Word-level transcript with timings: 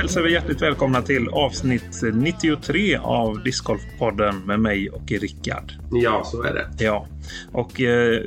hälsar 0.00 0.22
vi 0.22 0.32
hjärtligt 0.32 0.62
välkomna 0.62 1.02
till 1.02 1.28
avsnitt 1.28 2.00
93 2.14 2.96
av 2.96 3.42
Discgolfpodden 3.42 4.46
med 4.46 4.60
mig 4.60 4.90
och 4.90 5.10
Rickard. 5.10 5.72
Ja, 5.90 6.22
så 6.24 6.42
är 6.42 6.54
det. 6.54 6.84
Ja, 6.84 7.06
och 7.52 7.80
eh, 7.80 8.22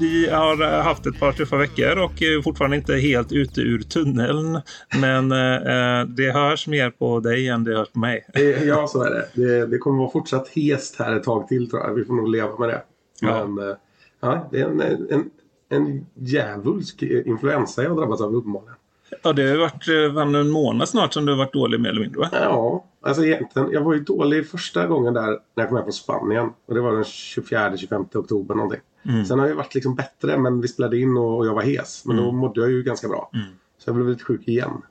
vi 0.00 0.28
har 0.30 0.82
haft 0.82 1.06
ett 1.06 1.20
par 1.20 1.32
tuffa 1.32 1.56
veckor 1.56 1.98
och 1.98 2.22
är 2.22 2.42
fortfarande 2.42 2.76
inte 2.76 2.94
helt 2.94 3.32
ute 3.32 3.60
ur 3.60 3.78
tunneln. 3.78 4.60
Men 5.00 5.32
eh, 5.32 6.06
det 6.08 6.30
hörs 6.32 6.66
mer 6.66 6.90
på 6.90 7.20
dig 7.20 7.48
än 7.48 7.64
det 7.64 7.76
hörs 7.76 7.88
på 7.88 7.98
mig. 7.98 8.26
Eh, 8.34 8.64
Ja, 8.64 8.86
så 8.86 9.02
är 9.02 9.10
det. 9.10 9.28
det. 9.34 9.66
Det 9.66 9.78
kommer 9.78 9.98
vara 9.98 10.10
fortsatt 10.10 10.48
hest 10.48 10.96
här 10.98 11.16
ett 11.16 11.24
tag 11.24 11.48
till 11.48 11.70
tror 11.70 11.82
jag. 11.82 11.94
Vi 11.94 12.04
får 12.04 12.14
nog 12.14 12.28
leva 12.28 12.58
med 12.58 12.68
det. 12.68 12.82
Ja. 13.20 13.46
Men 13.46 13.68
eh, 13.68 13.76
ja, 14.20 14.48
det 14.52 14.60
är 14.60 14.64
en, 14.64 14.80
en, 14.80 15.30
en 15.68 16.06
djävulsk 16.14 17.02
influensa 17.02 17.82
jag 17.82 17.90
har 17.90 17.96
drabbats 17.96 18.22
av 18.22 18.34
uppenbarligen. 18.34 18.76
Ja, 19.22 19.32
det 19.32 19.50
har 19.50 19.56
varit 19.56 19.88
eh, 19.88 20.32
det 20.32 20.38
en 20.38 20.50
månad 20.50 20.88
snart 20.88 21.12
som 21.12 21.26
du 21.26 21.32
har 21.32 21.38
varit 21.38 21.52
dålig 21.52 21.80
mer 21.80 21.90
eller 21.90 22.00
mindre 22.00 22.20
va? 22.20 22.28
Ja, 22.32 22.84
alltså 23.00 23.24
egentligen. 23.24 23.70
Jag 23.72 23.80
var 23.80 23.94
ju 23.94 24.00
dålig 24.00 24.48
första 24.48 24.86
gången 24.86 25.14
där 25.14 25.26
när 25.30 25.38
jag 25.54 25.68
kom 25.68 25.76
hem 25.76 25.84
från 25.84 25.92
Spanien. 25.92 26.50
Och 26.66 26.74
det 26.74 26.80
var 26.80 26.92
den 26.92 27.02
24-25 27.02 28.18
oktober 28.18 28.54
någonting. 28.54 28.80
Sen 29.28 29.38
har 29.38 29.48
jag 29.48 29.54
varit 29.54 29.74
liksom 29.74 29.94
bättre 29.94 30.38
men 30.38 30.60
vi 30.60 30.68
spelade 30.68 30.98
in 30.98 31.16
och, 31.16 31.38
och 31.38 31.46
jag 31.46 31.54
var 31.54 31.62
hes. 31.62 32.04
Men 32.06 32.16
då 32.16 32.32
mådde 32.32 32.60
jag 32.60 32.70
ju 32.70 32.82
ganska 32.82 33.08
bra. 33.08 33.30
Så 33.78 33.88
jag 33.88 33.96
blev 33.96 34.08
lite 34.08 34.24
sjuk 34.24 34.48
igen. 34.48 34.82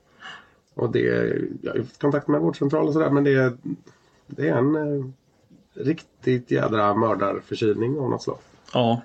Och 0.74 0.92
det, 0.92 1.00
jag 1.62 1.72
har 1.72 1.78
fått 1.78 2.00
kontakt 2.00 2.28
med 2.28 2.40
vårdcentral 2.40 2.86
och 2.86 2.92
sådär 2.92 3.10
men 3.10 3.24
det, 3.24 3.56
det 4.26 4.48
är 4.48 4.56
en 4.56 4.74
eh, 4.74 5.04
riktigt 5.74 6.50
jädra 6.50 6.94
mördarförkylning 6.94 7.98
av 7.98 8.10
något 8.10 8.22
slag. 8.22 8.38
Ja, 8.72 9.02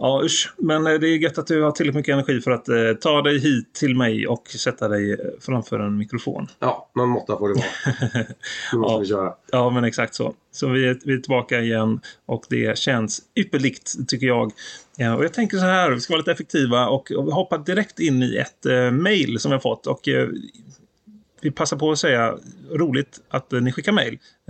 ja 0.00 0.22
usch. 0.24 0.52
Men 0.58 0.86
eh, 0.86 0.92
det 0.94 1.08
är 1.08 1.16
gött 1.18 1.38
att 1.38 1.46
du 1.46 1.62
har 1.62 1.70
tillräckligt 1.70 1.96
mycket 1.96 2.12
energi 2.12 2.40
för 2.40 2.50
att 2.50 2.68
eh, 2.68 2.92
ta 3.00 3.22
dig 3.22 3.38
hit 3.38 3.74
till 3.74 3.96
mig 3.96 4.26
och 4.26 4.48
sätta 4.48 4.88
dig 4.88 5.12
eh, 5.12 5.18
framför 5.40 5.78
en 5.78 5.96
mikrofon. 5.96 6.46
Ja, 6.58 6.90
någon 6.94 7.08
måtta 7.08 7.38
får 7.38 7.48
det 7.48 7.54
vara. 7.54 7.66
Nu 8.72 8.78
måste 8.78 8.92
Ja. 8.94 8.98
vi 8.98 9.06
köra. 9.06 9.32
Ja, 9.52 9.70
men 9.70 9.84
exakt 9.84 10.14
så. 10.14 10.34
Så 10.52 10.68
vi 10.68 10.88
är, 10.88 10.98
vi 11.04 11.12
är 11.12 11.18
tillbaka 11.18 11.60
igen 11.60 12.00
och 12.26 12.44
det 12.48 12.78
känns 12.78 13.22
ypperligt 13.34 14.08
tycker 14.08 14.26
jag. 14.26 14.52
Ja, 14.96 15.16
och 15.16 15.24
jag 15.24 15.32
tänker 15.32 15.56
så 15.56 15.64
här, 15.64 15.90
vi 15.90 16.00
ska 16.00 16.12
vara 16.12 16.20
lite 16.20 16.32
effektiva 16.32 16.88
och, 16.88 17.10
och 17.12 17.26
vi 17.26 17.30
hoppar 17.32 17.58
direkt 17.58 17.98
in 18.00 18.22
i 18.22 18.36
ett 18.36 18.66
eh, 18.66 18.90
mail 18.90 19.40
som 19.40 19.52
jag 19.52 19.62
fått. 19.62 19.86
Och 19.86 20.08
eh, 20.08 20.28
vi 21.40 21.50
passar 21.50 21.76
på 21.76 21.90
att 21.90 21.98
säga 21.98 22.34
roligt 22.70 23.20
att 23.28 23.52
eh, 23.52 23.60
ni 23.60 23.72
skickar. 23.72 23.98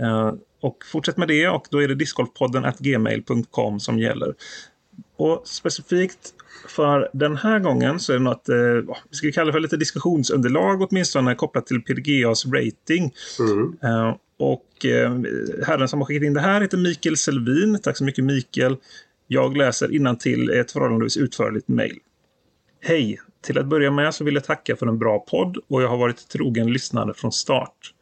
Eh, 0.01 0.33
och 0.61 0.77
fortsätt 0.91 1.17
med 1.17 1.27
det 1.27 1.47
och 1.47 1.67
då 1.71 1.83
är 1.83 1.87
det 1.87 1.95
discgolfpodden 1.95 2.65
gmail.com 2.79 3.79
som 3.79 3.99
gäller. 3.99 4.33
Och 5.19 5.47
specifikt 5.47 6.33
för 6.67 7.09
den 7.13 7.37
här 7.37 7.59
gången 7.59 7.99
så 7.99 8.13
är 8.13 8.17
det 8.17 8.23
något, 8.23 8.49
eh, 8.49 8.95
vi 9.09 9.15
ska 9.15 9.31
kalla 9.31 9.45
det 9.45 9.53
för 9.53 9.59
lite 9.59 9.77
diskussionsunderlag 9.77 10.81
åtminstone 10.81 11.35
kopplat 11.35 11.67
till 11.67 11.81
PDGAs 11.81 12.45
rating. 12.45 13.13
Mm. 13.39 13.77
Eh, 13.83 14.15
och 14.37 14.85
eh, 14.85 15.11
herren 15.65 15.87
som 15.87 15.99
har 15.99 16.05
skickat 16.05 16.23
in 16.23 16.33
det 16.33 16.41
här 16.41 16.61
heter 16.61 16.77
Mikael 16.77 17.17
Selvin. 17.17 17.79
Tack 17.83 17.97
så 17.97 18.03
mycket 18.03 18.23
Mikael. 18.23 18.77
Jag 19.27 19.57
läser 19.57 20.15
till 20.15 20.49
ett 20.49 20.71
förhållandevis 20.71 21.17
utförligt 21.17 21.67
mejl. 21.67 21.99
Hej! 22.81 23.19
Till 23.41 23.57
att 23.57 23.65
börja 23.65 23.91
med 23.91 24.13
så 24.15 24.23
vill 24.23 24.33
jag 24.33 24.43
tacka 24.43 24.75
för 24.75 24.87
en 24.87 24.99
bra 24.99 25.19
podd 25.19 25.57
och 25.67 25.81
jag 25.81 25.87
har 25.87 25.97
varit 25.97 26.29
trogen 26.29 26.73
lyssnare 26.73 27.13
från 27.13 27.31
start. 27.31 27.93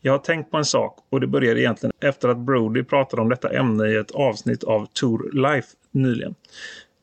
Jag 0.00 0.12
har 0.12 0.18
tänkt 0.18 0.50
på 0.50 0.56
en 0.56 0.64
sak 0.64 0.98
och 1.10 1.20
det 1.20 1.26
började 1.26 1.60
egentligen 1.60 1.92
efter 2.00 2.28
att 2.28 2.38
Brody 2.38 2.84
pratade 2.84 3.22
om 3.22 3.28
detta 3.28 3.50
ämne 3.50 3.88
i 3.88 3.96
ett 3.96 4.10
avsnitt 4.10 4.64
av 4.64 4.86
Tour 4.92 5.30
Life 5.32 5.68
nyligen. 5.90 6.34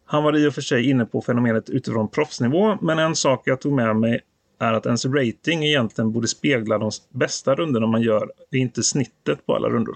Han 0.05 0.23
var 0.23 0.37
i 0.37 0.47
och 0.47 0.53
för 0.53 0.61
sig 0.61 0.89
inne 0.89 1.05
på 1.05 1.21
fenomenet 1.21 1.69
utifrån 1.69 2.07
proffsnivå, 2.07 2.77
men 2.81 2.99
en 2.99 3.15
sak 3.15 3.41
jag 3.45 3.61
tog 3.61 3.73
med 3.73 3.95
mig 3.95 4.21
är 4.59 4.73
att 4.73 4.85
ens 4.85 5.05
rating 5.05 5.65
egentligen 5.65 6.11
borde 6.11 6.27
spegla 6.27 6.77
de 6.77 6.91
bästa 7.09 7.55
rundorna 7.55 7.87
man 7.87 8.01
gör, 8.01 8.31
inte 8.51 8.83
snittet 8.83 9.45
på 9.45 9.55
alla 9.55 9.69
rundor. 9.69 9.95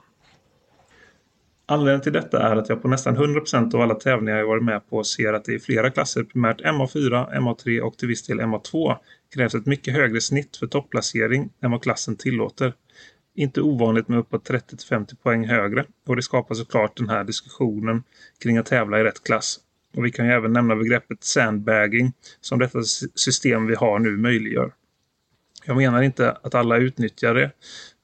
Anledningen 1.65 2.01
till 2.01 2.13
detta 2.13 2.41
är 2.41 2.55
att 2.55 2.69
jag 2.69 2.81
på 2.81 2.87
nästan 2.87 3.17
100% 3.17 3.75
av 3.75 3.81
alla 3.81 3.95
tävlingar 3.95 4.37
jag 4.37 4.47
varit 4.47 4.63
med 4.63 4.89
på 4.89 5.03
ser 5.03 5.33
att 5.33 5.45
det 5.45 5.53
i 5.53 5.59
flera 5.59 5.89
klasser, 5.89 6.23
primärt 6.23 6.61
MA4, 6.61 7.37
MA3 7.39 7.79
och 7.79 7.97
till 7.97 8.07
viss 8.07 8.27
del 8.27 8.39
MA2, 8.39 8.95
krävs 9.33 9.55
ett 9.55 9.65
mycket 9.65 9.93
högre 9.93 10.21
snitt 10.21 10.57
för 10.57 10.67
topplacering 10.67 11.49
än 11.61 11.71
vad 11.71 11.83
klassen 11.83 12.15
tillåter. 12.15 12.73
Inte 13.35 13.61
ovanligt 13.61 14.07
med 14.07 14.19
uppåt 14.19 14.49
30-50 14.49 15.15
poäng 15.23 15.47
högre 15.47 15.85
och 16.07 16.15
det 16.15 16.21
skapar 16.21 16.55
såklart 16.55 16.97
den 16.97 17.09
här 17.09 17.23
diskussionen 17.23 18.03
kring 18.43 18.57
att 18.57 18.65
tävla 18.65 18.99
i 18.99 19.03
rätt 19.03 19.23
klass. 19.23 19.59
Och 19.95 20.05
vi 20.05 20.11
kan 20.11 20.25
ju 20.25 20.31
även 20.31 20.53
nämna 20.53 20.75
begreppet 20.75 21.23
sandbagging 21.23 22.13
som 22.41 22.59
detta 22.59 22.83
system 23.15 23.67
vi 23.67 23.75
har 23.75 23.99
nu 23.99 24.17
möjliggör. 24.17 24.71
Jag 25.65 25.77
menar 25.77 26.01
inte 26.01 26.31
att 26.31 26.55
alla 26.55 26.77
utnyttjar 26.77 27.33
det, 27.33 27.51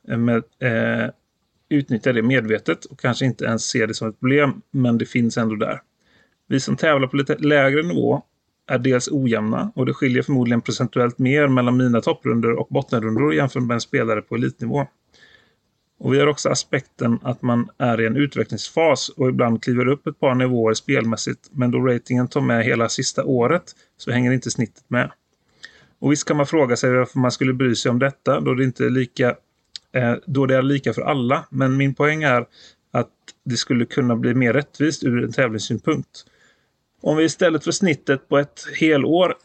eh, 0.07 0.17
med, 0.17 0.43
eh, 0.59 1.09
utnyttjar 1.69 2.13
det 2.13 2.21
medvetet 2.21 2.85
och 2.85 2.99
kanske 2.99 3.25
inte 3.25 3.45
ens 3.45 3.65
ser 3.65 3.87
det 3.87 3.93
som 3.93 4.09
ett 4.09 4.19
problem, 4.19 4.61
men 4.71 4.97
det 4.97 5.05
finns 5.05 5.37
ändå 5.37 5.55
där. 5.55 5.81
Vi 6.47 6.59
som 6.59 6.77
tävlar 6.77 7.07
på 7.07 7.15
lite 7.15 7.35
lägre 7.35 7.83
nivå 7.83 8.23
är 8.67 8.79
dels 8.79 9.07
ojämna 9.11 9.71
och 9.75 9.85
det 9.85 9.93
skiljer 9.93 10.23
förmodligen 10.23 10.61
procentuellt 10.61 11.17
mer 11.17 11.47
mellan 11.47 11.77
mina 11.77 12.01
topprundor 12.01 12.51
och 12.51 12.67
bottenrundor 12.69 13.33
jämfört 13.33 13.63
med 13.63 13.75
en 13.75 13.81
spelare 13.81 14.21
på 14.21 14.35
elitnivå. 14.35 14.87
Och 15.99 16.13
vi 16.13 16.19
har 16.19 16.27
också 16.27 16.49
aspekten 16.49 17.19
att 17.23 17.41
man 17.41 17.69
är 17.77 18.01
i 18.01 18.05
en 18.05 18.17
utvecklingsfas 18.17 19.09
och 19.09 19.29
ibland 19.29 19.63
kliver 19.63 19.87
upp 19.87 20.07
ett 20.07 20.19
par 20.19 20.35
nivåer 20.35 20.73
spelmässigt 20.73 21.49
men 21.51 21.71
då 21.71 21.79
ratingen 21.79 22.27
tar 22.27 22.41
med 22.41 22.65
hela 22.65 22.89
sista 22.89 23.23
året 23.23 23.63
så 23.97 24.11
hänger 24.11 24.31
inte 24.31 24.51
snittet 24.51 24.83
med. 24.87 25.11
Och 25.99 26.11
visst 26.11 26.27
kan 26.27 26.37
man 26.37 26.47
fråga 26.47 26.75
sig 26.75 26.91
varför 26.91 27.19
man 27.19 27.31
skulle 27.31 27.53
bry 27.53 27.75
sig 27.75 27.91
om 27.91 27.99
detta 27.99 28.39
då 28.39 28.53
det 28.53 28.63
inte 28.63 28.85
är 28.85 28.89
lika 28.89 29.35
eh, 29.91 30.15
då 30.25 30.45
det 30.45 30.55
är 30.55 30.61
lika 30.61 30.93
för 30.93 31.01
alla. 31.01 31.45
Men 31.49 31.77
min 31.77 31.95
poäng 31.95 32.23
är 32.23 32.45
att 32.91 33.09
det 33.43 33.57
skulle 33.57 33.85
kunna 33.85 34.15
bli 34.15 34.33
mer 34.33 34.53
rättvist 34.53 35.03
ur 35.03 35.23
en 35.23 35.31
tävlingssynpunkt. 35.31 36.25
Om 37.01 37.17
vi 37.17 37.23
istället 37.23 37.63
för 37.63 37.71
snittet 37.71 38.29
på 38.29 38.37
ett 38.37 38.67
helår 38.79 39.35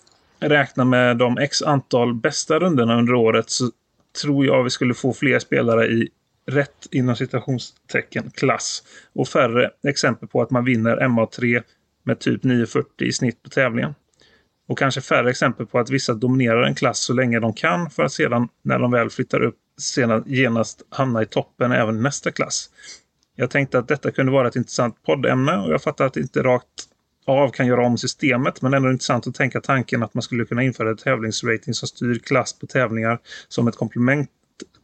räknar 0.41 0.85
med 0.85 1.17
de 1.17 1.39
x 1.39 1.63
antal 1.63 2.15
bästa 2.15 2.59
rundorna 2.59 2.99
under 2.99 3.15
året 3.15 3.51
så 3.51 3.71
tror 4.23 4.47
jag 4.47 4.65
vi 4.65 4.71
skulle 4.71 4.95
få 4.95 5.13
fler 5.13 5.39
spelare 5.39 5.87
i 5.87 6.09
rätt 6.51 6.87
inom 6.91 7.17
citationstecken 7.17 8.31
klass 8.31 8.83
och 9.13 9.29
färre 9.29 9.71
exempel 9.89 10.29
på 10.29 10.43
att 10.43 10.51
man 10.51 10.65
vinner 10.65 10.97
MA3 10.97 11.63
med 12.03 12.19
typ 12.19 12.45
9,40 12.45 12.85
i 12.99 13.13
snitt 13.13 13.43
på 13.43 13.51
tävlingen. 13.51 13.95
Och 14.69 14.79
kanske 14.79 15.01
färre 15.01 15.31
exempel 15.31 15.67
på 15.67 15.79
att 15.79 15.91
vissa 15.91 16.15
dominerar 16.15 16.63
en 16.63 16.75
klass 16.75 16.99
så 16.99 17.13
länge 17.13 17.41
de 17.41 17.55
kan 17.55 17.91
för 17.91 18.03
att 18.03 18.13
sedan 18.13 18.49
när 18.63 18.79
de 18.79 18.91
väl 18.91 19.11
flyttar 19.11 19.43
upp 19.43 19.57
sedan 19.81 20.25
genast 20.27 20.83
hamna 20.89 21.23
i 21.23 21.27
toppen 21.27 21.73
även 21.73 21.97
i 21.97 22.01
nästa 22.01 22.31
klass. 22.31 22.71
Jag 23.37 23.51
tänkte 23.51 23.79
att 23.79 23.89
detta 23.89 24.11
kunde 24.11 24.33
vara 24.33 24.49
ett 24.49 24.57
intressant 24.57 25.03
poddämne 25.03 25.57
och 25.57 25.73
jag 25.73 25.83
fattar 25.83 26.07
att 26.07 26.15
det 26.15 26.21
inte 26.21 26.43
rakt 26.43 26.87
av 27.27 27.51
kan 27.51 27.67
göra 27.67 27.87
om 27.87 27.99
systemet 27.99 28.63
men 28.63 28.75
ändå 28.75 28.91
intressant 28.91 29.27
att 29.27 29.35
tänka 29.35 29.61
tanken 29.61 30.03
att 30.03 30.15
man 30.15 30.23
skulle 30.23 30.45
kunna 30.45 30.63
införa 30.63 30.91
ett 30.91 30.99
tävlingsrating 30.99 31.75
som 31.75 31.89
styr 31.89 32.19
klass 32.19 32.59
på 32.59 32.67
tävlingar 32.67 33.19
som 33.49 33.69
ett 33.69 33.77
komplement, 33.77 34.31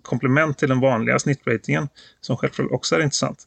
komplement 0.06 0.58
till 0.58 0.68
den 0.68 0.80
vanliga 0.80 1.18
snittratingen 1.18 1.88
som 2.20 2.36
självklart 2.36 2.70
också 2.70 2.96
är 2.96 3.00
intressant. 3.00 3.38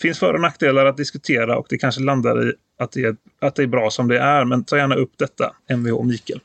Finns 0.00 0.18
för 0.18 0.34
och 0.34 0.40
nackdelar 0.40 0.86
att 0.86 0.96
diskutera 0.96 1.58
och 1.58 1.66
det 1.68 1.78
kanske 1.78 2.00
landar 2.00 2.48
i 2.48 2.52
att 2.78 2.92
det, 2.92 3.04
är, 3.04 3.16
att 3.40 3.54
det 3.54 3.62
är 3.62 3.66
bra 3.66 3.90
som 3.90 4.08
det 4.08 4.18
är 4.18 4.44
men 4.44 4.64
ta 4.64 4.76
gärna 4.76 4.94
upp 4.94 5.12
detta 5.16 5.54
Mvh 5.70 5.94
och 5.94 6.06
Mikael. 6.06 6.40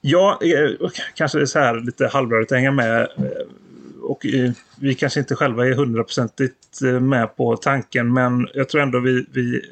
Jag 0.00 0.42
är, 0.42 0.78
kanske 1.14 1.40
är 1.40 1.46
så 1.46 1.58
här 1.58 1.80
lite 1.80 2.06
halvrörigt 2.06 2.52
att 2.52 2.58
hänga 2.58 2.72
med 2.72 3.00
eh, 3.00 3.46
och 4.02 4.26
eh, 4.26 4.52
vi 4.80 4.94
kanske 4.94 5.20
inte 5.20 5.36
själva 5.36 5.66
är 5.66 5.74
hundraprocentigt 5.74 6.82
eh, 6.82 7.00
med 7.00 7.36
på 7.36 7.56
tanken 7.56 8.12
men 8.12 8.48
jag 8.54 8.68
tror 8.68 8.82
ändå 8.82 9.00
vi, 9.00 9.26
vi 9.32 9.62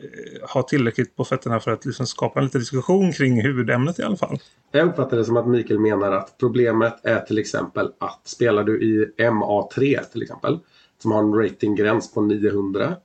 har 0.42 0.62
tillräckligt 0.62 1.16
på 1.16 1.24
fötterna 1.24 1.60
för 1.60 1.70
att 1.70 1.84
liksom 1.84 2.06
skapa 2.06 2.40
en 2.40 2.44
liten 2.44 2.60
diskussion 2.60 3.12
kring 3.12 3.42
huvudämnet 3.42 3.98
i 3.98 4.02
alla 4.02 4.16
fall. 4.16 4.38
Jag 4.72 4.88
uppfattar 4.88 5.16
det 5.16 5.24
som 5.24 5.36
att 5.36 5.46
Mikael 5.46 5.80
menar 5.80 6.12
att 6.12 6.38
problemet 6.38 6.94
är 7.02 7.20
till 7.20 7.38
exempel 7.38 7.92
att 7.98 8.28
spelar 8.28 8.64
du 8.64 8.82
i 8.82 9.12
MA3 9.18 10.02
till 10.12 10.22
exempel 10.22 10.58
som 10.98 11.12
har 11.12 11.22
en 11.22 11.34
ratinggräns 11.34 12.14
på 12.14 12.20
900 12.20 12.96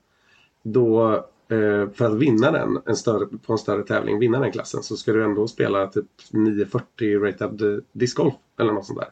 då 0.64 1.14
eh, 1.50 1.90
för 1.90 2.06
att 2.06 2.16
vinna 2.16 2.52
den 2.52 2.80
en 2.86 2.96
större, 2.96 3.26
på 3.26 3.54
en 3.54 3.60
större 3.60 3.84
tävling, 3.84 4.20
vinna 4.20 4.40
den 4.40 4.52
klassen 4.52 4.84
så 4.84 4.98
ska 4.98 5.14
du 5.14 5.24
ändå 5.24 5.48
spela 5.48 5.88
typ 5.88 6.06
940 6.32 7.20
rated 7.20 7.62
eh, 7.62 7.80
discgolf 7.92 8.34
eller 8.60 8.74
något 8.74 8.86
sånt 8.86 9.00
där. 9.00 9.10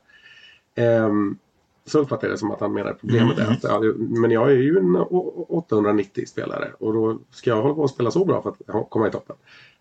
Ehm, 0.84 1.38
så 1.86 2.00
uppfattar 2.00 2.28
jag 2.28 2.34
det 2.34 2.40
som 2.40 2.52
att 2.52 2.60
han 2.60 2.74
menar 2.74 2.94
problemet 2.94 3.40
är 3.40 3.52
att 3.52 3.64
ja, 3.64 3.82
men 3.98 4.32
jag 4.32 4.52
är 4.52 4.56
ju 4.56 4.78
en 4.78 4.96
å- 4.96 5.46
890 5.50 6.26
spelare 6.28 6.72
och 6.80 6.94
då 6.94 7.20
ska 7.32 7.50
jag 7.50 7.62
hålla 7.62 7.74
på 7.76 7.82
och 7.82 7.90
spela 7.90 8.12
så 8.12 8.26
bra 8.26 8.42
för 8.42 8.50
att 8.80 8.90
komma 8.90 9.08
i 9.08 9.12
toppen. 9.12 9.36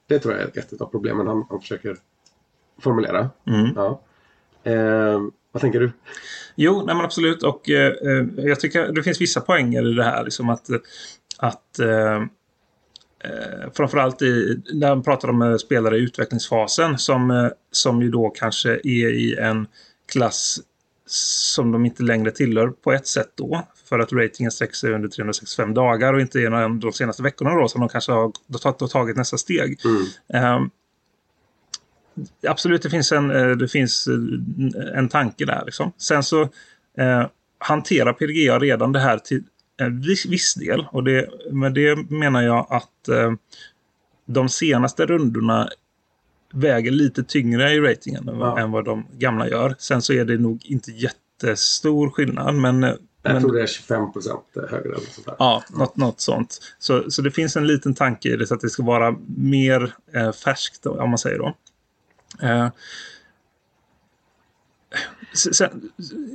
Det 0.07 0.19
tror 0.19 0.35
jag 0.35 0.43
är 0.43 0.59
ett 0.59 0.81
av 0.81 0.87
problemen 0.87 1.27
han, 1.27 1.45
han 1.51 1.61
försöker 1.61 1.97
formulera. 2.81 3.31
Mm. 3.47 3.73
Ja. 3.77 4.01
Eh, 4.65 5.21
vad 5.53 5.61
tänker 5.61 5.81
du? 5.81 5.93
Jo, 6.55 6.83
nej 6.87 6.95
men 6.95 7.05
absolut. 7.05 7.43
Och 7.43 7.71
eh, 7.71 7.93
eh, 7.93 8.27
jag 8.37 8.61
tycker 8.61 8.93
det 8.93 9.03
finns 9.03 9.21
vissa 9.21 9.41
poänger 9.41 9.93
i 9.93 9.95
det 9.95 10.05
här. 10.05 10.25
Liksom 10.25 10.51
att, 10.51 10.69
att 11.39 11.79
eh, 11.79 12.17
eh, 13.25 13.71
framförallt 13.75 14.23
i, 14.23 14.63
när 14.73 14.89
man 14.89 15.03
pratar 15.03 15.29
om 15.29 15.43
eh, 15.43 15.57
spelare 15.57 15.99
i 15.99 16.01
utvecklingsfasen 16.01 16.99
som, 16.99 17.51
som 17.71 18.03
ju 18.03 18.11
då 18.11 18.31
kanske 18.31 18.71
är 18.71 19.09
i 19.09 19.37
en 19.39 19.67
klass 20.13 20.61
som 21.07 21.73
de 21.73 21.87
inte 21.87 22.03
längre 22.03 22.31
tillhör 22.31 22.69
på 22.69 22.93
ett 22.93 23.07
sätt 23.07 23.33
då. 23.35 23.63
För 23.89 23.99
att 23.99 24.13
ratingen 24.13 24.53
sträcker 24.53 24.75
sig 24.75 24.93
under 24.93 25.09
365 25.09 25.75
dagar 25.75 26.15
och 26.15 26.21
inte 26.21 26.41
är 26.41 26.81
de 26.81 26.93
senaste 26.93 27.23
veckorna 27.23 27.55
då 27.55 27.69
som 27.69 27.81
de 27.81 27.89
kanske 27.89 28.13
har 28.13 28.89
tagit 28.89 29.17
nästa 29.17 29.39
steg. 29.39 29.81
Mm. 29.85 30.55
Um, 30.57 30.71
absolut, 32.49 32.83
det 32.83 32.91
finns 32.91 33.13
en, 33.13 33.31
eh, 33.31 33.51
det 33.51 33.69
finns 33.69 34.09
eh, 34.09 34.99
en 34.99 35.09
tanke 35.09 35.45
där. 35.45 35.63
Liksom. 35.65 35.93
Sen 35.99 36.23
så 36.23 36.43
eh, 36.99 37.27
hanterar 37.59 38.13
PDGA 38.13 38.59
redan 38.59 38.93
det 38.93 38.99
här 39.01 39.19
till 39.19 39.43
en 39.77 40.01
viss, 40.01 40.27
viss 40.27 40.55
del. 40.55 40.87
Och 40.93 41.05
det, 41.05 41.29
med 41.51 41.75
det 41.75 41.97
menar 42.11 42.43
jag 42.43 42.67
att 42.71 43.09
eh, 43.09 43.33
de 44.27 44.49
senaste 44.49 45.07
rundorna 45.07 45.69
väger 46.53 46.91
lite 46.91 47.25
tyngre 47.25 47.73
i 47.73 47.81
ratingen 47.81 48.25
Ja. 48.27 48.59
än 48.59 48.71
vad 48.71 48.85
de 48.85 49.07
gamla 49.13 49.49
gör. 49.49 49.75
Sen 49.79 50.03
så 50.03 50.13
är 50.13 50.25
det 50.25 50.39
nog 50.39 50.61
inte 50.65 50.91
jättestor 50.91 52.11
skillnad. 52.11 52.55
Men, 52.55 52.83
Jag 52.83 52.99
men 53.23 53.43
tror 53.43 53.53
det 53.53 53.63
är 53.63 53.67
25 53.67 54.13
procent 54.13 54.41
högre. 54.55 54.89
Eller 54.89 54.95
sånt 55.11 55.27
där. 55.27 55.37
Ja, 55.39 55.63
något, 55.71 55.97
något 55.97 56.21
sånt. 56.21 56.59
Så, 56.79 57.11
så 57.11 57.23
det 57.23 57.31
finns 57.31 57.57
en 57.57 57.67
liten 57.67 57.95
tanke 57.95 58.29
i 58.29 58.37
det 58.37 58.47
så 58.47 58.55
att 58.55 58.61
det 58.61 58.71
ska 58.71 58.83
vara 58.83 59.17
mer 59.37 59.95
eh, 60.15 60.33
färskt, 60.33 60.87
om 60.87 61.11
man 61.11 61.19
säger 61.19 61.39
då. 61.39 61.55
Eh, 62.43 62.69
sen, 65.35 65.91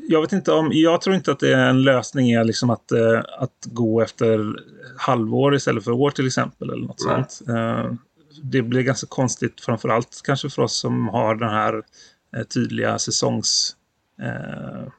jag 0.08 0.22
vet 0.22 0.32
inte 0.32 0.52
om, 0.52 0.70
jag 0.72 1.02
tror 1.02 1.16
inte 1.16 1.32
att 1.32 1.40
det 1.40 1.54
är 1.54 1.70
en 1.70 1.84
lösning 1.84 2.32
är 2.32 2.44
liksom 2.44 2.70
att, 2.70 2.92
eh, 2.92 3.22
att 3.38 3.66
gå 3.66 4.02
efter 4.02 4.56
halvår 4.98 5.56
istället 5.56 5.84
för 5.84 5.92
år 5.92 6.12
till 6.12 6.28
exempel. 6.28 6.70
eller 6.70 6.88
något 6.88 7.06
Nej. 7.08 7.26
sånt. 7.28 7.50
Eh, 7.50 7.94
det 8.44 8.62
blir 8.62 8.82
ganska 8.82 9.08
konstigt 9.08 9.62
framförallt 9.62 10.22
kanske 10.24 10.50
för 10.50 10.62
oss 10.62 10.80
som 10.80 11.08
har 11.08 11.36
den 11.36 11.50
här 11.50 11.84
eh, 12.36 12.44
tydliga 12.44 13.00
säsongs 13.00 13.76
eh, 14.22 14.92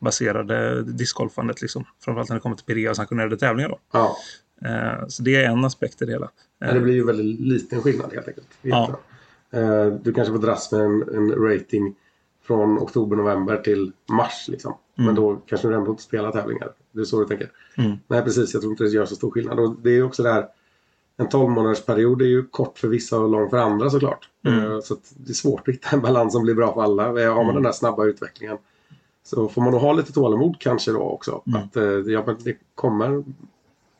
baserade 0.00 0.82
discgolfandet 0.82 1.62
liksom. 1.62 1.84
Framförallt 2.04 2.28
när 2.28 2.36
det 2.36 2.40
kommer 2.40 2.56
till 2.56 2.88
och 2.88 2.96
sanktionerade 2.96 3.36
tävlingar 3.36 3.68
då. 3.68 3.78
Ja. 3.92 4.16
Så 5.08 5.22
det 5.22 5.44
är 5.44 5.50
en 5.50 5.64
aspekt 5.64 6.02
i 6.02 6.04
det 6.04 6.12
hela. 6.12 6.30
Men 6.58 6.74
det 6.74 6.80
blir 6.80 6.94
ju 6.94 7.06
väldigt 7.06 7.40
liten 7.40 7.82
skillnad 7.82 8.12
helt 8.12 8.28
enkelt. 8.28 8.46
Ja. 8.62 9.00
Eh, 9.50 9.86
Du 9.86 10.12
kanske 10.12 10.32
får 10.32 10.40
dras 10.40 10.72
med 10.72 10.80
en, 10.80 11.02
en 11.14 11.30
rating 11.32 11.94
från 12.42 12.78
oktober-november 12.78 13.56
till 13.56 13.92
mars. 14.12 14.48
Liksom. 14.48 14.74
Men 14.94 15.14
då 15.14 15.36
kanske 15.46 15.68
du 15.68 15.74
ändå 15.74 15.90
inte 15.90 16.02
spelar 16.02 16.32
tävlingar. 16.32 16.72
Det 16.92 17.00
är 17.00 17.04
så 17.04 17.20
du 17.20 17.26
tänker? 17.26 17.50
Mm. 17.76 17.96
Nej, 18.08 18.22
precis. 18.22 18.52
Jag 18.54 18.62
tror 18.62 18.72
inte 18.72 18.84
det 18.84 18.90
gör 18.90 19.04
så 19.06 19.14
stor 19.16 19.30
skillnad. 19.30 19.58
Och 19.60 19.74
det 19.82 19.90
är 19.90 20.02
också 20.02 20.22
där 20.22 20.46
en 21.16 21.28
12 21.28 21.50
månaders 21.50 21.84
period 21.84 22.22
är 22.22 22.26
ju 22.26 22.42
kort 22.46 22.78
för 22.78 22.88
vissa 22.88 23.18
och 23.18 23.28
lång 23.28 23.50
för 23.50 23.56
andra 23.56 23.90
såklart. 23.90 24.28
Mm. 24.46 24.64
Eh, 24.72 24.80
Så 24.80 24.96
det 25.16 25.30
är 25.30 25.34
svårt 25.34 25.68
att 25.68 25.74
hitta 25.74 25.88
en 25.96 26.00
balans 26.02 26.32
som 26.32 26.42
blir 26.42 26.54
bra 26.54 26.74
för 26.74 26.82
alla. 26.82 27.22
Eh, 27.22 27.28
Har 27.28 27.34
man 27.34 27.44
Mm. 27.44 27.54
den 27.54 27.62
där 27.62 27.72
snabba 27.72 28.04
utvecklingen 28.04 28.58
så 29.22 29.48
får 29.48 29.62
man 29.62 29.72
nog 29.72 29.80
ha 29.80 29.92
lite 29.92 30.12
tålamod 30.12 30.56
kanske 30.58 30.92
då 30.92 31.00
också. 31.00 31.42
Mm. 31.46 31.60
Att 31.62 32.06
ja, 32.06 32.34
det 32.44 32.56
kommer 32.74 33.24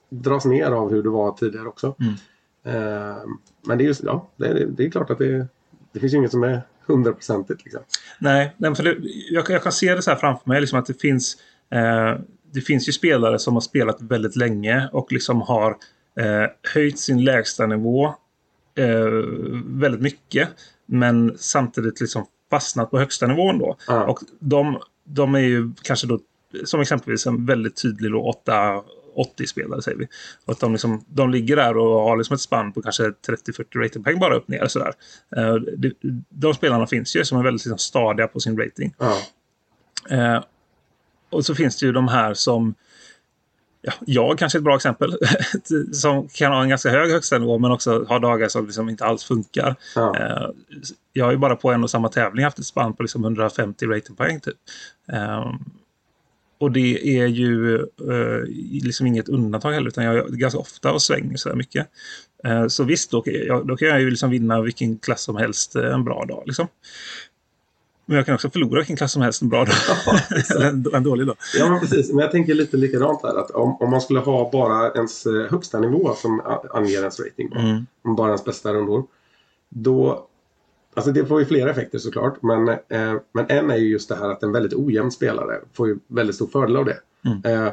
dras 0.08 0.44
ner 0.44 0.70
av 0.70 0.90
hur 0.90 1.02
det 1.02 1.10
var 1.10 1.32
tidigare 1.32 1.68
också. 1.68 1.94
Eh, 2.64 3.16
men 3.66 3.78
det 3.78 3.84
är, 3.84 3.86
just, 3.86 4.02
ja, 4.04 4.30
det 4.36 4.66
det 4.66 4.84
är 4.84 4.90
klart 4.90 5.10
att 5.10 5.18
det, 5.18 5.46
det 5.92 6.00
finns 6.00 6.14
inget 6.14 6.30
som 6.30 6.42
är 6.42 6.62
hundraprocentigt. 6.86 7.64
Liksom. 7.64 7.82
Nej, 8.18 8.54
nej 8.56 8.70
men 8.70 9.02
jag, 9.30 9.50
jag 9.50 9.62
kan 9.62 9.72
se 9.72 9.94
det 9.94 10.02
så 10.02 10.10
här 10.10 10.18
framför 10.18 10.48
mig, 10.48 10.60
liksom 10.60 10.78
att 10.78 10.86
det 10.86 11.00
finns, 11.00 11.36
eh, 11.70 12.20
det 12.52 12.60
finns 12.60 12.88
ju 12.88 12.92
spelare 12.92 13.38
som 13.38 13.54
har 13.54 13.60
spelat 13.60 14.02
väldigt 14.02 14.36
länge 14.36 14.88
och 14.92 15.12
liksom 15.12 15.40
har 15.40 15.76
eh, 16.20 16.50
höjt 16.74 16.98
sin 16.98 17.24
lägsta 17.24 17.66
nivå 17.66 18.14
eh, 18.74 19.06
väldigt 19.64 20.00
mycket. 20.00 20.48
Men 20.86 21.34
samtidigt 21.38 22.00
liksom 22.00 22.26
fastnat 22.50 22.90
på 22.90 22.98
högsta 22.98 23.26
nivån 23.26 23.58
då. 23.58 23.76
Ah. 23.86 24.04
Och 24.04 24.18
de, 24.38 24.78
de 25.04 25.34
är 25.34 25.40
ju 25.40 25.70
kanske 25.82 26.06
då 26.06 26.18
som 26.64 26.80
exempelvis 26.80 27.26
en 27.26 27.46
väldigt 27.46 27.82
tydlig 27.82 28.14
8 28.16 28.82
80 29.20 29.46
spelare 29.46 29.82
säger 29.82 29.98
vi. 29.98 30.08
Och 30.44 30.52
att 30.52 30.60
de, 30.60 30.72
liksom, 30.72 31.04
de 31.08 31.30
ligger 31.30 31.56
där 31.56 31.76
och 31.76 32.02
har 32.02 32.16
liksom 32.16 32.34
ett 32.34 32.40
spann 32.40 32.72
på 32.72 32.82
kanske 32.82 33.02
30-40 33.02 33.78
ratingpoäng 33.78 34.18
bara 34.18 34.34
upp 34.34 34.48
ner. 34.48 34.66
Sådär. 34.66 34.92
Eh, 35.36 35.54
de, 35.54 35.92
de 36.28 36.54
spelarna 36.54 36.86
finns 36.86 37.16
ju 37.16 37.24
som 37.24 37.38
är 37.38 37.42
väldigt 37.42 37.64
liksom, 37.64 37.78
stadiga 37.78 38.28
på 38.28 38.40
sin 38.40 38.58
rating. 38.58 38.94
Ja. 38.98 39.18
Eh, 40.16 40.42
och 41.30 41.46
så 41.46 41.54
finns 41.54 41.78
det 41.78 41.86
ju 41.86 41.92
de 41.92 42.08
här 42.08 42.34
som 42.34 42.74
Ja, 43.82 43.92
jag 44.06 44.38
kanske 44.38 44.58
är 44.58 44.60
ett 44.60 44.64
bra 44.64 44.76
exempel 44.76 45.18
som 45.92 46.28
kan 46.28 46.52
ha 46.52 46.62
en 46.62 46.68
ganska 46.68 46.90
hög 46.90 47.10
högstanivå 47.10 47.58
men 47.58 47.70
också 47.70 48.04
har 48.08 48.20
dagar 48.20 48.48
som 48.48 48.66
liksom 48.66 48.88
inte 48.88 49.04
alls 49.04 49.24
funkar. 49.24 49.76
Ja. 49.94 50.16
Eh, 50.16 50.48
jag 51.12 51.24
har 51.24 51.32
ju 51.32 51.38
bara 51.38 51.56
på 51.56 51.72
en 51.72 51.82
och 51.82 51.90
samma 51.90 52.08
tävling 52.08 52.44
haft 52.44 52.58
ett 52.58 52.66
spann 52.66 52.94
på 52.94 53.02
liksom 53.02 53.24
150 53.24 53.86
ratingpoäng. 53.86 54.40
Typ. 54.40 54.56
Eh, 55.12 55.52
och 56.60 56.72
det 56.72 57.18
är 57.18 57.26
ju 57.26 57.74
eh, 57.76 58.44
liksom 58.82 59.06
inget 59.06 59.28
undantag 59.28 59.72
heller 59.72 59.88
utan 59.88 60.04
jag 60.04 60.16
är 60.16 60.22
ganska 60.28 60.58
ofta 60.58 60.92
och 60.92 61.02
svänger 61.02 61.36
så 61.36 61.48
här 61.48 61.56
mycket. 61.56 61.86
Eh, 62.44 62.66
så 62.66 62.84
visst, 62.84 63.10
då, 63.10 63.22
kan 63.22 63.34
jag- 63.34 63.66
då 63.66 63.76
kan 63.76 63.88
jag 63.88 64.00
ju 64.00 64.10
liksom 64.10 64.30
vinna 64.30 64.60
vilken 64.60 64.98
klass 64.98 65.22
som 65.22 65.36
helst 65.36 65.76
eh, 65.76 65.94
en 65.94 66.04
bra 66.04 66.24
dag. 66.24 66.42
Liksom. 66.46 66.66
Men 68.06 68.16
jag 68.16 68.26
kan 68.26 68.34
också 68.34 68.50
förlora 68.50 68.80
vilken 68.80 68.96
klass 68.96 69.12
som 69.12 69.22
helst 69.22 69.42
en 69.42 69.48
bra 69.48 69.64
dag. 69.64 69.74
Eller 70.56 70.66
en, 70.68 70.86
en 70.94 71.02
dålig 71.04 71.26
dag. 71.26 71.36
Ja, 71.58 71.70
men 71.70 71.80
precis. 71.80 72.08
Men 72.12 72.18
jag 72.18 72.30
tänker 72.30 72.54
lite 72.54 72.76
likadant 72.76 73.22
där. 73.22 73.38
Att 73.40 73.50
om, 73.50 73.76
om 73.80 73.90
man 73.90 74.00
skulle 74.00 74.20
ha 74.20 74.50
bara 74.52 74.92
ens 74.92 75.26
eh, 75.26 75.50
högsta 75.50 75.80
nivå 75.80 76.14
som 76.14 76.40
anger 76.74 76.98
ens 76.98 77.20
rating. 77.20 77.52
Mm. 77.56 77.86
Bara 78.16 78.28
ens 78.28 78.44
bästa 78.44 78.72
rundor. 78.74 79.04
Då... 79.68 80.26
Alltså 80.94 81.12
det 81.12 81.26
får 81.26 81.40
ju 81.40 81.46
flera 81.46 81.70
effekter 81.70 81.98
såklart. 81.98 82.42
Men, 82.42 82.68
eh, 82.68 83.14
men 83.32 83.46
en 83.48 83.70
är 83.70 83.76
ju 83.76 83.88
just 83.88 84.08
det 84.08 84.14
här 84.14 84.30
att 84.30 84.42
en 84.42 84.52
väldigt 84.52 84.74
ojämn 84.74 85.10
spelare 85.10 85.60
får 85.72 85.88
ju 85.88 85.98
väldigt 86.06 86.36
stor 86.36 86.46
fördel 86.46 86.76
av 86.76 86.84
det. 86.84 86.96
Mm. 87.24 87.66
Eh, 87.66 87.72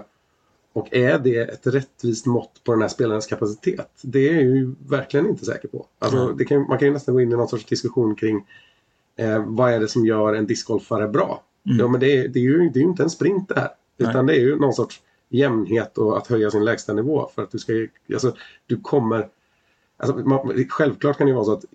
och 0.73 0.87
är 0.93 1.19
det 1.19 1.37
ett 1.37 1.67
rättvist 1.67 2.25
mått 2.25 2.61
på 2.63 2.71
den 2.71 2.81
här 2.81 2.87
spelarens 2.89 3.27
kapacitet? 3.27 3.89
Det 4.01 4.29
är 4.29 4.33
jag 4.33 4.43
ju 4.43 4.75
verkligen 4.87 5.27
inte 5.27 5.45
säker 5.45 5.67
på. 5.67 5.85
Alltså, 5.99 6.25
Nej. 6.25 6.35
det 6.37 6.45
kan, 6.45 6.61
man 6.61 6.77
kan 6.77 6.87
ju 6.87 6.93
nästan 6.93 7.15
gå 7.15 7.21
in 7.21 7.31
i 7.31 7.35
någon 7.35 7.47
sorts 7.47 7.65
diskussion 7.65 8.15
kring 8.15 8.45
eh, 9.15 9.43
vad 9.47 9.73
är 9.73 9.79
det 9.79 9.87
som 9.87 10.05
gör 10.05 10.33
en 10.33 10.45
discgolfare 10.47 11.07
bra? 11.07 11.43
Mm. 11.65 11.79
Ja, 11.79 11.87
men 11.87 11.99
det, 11.99 12.17
är- 12.17 12.27
det, 12.27 12.39
är 12.39 12.43
ju, 12.43 12.69
det 12.69 12.79
är 12.79 12.81
ju 12.81 12.87
inte 12.89 13.03
en 13.03 13.09
sprint 13.09 13.49
det 13.49 13.59
här. 13.59 13.69
Utan 13.97 14.25
det 14.25 14.33
är 14.35 14.39
ju 14.39 14.55
någon 14.59 14.73
sorts 14.73 15.01
jämnhet 15.29 15.97
och 15.97 16.17
att 16.17 16.27
höja 16.27 16.51
sin 16.51 16.65
lägsta 16.65 16.93
nivå. 16.93 17.29
För 17.35 17.43
att 17.43 17.51
du 17.51 17.59
ska 17.59 17.87
alltså, 18.13 18.35
du 18.65 18.79
kommer... 18.81 19.27
Alltså, 19.97 20.15
man, 20.17 20.65
självklart 20.69 21.17
kan 21.17 21.27
det 21.27 21.29
ju 21.31 21.35
vara 21.35 21.45
så 21.45 21.53
att 21.53 21.65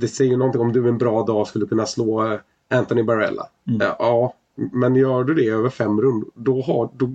det 0.00 0.08
säger 0.08 0.30
ju 0.30 0.36
någonting 0.36 0.60
om 0.60 0.72
du 0.72 0.88
en 0.88 0.98
bra 0.98 1.22
dag 1.22 1.46
skulle 1.46 1.66
kunna 1.66 1.86
slå 1.86 2.32
eh, 2.32 2.38
Anthony 2.70 3.02
Barella. 3.02 3.46
Mm. 3.68 3.80
Eh, 3.80 3.94
Ja, 3.98 4.34
men 4.72 4.94
gör 4.96 5.24
du 5.24 5.34
det 5.34 5.48
över 5.48 5.68
fem 5.68 6.00
rundor 6.00 6.30
då, 6.34 6.62
har, 6.62 6.90
då 6.96 7.06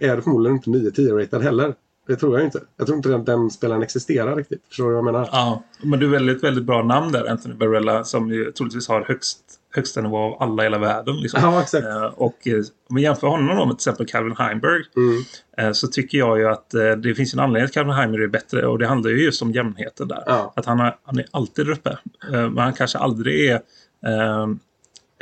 är 0.00 0.16
du 0.16 0.22
förmodligen 0.22 0.56
inte 0.56 0.70
9-10 0.70 1.18
ratad 1.18 1.42
heller. 1.42 1.74
Det 2.06 2.16
tror 2.16 2.38
jag 2.38 2.46
inte. 2.46 2.60
Jag 2.76 2.86
tror 2.86 2.96
inte 2.96 3.08
den, 3.08 3.24
den 3.24 3.50
spelaren 3.50 3.82
existerar 3.82 4.36
riktigt. 4.36 4.62
Förstår 4.68 4.84
du 4.84 4.90
vad 4.90 4.98
jag 4.98 5.04
menar? 5.04 5.28
Ja, 5.32 5.62
men 5.82 5.98
det 6.00 6.06
är 6.06 6.08
väldigt, 6.10 6.44
väldigt 6.44 6.64
bra 6.64 6.82
namn 6.82 7.12
där, 7.12 7.30
Anthony 7.30 7.54
Barella, 7.54 8.04
som 8.04 8.30
ju 8.30 8.52
troligtvis 8.52 8.88
har 8.88 9.04
högst, 9.04 9.38
högsta 9.74 10.00
nivå 10.00 10.16
av 10.18 10.42
alla 10.42 10.62
i 10.62 10.66
hela 10.66 10.78
världen. 10.78 11.16
Liksom. 11.16 11.40
Ja, 11.42 11.62
exakt. 11.62 11.86
Eh, 11.86 12.04
och 12.04 12.46
eh, 12.48 12.54
om 12.88 12.96
vi 12.96 13.02
jämför 13.02 13.26
honom 13.26 13.56
då 13.56 13.66
med 13.66 13.78
till 13.78 13.88
exempel 13.90 14.06
Calvin 14.06 14.36
Heimberg 14.38 14.82
Mm. 14.96 15.22
eh, 15.58 15.72
så 15.72 15.86
tycker 15.86 16.18
jag 16.18 16.38
ju 16.38 16.48
att 16.48 16.74
eh, 16.74 16.90
det 16.90 17.14
finns 17.14 17.34
en 17.34 17.40
anledning 17.40 17.64
att 17.64 17.72
Calvin 17.72 17.94
Heimberg 17.94 18.22
är 18.24 18.28
bättre 18.28 18.66
och 18.66 18.78
det 18.78 18.86
handlar 18.86 19.10
ju 19.10 19.24
just 19.24 19.42
om 19.42 19.50
jämnheten 19.52 20.08
där. 20.08 20.22
Ja. 20.26 20.52
Att 20.56 20.66
han, 20.66 20.78
har, 20.80 20.96
han 21.02 21.18
är 21.18 21.26
alltid 21.30 21.70
uppe. 21.70 21.90
Eh, 22.32 22.50
men 22.50 22.58
han 22.58 22.72
kanske 22.72 22.98
aldrig 22.98 23.50
är... 23.50 23.60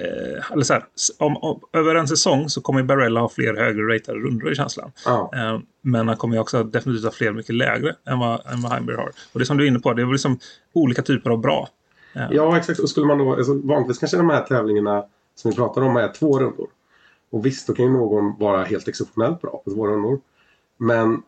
Eh, 0.01 0.53
eller 0.53 0.65
så 0.65 0.73
här, 0.73 0.85
om, 1.19 1.37
om, 1.37 1.61
över 1.73 1.95
en 1.95 2.09
säsong 2.09 2.49
så 2.49 2.61
kommer 2.61 2.83
Barella 2.83 3.21
ha 3.21 3.29
fler 3.29 3.57
högre 3.57 3.95
ratade 3.95 4.19
rundor 4.19 4.53
i 4.53 4.55
känslan. 4.55 4.93
Ja. 5.05 5.31
Eh, 5.35 5.61
men 5.83 6.09
han 6.09 6.17
kommer 6.17 6.35
ju 6.35 6.41
också 6.41 6.65
definitivt 6.65 7.05
ha 7.05 7.11
fler 7.11 7.33
mycket 7.33 7.55
lägre 7.55 7.97
än 8.07 8.19
vad, 8.19 8.47
än 8.53 8.63
vad 8.63 8.73
Heimberg 8.73 8.97
har. 8.97 9.11
Och 9.33 9.39
det 9.39 9.47
som 9.47 9.57
du 9.57 9.65
är 9.65 9.69
inne 9.69 9.79
på, 9.79 9.93
det 9.93 10.03
är 10.03 10.07
väl 10.07 10.13
liksom 10.13 10.39
olika 10.73 11.03
typer 11.03 11.31
av 11.31 11.41
bra. 11.41 11.69
Eh, 12.15 12.27
Ja, 12.31 12.57
exakt. 12.57 12.79
Och 12.79 12.91
skulle 12.91 13.07
man 13.07 13.19
då, 13.19 13.35
alltså, 13.35 13.55
vanligtvis 13.55 13.99
kanske 13.99 14.17
de 14.17 14.31
här 14.31 14.43
tävlingarna 14.43 15.05
som 15.35 15.51
vi 15.51 15.57
pratar 15.57 15.83
om 15.83 15.97
är 15.97 16.09
två 16.09 16.39
rundor. 16.39 16.69
Och 17.31 17.47
visst, 17.47 17.67
då 17.67 17.75
kan 17.75 17.85
ju 17.85 17.93
någon 17.93 18.39
vara 18.39 18.65
helt 18.65 18.89
exceptionellt 18.89 19.41
bra 19.41 19.63
på 19.65 19.71
två 19.71 19.87
rundor. 19.87 20.21
Men 20.77 21.23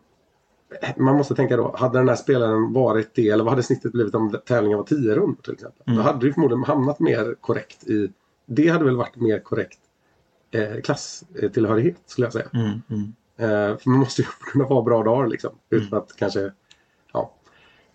man 0.97 1.15
måste 1.15 1.35
tänka 1.35 1.57
då, 1.57 1.75
hade 1.77 1.97
den 1.99 2.09
här 2.09 2.15
spelaren 2.15 2.73
varit 2.73 3.15
det, 3.15 3.29
eller 3.29 3.43
vad 3.43 3.51
hade 3.51 3.63
snittet 3.63 3.91
blivit 3.91 4.15
om 4.15 4.37
tävlingen 4.45 4.77
var 4.77 4.85
tio 4.85 5.15
rundor 5.15 5.41
till 5.43 5.53
exempel? 5.53 5.83
Mm. 5.87 5.97
Då 5.97 6.03
hade 6.03 6.27
det 6.27 6.33
förmodligen 6.33 6.63
hamnat 6.63 6.99
mer 6.99 7.35
korrekt 7.41 7.87
i, 7.87 8.09
det 8.45 8.67
hade 8.67 8.85
väl 8.85 8.95
varit 8.95 9.15
mer 9.15 9.39
korrekt 9.39 9.79
eh, 10.51 10.81
klasstillhörighet 10.81 11.97
skulle 12.05 12.25
jag 12.25 12.33
säga. 12.33 12.47
Mm, 12.53 12.81
mm. 12.89 13.13
Eh, 13.37 13.77
för 13.77 13.89
man 13.89 13.99
måste 13.99 14.21
ju 14.21 14.27
kunna 14.39 14.65
vara 14.65 14.81
bra 14.81 15.03
dagar 15.03 15.27
liksom. 15.27 15.51
Utan 15.69 15.99
att 15.99 16.15
kanske... 16.15 16.51
Ja. 17.13 17.33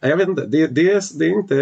Jag 0.01 0.17
vet 0.17 0.29
inte. 0.29 0.47
Det, 0.47 0.67
det, 0.67 0.91
är, 0.93 1.19
det 1.19 1.25
är 1.25 1.31
inte 1.31 1.55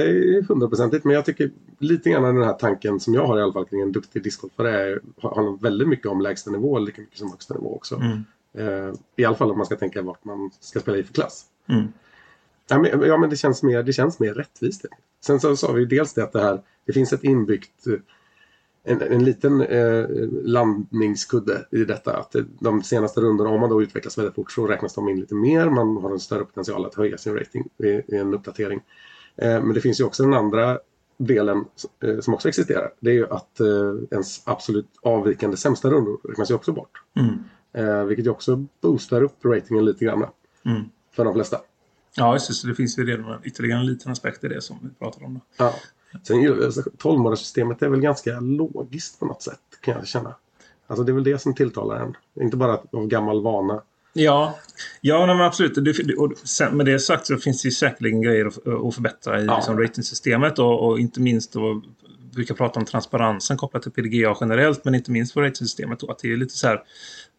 hundraprocentigt 0.48 1.04
men 1.04 1.14
jag 1.14 1.24
tycker 1.24 1.50
lite 1.78 2.10
grann 2.10 2.34
den 2.34 2.44
här 2.44 2.52
tanken 2.52 3.00
som 3.00 3.14
jag 3.14 3.26
har 3.26 3.38
i 3.38 3.42
alla 3.42 3.52
fall 3.52 3.66
kring 3.66 3.80
en 3.80 3.92
duktig 3.92 4.22
discgolfare 4.22 4.98
handlar 5.22 5.62
väldigt 5.62 5.88
mycket 5.88 6.06
om 6.06 6.20
lägsta 6.20 6.50
nivå 6.50 6.78
lika 6.78 7.00
mycket 7.00 7.18
som 7.18 7.30
högsta 7.30 7.54
nivå 7.54 7.76
också. 7.76 7.94
Mm. 7.94 8.24
Eh, 8.52 8.94
I 9.16 9.24
alla 9.24 9.36
fall 9.36 9.50
om 9.50 9.56
man 9.56 9.66
ska 9.66 9.76
tänka 9.76 10.02
vart 10.02 10.24
man 10.24 10.50
ska 10.60 10.80
spela 10.80 10.96
i 10.96 11.02
för 11.02 11.14
klass. 11.14 11.44
Mm. 11.68 11.86
Ja, 12.68 12.78
men, 12.78 13.02
ja, 13.02 13.16
men 13.16 13.30
det 13.30 13.36
känns 13.36 13.62
mer, 13.62 13.82
det 13.82 13.92
känns 13.92 14.18
mer 14.20 14.34
rättvist. 14.34 14.84
Sen 15.20 15.40
så 15.40 15.56
sa 15.56 15.72
vi 15.72 15.84
dels 15.84 16.14
det 16.14 16.22
att 16.22 16.32
det 16.32 16.40
här, 16.40 16.60
det 16.86 16.92
finns 16.92 17.12
ett 17.12 17.24
inbyggt, 17.24 17.84
en, 18.86 19.02
en 19.02 19.24
liten 19.24 19.60
eh, 19.60 20.04
landningskudde 20.42 21.66
i 21.70 21.84
detta. 21.84 22.16
Att 22.16 22.36
de 22.60 22.82
senaste 22.82 23.20
rundorna, 23.20 23.50
om 23.50 23.60
man 23.60 23.70
då 23.70 23.82
utvecklas 23.82 24.18
väldigt 24.18 24.34
fort 24.34 24.52
så 24.52 24.66
räknas 24.66 24.94
de 24.94 25.08
in 25.08 25.20
lite 25.20 25.34
mer. 25.34 25.70
Man 25.70 25.96
har 25.96 26.10
en 26.10 26.20
större 26.20 26.44
potential 26.44 26.86
att 26.86 26.94
höja 26.94 27.18
sin 27.18 27.34
rating 27.34 27.64
i, 27.78 28.16
en 28.16 28.34
uppdatering. 28.34 28.80
Eh, 29.36 29.62
men 29.62 29.74
det 29.74 29.80
finns 29.80 30.00
ju 30.00 30.04
också 30.04 30.22
den 30.22 30.34
andra 30.34 30.78
delen 31.16 31.64
eh, 32.02 32.20
som 32.20 32.34
också 32.34 32.48
existerar. 32.48 32.90
Det 33.00 33.10
är 33.10 33.14
ju 33.14 33.26
att 33.30 33.60
eh, 33.60 33.94
ens 34.10 34.42
absolut 34.44 34.88
avvikande 35.02 35.56
sämsta 35.56 35.90
rundor 35.90 36.20
räknas 36.24 36.50
ju 36.50 36.54
också 36.54 36.72
bort. 36.72 37.02
Mm. 37.14 37.34
Eh, 37.72 38.04
vilket 38.04 38.26
ju 38.26 38.30
också 38.30 38.66
boostar 38.80 39.22
upp 39.22 39.44
ratingen 39.44 39.84
lite 39.84 40.04
grann. 40.04 40.26
Mm. 40.64 40.82
För 41.12 41.24
de 41.24 41.34
flesta. 41.34 41.60
Ja, 42.16 42.32
just 42.32 42.48
det. 42.48 42.54
Så 42.54 42.66
det 42.66 42.74
finns 42.74 42.98
ju 42.98 43.04
redan 43.04 43.40
ytterligare 43.44 43.80
en 43.80 43.86
liten 43.86 44.12
aspekt 44.12 44.44
i 44.44 44.48
det 44.48 44.60
som 44.60 44.78
vi 44.82 44.88
pratar 44.98 45.24
om. 45.24 45.34
Då. 45.34 45.40
Ja. 45.56 45.74
Sen 46.22 46.62
alltså, 46.64 46.82
12 46.98 47.26
är 47.26 47.88
väl 47.88 48.00
ganska 48.00 48.40
logiskt 48.40 49.18
på 49.18 49.26
något 49.26 49.42
sätt 49.42 49.60
kan 49.80 49.94
jag 49.94 50.06
känna. 50.06 50.34
Alltså 50.86 51.04
det 51.04 51.12
är 51.12 51.14
väl 51.14 51.24
det 51.24 51.38
som 51.38 51.54
tilltalar 51.54 51.96
en. 51.96 52.16
Inte 52.44 52.56
bara 52.56 52.78
av 52.92 53.06
gammal 53.06 53.42
vana. 53.42 53.82
Ja, 54.12 54.58
ja 55.00 55.26
nej, 55.26 55.36
men 55.36 55.46
absolut. 55.46 55.74
Det, 55.74 56.14
och 56.14 56.32
sen, 56.44 56.76
med 56.76 56.86
det 56.86 56.98
sagt 56.98 57.26
så 57.26 57.36
finns 57.36 57.62
det 57.62 57.66
ju 57.66 57.72
säkerligen 57.72 58.22
grejer 58.22 58.46
att, 58.46 58.94
förbättra 58.94 59.40
i 59.40 59.44
Ja. 59.44 59.56
liksom, 59.56 59.78
ratingsystemet 59.80 60.58
och, 60.58 60.86
och 60.88 61.00
inte 61.00 61.20
minst 61.20 61.52
då, 61.52 61.82
vi 62.30 62.34
brukar 62.34 62.54
prata 62.54 62.80
om 62.80 62.86
transparensen 62.86 63.56
kopplat 63.56 63.82
till 63.82 63.92
PDGA 63.92 64.36
generellt, 64.40 64.84
men 64.84 64.94
inte 64.94 65.10
minst 65.10 65.34
på 65.34 65.40
ratingsystemet. 65.40 66.00
Då, 66.00 66.10
att 66.10 66.18
det 66.18 66.32
är 66.32 66.36
lite 66.36 66.54
så 66.54 66.66
här, 66.66 66.82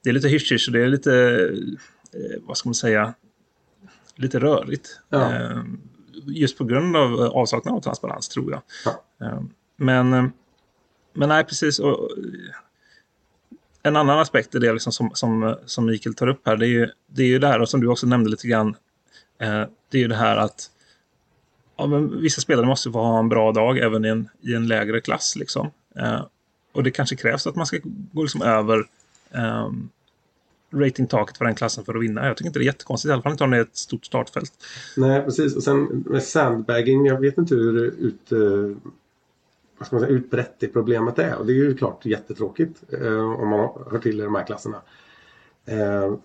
det 0.04 0.10
är 0.10 0.14
lite 0.14 0.28
hysch 0.28 0.68
och 0.68 0.74
det 0.74 0.84
är 0.84 0.88
lite, 0.88 1.14
eh, 2.14 2.42
vad 2.42 2.58
ska 2.58 2.70
man 2.70 2.76
säga, 2.76 3.14
lite 4.16 4.40
rörigt. 4.40 5.00
Ja. 5.10 5.36
Eh, 5.36 5.64
just 6.28 6.58
på 6.58 6.64
grund 6.64 6.98
av 6.98 7.22
avsaknad 7.22 7.76
av 7.76 7.82
transparens, 7.82 8.30
tror 8.30 8.52
jag. 8.52 8.62
Ja. 8.86 9.26
Eh, 9.26 9.42
men, 9.78 10.14
eh, 10.14 10.26
men 11.14 11.30
nej, 11.30 11.44
precis. 11.44 11.80
Och, 11.80 12.10
en 13.84 13.96
annan 13.96 14.20
aspekt 14.20 14.56
i 14.56 14.60
det 14.60 14.74
liksom 14.74 14.92
som, 14.92 15.12
som, 15.14 15.56
som 15.66 15.86
Mikael 15.86 16.16
tar 16.16 16.28
upp 16.28 16.48
här, 16.48 16.58
det 16.58 16.66
är, 16.66 16.70
ju, 16.70 16.90
det 17.08 17.24
är 17.24 17.28
ju 17.28 17.40
det 17.40 17.48
här 17.48 17.62
och 17.62 17.70
som 17.70 17.82
du 17.82 17.88
också 17.88 18.08
nämnde 18.08 18.30
lite 18.30 18.48
grann. 18.48 18.76
Eh, 19.42 19.64
det 19.90 19.98
är 19.98 20.02
ju 20.02 20.08
det 20.08 20.16
här 20.16 20.38
att 20.38 20.72
ja, 21.78 21.86
vissa 22.22 22.42
spelare 22.42 22.66
måste 22.66 22.92
få 22.92 23.00
ha 23.00 23.20
en 23.20 23.30
bra 23.30 23.52
dag 23.52 23.78
även 23.78 24.06
i 24.06 24.08
en, 24.08 24.30
i 24.42 24.54
en 24.54 24.68
lägre 24.68 25.02
klass. 25.02 25.36
Liksom. 25.36 25.72
Eh, 25.96 26.22
och 26.74 26.84
det 26.84 26.92
kanske 26.92 27.16
krävs 27.16 27.48
att 27.48 27.56
man 27.56 27.66
ska 27.66 27.80
gå 27.84 28.22
liksom 28.22 28.42
över 28.42 28.84
eh, 29.32 29.72
ratingtaket 30.74 31.38
för 31.38 31.46
den 31.46 31.56
klassen 31.56 31.86
för 31.86 31.96
att 31.96 32.04
vinna. 32.04 32.28
Jag 32.28 32.38
tycker 32.38 32.48
inte 32.48 32.60
det 32.60 32.64
är 32.64 32.66
jättekonstigt, 32.66 33.10
i 33.10 33.14
alla 33.14 33.22
fall 33.22 33.32
inte 33.32 33.44
om 33.44 33.52
det 33.52 33.58
är 33.58 33.62
ett 33.62 33.78
stort 33.78 34.06
startfält. 34.06 34.54
Nej, 34.98 35.22
precis. 35.22 35.56
Och 35.56 35.64
sen 35.64 36.06
med 36.08 36.24
sandbagging, 36.24 37.06
jag 37.06 37.22
vet 37.22 37.38
inte 37.38 37.56
hur 37.56 37.84
ut, 37.84 38.32
eh, 38.32 38.78
vad 39.78 39.88
ska 39.88 39.96
man 39.96 40.06
säga, 40.06 40.18
utbrett 40.18 40.56
det 40.60 40.68
problemet 40.68 41.20
är. 41.20 41.36
Och 41.36 41.46
det 41.46 41.54
är 41.54 41.56
ju 41.56 41.78
klart 41.78 42.06
jättetråkigt 42.06 42.84
eh, 42.94 43.42
om 43.42 43.50
man 43.50 43.70
hör 43.92 44.00
till 44.00 44.20
i 44.20 44.24
de 44.24 44.36
här 44.36 44.46
klasserna. 44.46 44.82
Eh, 45.66 46.16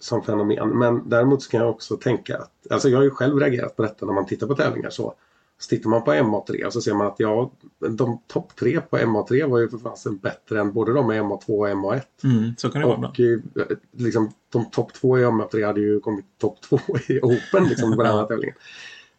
som 0.00 0.22
fenomen. 0.22 0.78
Men 0.78 1.08
däremot 1.08 1.42
så 1.42 1.50
kan 1.50 1.60
jag 1.60 1.70
också 1.70 1.96
tänka 1.96 2.38
att, 2.38 2.52
alltså 2.70 2.88
jag 2.88 2.98
har 2.98 3.04
ju 3.04 3.10
själv 3.10 3.38
reagerat 3.38 3.76
på 3.76 3.82
detta 3.82 4.06
när 4.06 4.12
man 4.12 4.26
tittar 4.26 4.46
på 4.46 4.54
tävlingar 4.54 4.90
så. 4.90 5.14
Så 5.60 5.68
tittar 5.68 5.90
man 5.90 6.04
på 6.04 6.12
MA3 6.12 6.64
och 6.64 6.72
så 6.72 6.80
ser 6.80 6.94
man 6.94 7.06
att 7.06 7.14
ja, 7.18 7.52
de 7.78 8.20
topp 8.26 8.56
tre 8.56 8.80
på 8.80 8.96
MA3 8.96 9.50
var 9.50 9.58
ju 9.58 9.68
för 9.68 9.78
fasen 9.78 10.16
bättre 10.16 10.60
än 10.60 10.72
både 10.72 10.92
de 10.92 11.12
i 11.12 11.20
MA2 11.20 11.46
och 11.48 11.68
MA1. 11.68 12.02
Mm, 12.24 12.52
så 12.56 12.70
kan 12.70 12.80
det 12.80 12.86
vara. 12.86 12.96
ibland. 12.96 13.12
Och 13.12 13.20
eh, 13.20 13.76
liksom, 13.96 14.30
de 14.52 14.70
topp 14.70 14.92
två 14.92 15.18
i 15.18 15.24
MA3 15.24 15.66
hade 15.66 15.80
ju 15.80 16.00
kommit 16.00 16.24
topp 16.38 16.60
två 16.60 16.78
i 17.08 17.20
Open 17.20 17.68
liksom, 17.68 17.96
på 17.96 18.02
den 18.02 18.16
här 18.16 18.26
tävlingen. 18.26 18.54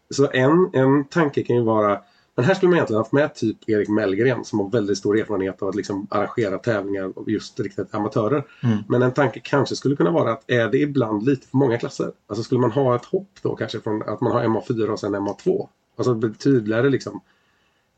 Så 0.10 0.30
en, 0.32 0.70
en 0.74 1.06
tanke 1.06 1.44
kan 1.44 1.56
ju 1.56 1.62
vara, 1.62 2.02
men 2.36 2.46
här 2.46 2.54
skulle 2.54 2.70
man 2.70 2.78
egentligen 2.78 2.98
haft 2.98 3.12
med 3.12 3.36
typ 3.36 3.70
Erik 3.70 3.90
Mellgren 3.90 4.46
som 4.46 4.60
har 4.60 4.70
väldigt 4.70 4.98
stor 4.98 5.20
erfarenhet 5.20 5.62
av 5.62 5.68
att 5.70 5.76
liksom 5.76 6.08
arrangera 6.10 6.58
tävlingar 6.58 7.14
just 7.28 7.60
riktigt 7.60 7.96
amatörer. 7.96 8.44
Mm. 8.64 8.78
Men 8.90 9.02
en 9.02 9.14
tanke 9.14 9.40
kanske 9.40 9.76
skulle 9.76 9.96
kunna 9.96 10.12
vara 10.12 10.32
att 10.32 10.44
är 10.48 10.68
det 10.68 10.78
ibland 10.78 11.24
lite 11.24 11.48
för 11.48 11.58
många 11.58 11.78
klasser? 11.78 12.12
Alltså 12.28 12.44
skulle 12.44 12.62
man 12.62 12.72
ha 12.72 12.96
ett 12.96 13.06
hopp 13.06 13.30
då 13.42 13.56
kanske 13.56 13.80
från 13.80 14.02
att 14.02 14.22
man 14.22 14.32
har 14.32 14.44
MA4 14.44 14.88
och 14.88 15.00
sen 15.00 15.16
MA2? 15.16 15.68
Alltså 15.96 16.34
tydligare 16.40 16.90
liksom 16.90 17.22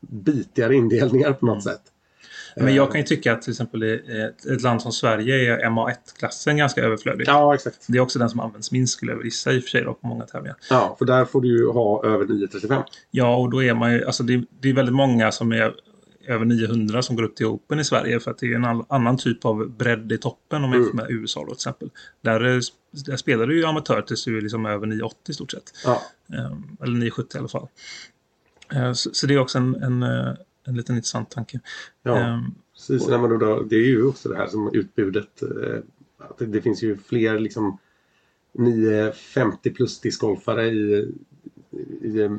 bitigare 0.00 0.74
indelningar 0.74 1.32
på 1.32 1.46
något 1.46 1.62
sätt. 1.62 1.82
Men 2.56 2.74
jag 2.74 2.92
kan 2.92 3.00
ju 3.00 3.06
tycka 3.06 3.32
att 3.32 3.42
till 3.42 3.50
exempel 3.50 3.82
i 3.82 3.94
ett, 3.94 4.46
ett 4.46 4.62
land 4.62 4.82
som 4.82 4.92
Sverige 4.92 5.54
är 5.54 5.70
MA1-klassen 5.70 6.56
ganska 6.56 6.82
överflödig. 6.82 7.24
Ja, 7.28 7.54
exakt. 7.54 7.86
Det 7.88 7.98
är 7.98 8.02
också 8.02 8.18
den 8.18 8.30
som 8.30 8.40
används 8.40 8.72
minst 8.72 8.92
skulle 8.92 9.12
jag 9.12 9.24
gissa 9.24 9.52
i 9.52 9.58
och 9.58 9.62
för 9.62 9.70
sig 9.70 9.82
då, 9.82 9.94
på 9.94 10.06
många 10.06 10.24
tävlingar. 10.26 10.56
Ja, 10.70 10.96
för 10.98 11.04
där 11.04 11.24
får 11.24 11.40
du 11.40 11.48
ju 11.48 11.68
ha 11.70 12.04
över 12.04 12.26
935. 12.26 12.82
Ja, 13.10 13.36
och 13.36 13.50
då 13.50 13.62
är 13.62 13.74
man 13.74 13.92
ju, 13.92 14.04
alltså 14.04 14.22
det, 14.22 14.44
det 14.60 14.68
är 14.68 14.74
väldigt 14.74 14.94
många 14.94 15.32
som 15.32 15.52
är 15.52 15.74
över 16.26 16.44
900 16.44 17.02
som 17.02 17.16
går 17.16 17.22
upp 17.22 17.36
till 17.36 17.46
Open 17.46 17.80
i 17.80 17.84
Sverige 17.84 18.20
för 18.20 18.30
att 18.30 18.38
det 18.38 18.52
är 18.52 18.54
en 18.54 18.84
annan 18.88 19.16
typ 19.16 19.44
av 19.44 19.70
bredd 19.70 20.12
i 20.12 20.18
toppen 20.18 20.64
om 20.64 20.70
man 20.70 20.78
jämför 20.78 20.96
med 20.96 21.06
USA 21.10 21.40
då 21.40 21.46
till 21.46 21.54
exempel. 21.54 21.90
Där, 22.20 22.44
eh, 22.44 22.60
där 23.06 23.16
spelar 23.16 23.46
du 23.46 23.58
ju 23.58 23.64
amatör 23.64 24.02
tills 24.02 24.24
du 24.24 24.36
är 24.38 24.40
liksom 24.40 24.66
över 24.66 24.86
980 24.86 25.18
i 25.28 25.32
stort 25.34 25.50
sett. 25.50 25.72
Ja, 25.84 26.02
Ehm, 26.28 26.76
eller 26.80 26.92
970 26.92 27.36
i 27.36 27.38
alla 27.38 27.48
fall. 27.48 27.68
Eh, 28.74 28.92
så, 28.92 29.10
så 29.12 29.26
det 29.26 29.34
är 29.34 29.38
också 29.38 29.58
en, 29.58 29.74
en, 29.74 30.02
eh, 30.02 30.34
en 30.64 30.76
liten 30.76 30.96
intressant 30.96 31.30
tanke. 31.30 31.60
ja. 32.02 32.18
Ehm, 32.18 32.54
Precis, 32.74 33.06
då, 33.06 33.36
då, 33.36 33.62
det 33.62 33.76
är 33.76 33.86
ju 33.86 34.06
också 34.06 34.28
det 34.28 34.36
här 34.36 34.46
som 34.46 34.70
utbudet. 34.74 35.42
Eh, 35.42 35.78
att 36.18 36.38
det, 36.38 36.46
det 36.46 36.62
finns 36.62 36.82
ju 36.82 36.96
fler 36.96 37.38
liksom 37.38 37.78
950 38.52 39.70
plus 39.70 40.00
discgolfare 40.00 40.66
i, 40.66 41.12
i 42.02 42.30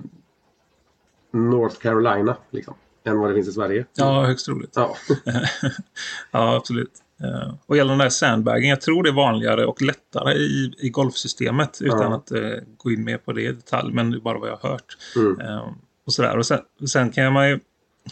North 1.32 1.80
Carolina 1.80 2.38
liksom, 2.50 2.74
än 3.06 3.20
vad 3.20 3.30
det 3.30 3.34
finns 3.36 3.48
i 3.48 3.52
Sverige. 3.52 3.86
ja, 3.96 4.24
högst 4.26 4.46
troligt. 4.46 4.72
Ja, 4.76 4.96
ja, 6.32 6.56
absolut. 6.56 6.92
Eh, 7.24 7.54
och 7.66 7.78
gällande 7.78 7.94
den 8.04 8.06
där 8.06 8.10
sandbagging, 8.10 8.70
jag 8.70 8.82
tror 8.82 9.04
det 9.04 9.10
är 9.10 9.14
vanligare 9.14 9.66
och 9.66 9.82
lättare 9.82 10.34
i, 10.34 10.74
i 10.78 10.90
golfsystemet 10.90 11.78
utan 11.82 12.00
Ja. 12.02 12.16
att 12.16 12.32
eh, 12.32 12.50
gå 12.78 12.92
in 12.92 13.04
mer 13.04 13.18
på 13.18 13.34
det 13.34 13.42
i 13.42 13.52
detalj, 13.52 13.94
men 13.94 14.12
det 14.12 14.18
är 14.18 14.22
bara 14.22 14.40
vad 14.40 14.50
jag 14.50 14.58
har 14.58 14.70
hört. 14.70 14.98
Mm. 15.16 15.40
Eh, 15.40 15.70
och 16.06 16.14
sådär. 16.14 16.38
Och 16.38 16.46
sen, 16.46 16.60
sen 16.88 17.12
kan 17.12 17.34
man 17.34 17.50
ju, 17.50 17.60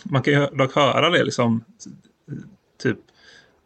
man 0.04 0.22
kan 0.22 0.34
ju 0.34 0.46
dock 0.48 0.76
höra 0.76 1.10
det 1.10 1.24
liksom, 1.24 1.64
typ 2.84 2.98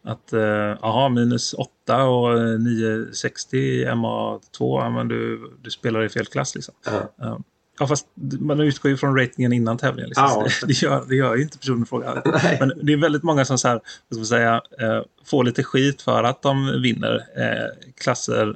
att, 0.03 0.34
eh, 0.34 0.39
jaha, 0.81 1.10
minus 1.10 1.53
8 1.53 2.03
och 2.03 2.34
eh, 2.39 2.60
960 2.60 3.57
i 3.57 3.86
MA2, 3.86 4.39
ja, 4.60 4.89
men 4.89 5.07
du, 5.07 5.51
du 5.62 5.69
spelar 5.72 6.03
i 6.03 6.10
fel 6.10 6.25
klass 6.25 6.55
liksom. 6.55 6.74
ja. 6.86 7.13
Eh, 7.25 7.38
Ja, 7.79 7.88
fast 7.88 8.07
man 8.39 8.60
utgår 8.60 8.91
ju 8.91 8.98
från 8.98 9.17
ratingen 9.19 9.53
innan 9.53 9.77
tävlingen. 9.77 10.10
Liksom. 10.10 10.25
Ja. 10.25 10.48
Det, 10.62 10.67
det, 10.67 10.81
gör, 10.81 11.05
det 11.10 11.15
gör 11.15 11.36
ju 11.36 11.43
inte 11.43 11.57
personen 11.57 11.84
i 11.84 11.86
fråga. 11.86 12.22
Men 12.60 12.74
det 12.81 12.93
är 12.93 12.98
väldigt 12.98 13.24
många 13.24 13.46
som 13.46 13.57
så 13.57 13.67
här, 13.67 13.81
ska 14.13 14.25
säga, 14.25 14.62
eh, 14.79 15.01
får 15.25 15.43
lite 15.43 15.63
skit 15.63 16.01
för 16.01 16.24
att 16.24 16.41
de 16.41 16.81
vinner 16.81 17.15
eh, 17.15 17.91
klasser 17.98 18.55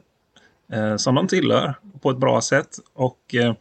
eh, 0.72 0.96
som 0.96 1.16
de 1.16 1.28
tillhör 1.28 1.74
på 2.02 2.12
ett 2.12 2.18
bra 2.18 2.42
sätt. 2.42 2.78
Och 2.94 3.36
eh, 3.36 3.56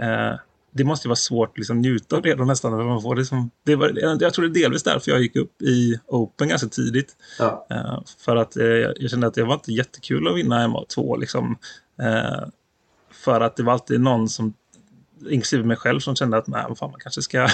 eh, 0.00 0.36
det 0.70 0.84
måste 0.84 1.06
ju 1.06 1.08
vara 1.08 1.16
svårt 1.16 1.50
att 1.50 1.58
liksom, 1.58 1.80
njuta 1.80 2.16
av 2.16 2.22
det 2.22 2.34
då 2.34 2.44
nästan. 2.44 2.86
Man 2.86 3.02
får 3.02 3.14
det 3.14 3.24
som, 3.24 3.50
det 3.64 3.76
var, 3.76 4.18
jag 4.20 4.34
tror 4.34 4.48
det 4.48 4.60
är 4.60 4.62
delvis 4.62 4.82
därför 4.82 5.10
jag 5.10 5.20
gick 5.20 5.36
upp 5.36 5.62
i 5.62 6.00
Open 6.06 6.48
ganska 6.48 6.68
tidigt. 6.68 7.16
Ja. 7.38 7.66
Eh, 7.70 8.00
för 8.18 8.36
att 8.36 8.56
jag 8.96 9.10
kände 9.10 9.26
att 9.26 9.34
det 9.34 9.44
var 9.44 9.54
inte 9.54 9.72
jättekul 9.72 10.28
att 10.28 10.36
vinna 10.36 10.66
MA2. 10.66 11.20
Liksom, 11.20 11.58
för 13.10 13.40
att 13.40 13.56
det 13.56 13.62
var 13.62 13.72
alltid 13.72 14.00
någon 14.00 14.28
som 14.28 14.54
inklusive 15.30 15.64
mig 15.64 15.76
själv 15.76 16.00
som 16.00 16.16
kände 16.16 16.36
att 16.36 16.46
nej, 16.46 16.64
fan, 16.76 16.90
man, 16.90 17.00
kanske 17.00 17.22
ska, 17.22 17.38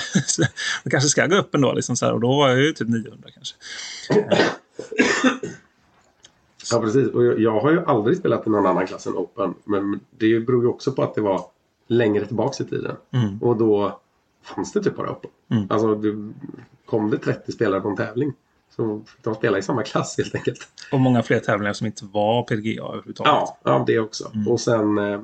man 0.84 0.90
kanske 0.90 1.08
ska 1.08 1.26
gå 1.26 1.36
upp 1.36 1.54
ändå. 1.54 1.72
Liksom 1.72 1.96
så 1.96 2.06
här, 2.06 2.12
och 2.12 2.20
då 2.20 2.36
var 2.36 2.48
jag 2.48 2.60
ju 2.60 2.72
typ 2.72 2.88
900 2.88 3.28
kanske. 3.34 3.56
ja, 6.72 6.80
precis. 6.80 7.08
Och 7.08 7.24
jag, 7.24 7.40
jag 7.40 7.60
har 7.60 7.70
ju 7.70 7.84
aldrig 7.84 8.16
spelat 8.16 8.46
i 8.46 8.50
någon 8.50 8.66
annan 8.66 8.86
klass 8.86 9.06
än 9.06 9.16
Open. 9.16 9.54
Men 9.64 10.00
det 10.10 10.40
beror 10.40 10.62
ju 10.62 10.68
också 10.68 10.92
på 10.92 11.02
att 11.02 11.14
det 11.14 11.20
var 11.20 11.46
längre 11.86 12.26
tillbaks 12.26 12.60
i 12.60 12.64
tiden. 12.64 12.96
Mm. 13.10 13.42
Och 13.42 13.56
då 13.56 14.00
fanns 14.42 14.72
det 14.72 14.82
typ 14.82 14.96
bara 14.96 15.10
Open. 15.10 15.30
Mm. 15.50 15.66
Alltså, 15.70 15.94
det, 15.94 16.32
kom 16.86 17.10
det 17.10 17.18
30 17.18 17.52
spelare 17.52 17.80
på 17.80 17.88
en 17.88 17.96
tävling 17.96 18.32
så 18.76 19.04
de 19.22 19.34
spela 19.34 19.58
i 19.58 19.62
samma 19.62 19.82
klass 19.82 20.18
helt 20.18 20.34
enkelt. 20.34 20.68
Och 20.92 21.00
många 21.00 21.22
fler 21.22 21.40
tävlingar 21.40 21.72
som 21.72 21.86
inte 21.86 22.04
var 22.04 22.42
PDGA 22.42 22.84
överhuvudtaget. 22.84 23.32
Ja, 23.32 23.58
ja 23.64 23.84
det 23.86 23.98
också. 23.98 24.30
Mm. 24.34 24.48
Och 24.48 24.60
sen, 24.60 24.98
eh, 24.98 25.20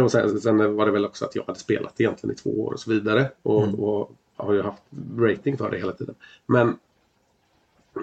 och 0.00 0.10
sen, 0.12 0.40
sen 0.40 0.76
var 0.76 0.86
det 0.86 0.92
väl 0.92 1.04
också 1.04 1.24
att 1.24 1.34
jag 1.36 1.44
hade 1.44 1.58
spelat 1.58 2.00
egentligen 2.00 2.34
i 2.34 2.38
två 2.38 2.50
år 2.50 2.72
och 2.72 2.80
så 2.80 2.90
vidare. 2.90 3.30
Och, 3.42 3.62
Mm. 3.62 3.74
och 3.80 4.12
har 4.36 4.52
ju 4.52 4.62
haft 4.62 4.82
rating 5.18 5.58
för 5.58 5.70
det 5.70 5.78
hela 5.78 5.92
tiden. 5.92 6.14
Men 6.46 6.78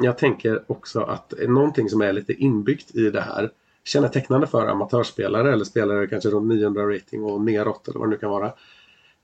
jag 0.02 0.18
tänker 0.18 0.64
också 0.72 1.00
att 1.02 1.34
någonting 1.48 1.90
som 1.90 2.02
är 2.02 2.14
lite 2.14 2.34
inbyggt 2.34 2.96
i 2.96 3.10
det 3.10 3.22
här 3.22 3.52
kännetecknande 3.84 4.48
för 4.48 4.68
amatörspelare 4.68 5.54
eller 5.54 5.66
spelare 5.66 6.08
kanske 6.08 6.30
runt 6.30 6.48
900 6.48 6.96
rating 6.96 7.24
och 7.24 7.42
neråt 7.42 7.88
eller 7.88 8.00
vad 8.00 8.08
det 8.08 8.12
nu 8.12 8.18
kan 8.18 8.30
vara. 8.30 8.54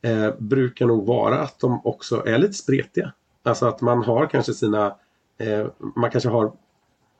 eh, 0.02 0.34
brukar 0.38 0.86
nog 0.86 1.06
vara 1.06 1.40
att 1.40 1.60
de 1.60 1.82
också 1.86 2.24
är 2.26 2.38
lite 2.38 2.54
spretiga. 2.54 3.14
Alltså 3.44 3.66
att 3.66 3.82
man 3.82 4.04
har 4.04 4.26
kanske 4.28 4.54
sina, 4.54 4.96
eh, 5.38 5.68
man 5.96 6.12
kanske 6.12 6.30
har 6.30 6.52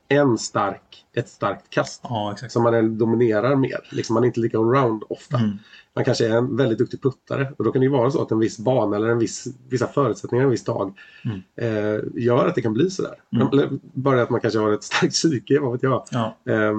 en 0.08 0.38
stark, 0.38 1.04
ett 1.12 1.28
starkt 1.28 1.70
kast 1.70 2.00
Ja, 2.04 2.32
exakt. 2.32 2.52
som 2.52 2.62
man 2.62 2.98
dominerar 2.98 3.56
mer. 3.56 3.80
Liksom 3.90 4.14
man 4.14 4.22
är 4.22 4.26
inte 4.26 4.40
lika 4.40 4.58
allround 4.58 5.02
ofta. 5.08 5.36
Mm. 5.38 5.56
Man 5.94 6.04
kanske 6.04 6.26
är 6.28 6.36
en 6.36 6.56
väldigt 6.56 6.78
duktig 6.78 7.02
puttare 7.02 7.52
och 7.58 7.64
då 7.64 7.72
kan 7.72 7.80
det 7.80 7.84
ju 7.86 7.92
vara 7.92 8.10
så 8.10 8.22
att 8.22 8.30
en 8.30 8.38
viss 8.38 8.58
bana 8.58 8.96
eller 8.96 9.08
en 9.08 9.18
viss, 9.18 9.44
vissa 9.68 9.86
förutsättningar 9.86 10.44
en 10.44 10.50
viss 10.50 10.64
dag 10.64 10.98
Mm. 11.24 11.40
eh, 11.56 12.00
gör 12.14 12.46
att 12.46 12.54
det 12.54 12.62
kan 12.62 12.72
bli 12.72 12.90
sådär. 12.90 13.14
Mm. 13.32 13.48
Eller 13.52 13.70
bara 13.82 14.22
att 14.22 14.30
man 14.30 14.40
kanske 14.40 14.58
har 14.60 14.72
ett 14.72 14.84
starkt 14.84 15.12
psyke, 15.14 15.60
vad 15.60 15.72
vet 15.72 15.82
jag, 15.82 16.04
Ja, 16.10 16.36
eh, 16.48 16.72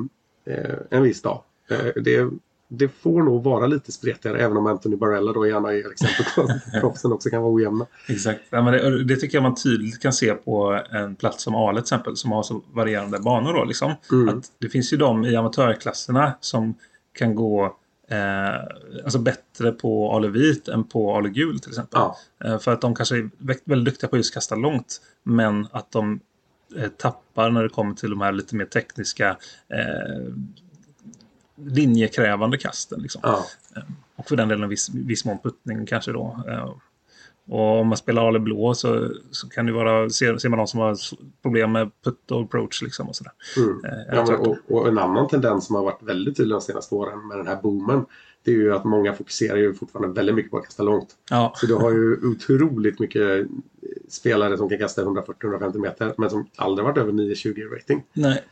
eh, 0.55 0.75
en 0.89 1.03
viss 1.03 1.21
dag. 1.21 1.43
Eh, 1.69 2.01
det, 2.03 2.29
det 2.69 2.87
får 2.87 3.23
nog 3.23 3.43
vara 3.43 3.67
lite 3.67 3.91
spretigare 3.91 4.39
även 4.39 4.57
om 4.57 4.67
Anthony 4.67 4.95
Barella 4.95 5.33
då 5.33 5.47
gärna 5.47 5.73
är 5.73 5.91
exempel 5.91 6.25
på 6.35 6.41
att 6.41 6.81
proffsen 6.81 7.11
också 7.11 7.29
kan 7.29 7.41
vara 7.41 7.53
ojämna. 7.53 7.85
exakt. 8.07 8.41
Ja, 8.49 8.61
men 8.61 8.73
det, 8.73 9.03
det 9.03 9.15
tycker 9.15 9.37
jag 9.37 9.43
man 9.43 9.55
tydligt 9.55 10.01
kan 10.01 10.13
se 10.13 10.33
på 10.33 10.81
en 10.91 11.15
plats 11.15 11.43
som 11.43 11.55
Ale 11.55 11.73
till 11.77 11.83
exempel 11.83 12.15
som 12.17 12.31
har 12.31 12.43
så 12.43 12.61
varierande 12.73 13.19
banor. 13.19 13.53
Då, 13.53 13.63
liksom. 13.65 13.93
Mm. 14.11 14.37
Att 14.37 14.43
det 14.59 14.69
finns 14.69 14.93
ju 14.93 14.97
de 14.97 15.25
i 15.25 15.35
amatörklasserna 15.35 16.33
som 16.39 16.75
kan 17.13 17.35
gå 17.35 17.65
eh, 18.09 18.55
alltså 19.03 19.19
bättre 19.19 19.71
på 19.71 20.11
Ale 20.15 20.27
vit 20.27 20.67
än 20.67 20.83
på 20.83 21.15
Ale 21.15 21.29
gul 21.29 21.59
till 21.59 21.69
exempel. 21.71 21.99
Ja, 21.99 22.17
Eh, 22.45 22.59
För 22.59 22.73
att 22.73 22.81
de 22.81 22.95
kanske 22.95 23.15
är 23.17 23.29
vä- 23.39 23.61
väldigt 23.63 23.93
duktiga 23.93 24.09
på 24.09 24.17
just 24.17 24.33
kasta 24.33 24.55
långt. 24.55 25.01
Men 25.23 25.67
att 25.71 25.91
de 25.91 26.19
eh, 26.77 26.87
tappar 26.87 27.49
när 27.49 27.63
det 27.63 27.69
kommer 27.69 27.95
till 27.95 28.09
de 28.09 28.21
här 28.21 28.31
lite 28.31 28.55
mer 28.55 28.65
tekniska 28.65 29.37
eh, 29.69 30.33
linjekrävande 31.65 32.57
kasten. 32.57 33.01
Liksom. 33.01 33.21
ja, 33.23 33.45
Och 34.15 34.27
för 34.27 34.35
den 34.35 34.47
delen 34.49 34.69
viss, 34.69 34.89
viss 34.89 35.25
mån 35.25 35.37
puttning 35.43 35.85
kanske 35.85 36.11
då. 36.11 36.43
Eh, 36.47 36.71
Och 37.49 37.79
om 37.79 37.87
man 37.87 37.97
spelar 37.97 38.27
Ale 38.27 38.39
blå 38.39 38.73
så, 38.73 39.09
så 39.31 39.49
kan 39.49 39.65
det 39.65 39.71
vara, 39.71 40.09
ser, 40.09 40.37
ser 40.37 40.49
man 40.49 40.57
någon 40.57 40.67
som 40.67 40.79
har 40.79 40.97
problem 41.41 41.71
med 41.71 41.91
putt 42.03 42.31
och 42.31 42.41
approach 42.41 42.81
liksom 42.81 43.07
och 43.09 43.15
sådär. 43.15 43.33
mm. 43.57 43.85
Eh, 43.85 44.15
Ja, 44.15 44.25
men, 44.29 44.35
och, 44.39 44.57
och 44.67 44.87
en 44.87 44.97
annan 44.97 45.27
tendens 45.27 45.65
som 45.65 45.75
har 45.75 45.83
varit 45.83 46.03
väldigt 46.03 46.37
tydlig 46.37 46.55
de 46.55 46.61
senaste 46.61 46.95
åren 46.95 47.27
med 47.27 47.37
den 47.37 47.47
här 47.47 47.61
boomen 47.61 48.05
det 48.43 48.51
är 48.51 48.55
ju 48.55 48.73
att 48.75 48.83
många 48.83 49.13
fokuserar 49.13 49.57
ju 49.57 49.73
fortfarande 49.73 50.15
väldigt 50.15 50.35
mycket 50.35 50.51
på 50.51 50.57
att 50.57 50.63
kasta 50.63 50.83
långt. 50.83 51.15
ja, 51.29 51.53
Så 51.55 51.65
du 51.65 51.75
har 51.75 51.91
ju 51.91 52.27
otroligt 52.27 52.99
mycket 52.99 53.47
spelare 54.09 54.57
som 54.57 54.69
kan 54.69 54.77
kasta 54.77 55.03
140-150 55.03 55.77
meter 55.77 56.13
men 56.17 56.29
som 56.29 56.47
aldrig 56.55 56.85
varit 56.85 56.97
över 56.97 57.11
9-20 57.11 57.59
i 57.59 57.63
rating. 57.63 58.03
nej. 58.13 58.43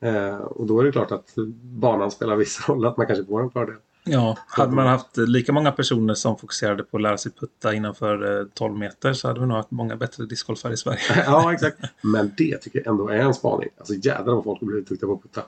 Eh, 0.00 0.36
och 0.36 0.66
då 0.66 0.80
är 0.80 0.84
det 0.84 0.92
klart 0.92 1.12
att 1.12 1.34
banan 1.62 2.10
spelar 2.10 2.36
viss 2.36 2.68
roll, 2.68 2.86
att 2.86 2.96
man 2.96 3.06
kanske 3.06 3.24
får 3.24 3.42
en 3.42 3.50
fördel. 3.50 3.76
Ja, 4.06 4.38
hade 4.46 4.72
man 4.72 4.86
haft 4.86 5.18
eh, 5.18 5.26
lika 5.26 5.52
många 5.52 5.72
personer 5.72 6.14
som 6.14 6.38
fokuserade 6.38 6.82
på 6.82 6.96
att 6.96 7.02
lära 7.02 7.18
sig 7.18 7.32
putta 7.32 7.74
innanför 7.74 8.40
eh, 8.40 8.46
12 8.54 8.78
meter 8.78 9.12
så 9.12 9.28
hade 9.28 9.40
vi 9.40 9.46
nog 9.46 9.56
haft 9.56 9.70
många 9.70 9.96
bättre 9.96 10.26
discgolfare 10.26 10.72
i 10.72 10.76
Sverige. 10.76 11.00
ja, 11.26 11.52
exakt. 11.54 11.78
Men 12.02 12.32
det 12.36 12.56
tycker 12.56 12.78
jag 12.78 12.86
ändå 12.86 13.08
är 13.08 13.18
en 13.18 13.34
spaning. 13.34 13.68
Alltså 13.78 13.94
jädrar 13.94 14.34
vad 14.34 14.44
folk 14.44 14.60
har 14.60 14.66
blivit 14.66 14.88
duktiga 14.88 15.08
på 15.08 15.14
att 15.14 15.22
putta. 15.22 15.42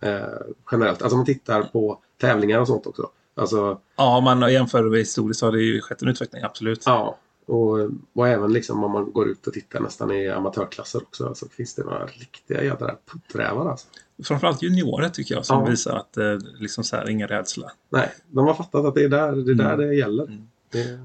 Eh, 0.00 0.28
generellt. 0.72 1.02
Alltså 1.02 1.14
om 1.14 1.18
man 1.18 1.26
tittar 1.26 1.62
på 1.62 1.98
tävlingar 2.20 2.60
och 2.60 2.66
sånt 2.66 2.86
också. 2.86 3.10
Alltså, 3.34 3.80
Ja, 3.96 4.16
om 4.16 4.24
man 4.24 4.52
jämför 4.52 4.82
med 4.82 4.98
historiskt 4.98 5.40
så 5.40 5.46
har 5.46 5.52
det 5.52 5.62
ju 5.62 5.80
skett 5.80 6.02
en 6.02 6.08
utveckling, 6.08 6.42
absolut. 6.42 6.82
ja. 6.86 7.18
Och, 7.48 7.90
och 8.12 8.28
även 8.28 8.52
liksom 8.52 8.84
om 8.84 8.92
man 8.92 9.12
går 9.12 9.28
ut 9.28 9.46
och 9.46 9.52
tittar 9.52 9.80
nästan 9.80 10.10
i 10.10 10.28
amatörklasser 10.28 11.02
också 11.02 11.34
så 11.34 11.48
finns 11.48 11.74
det 11.74 11.84
några 11.84 12.06
riktiga 12.06 12.64
jädra 12.64 12.94
putträvar 13.12 13.70
alltså. 13.70 13.86
Framförallt 14.24 14.62
juniorer 14.62 15.08
tycker 15.08 15.34
jag 15.34 15.46
som 15.46 15.58
Ja. 15.64 15.70
visar 15.70 15.96
att 15.96 16.16
eh, 16.16 16.38
liksom 16.58 16.84
så 16.84 16.96
här, 16.96 17.08
ingen 17.08 17.28
rädsla. 17.28 17.70
Nej, 17.90 18.10
de 18.30 18.46
har 18.46 18.54
fattat 18.54 18.84
att 18.84 18.94
det 18.94 19.04
är 19.04 19.08
där 19.08 19.32
det, 19.32 19.52
är 19.52 19.54
där 19.54 19.76
det 19.76 19.94
gäller. 19.94 20.24
Mm. 20.24 20.48
Det, 20.72 20.98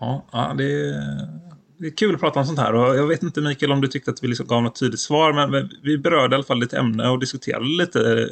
Ja, 0.00 0.24
ja 0.32 0.54
det, 0.58 0.64
är, 0.64 1.28
det 1.76 1.86
är 1.86 1.90
kul 1.90 2.14
att 2.14 2.20
prata 2.20 2.40
om 2.40 2.46
sånt 2.46 2.58
här. 2.58 2.74
Och 2.74 2.96
jag 2.96 3.06
vet 3.06 3.22
inte 3.22 3.40
Mikael 3.40 3.72
om 3.72 3.80
du 3.80 3.88
tyckte 3.88 4.10
att 4.10 4.22
vi 4.24 4.28
liksom 4.28 4.46
gav 4.46 4.62
något 4.62 4.80
tydligt 4.80 5.00
svar. 5.00 5.32
Men 5.50 5.70
vi 5.82 5.98
berörde 5.98 6.34
i 6.34 6.36
alla 6.36 6.44
fall 6.44 6.60
lite 6.60 6.78
ämne 6.78 7.08
och 7.08 7.18
diskuterade 7.18 7.64
lite 7.64 8.22
eh, 8.22 8.26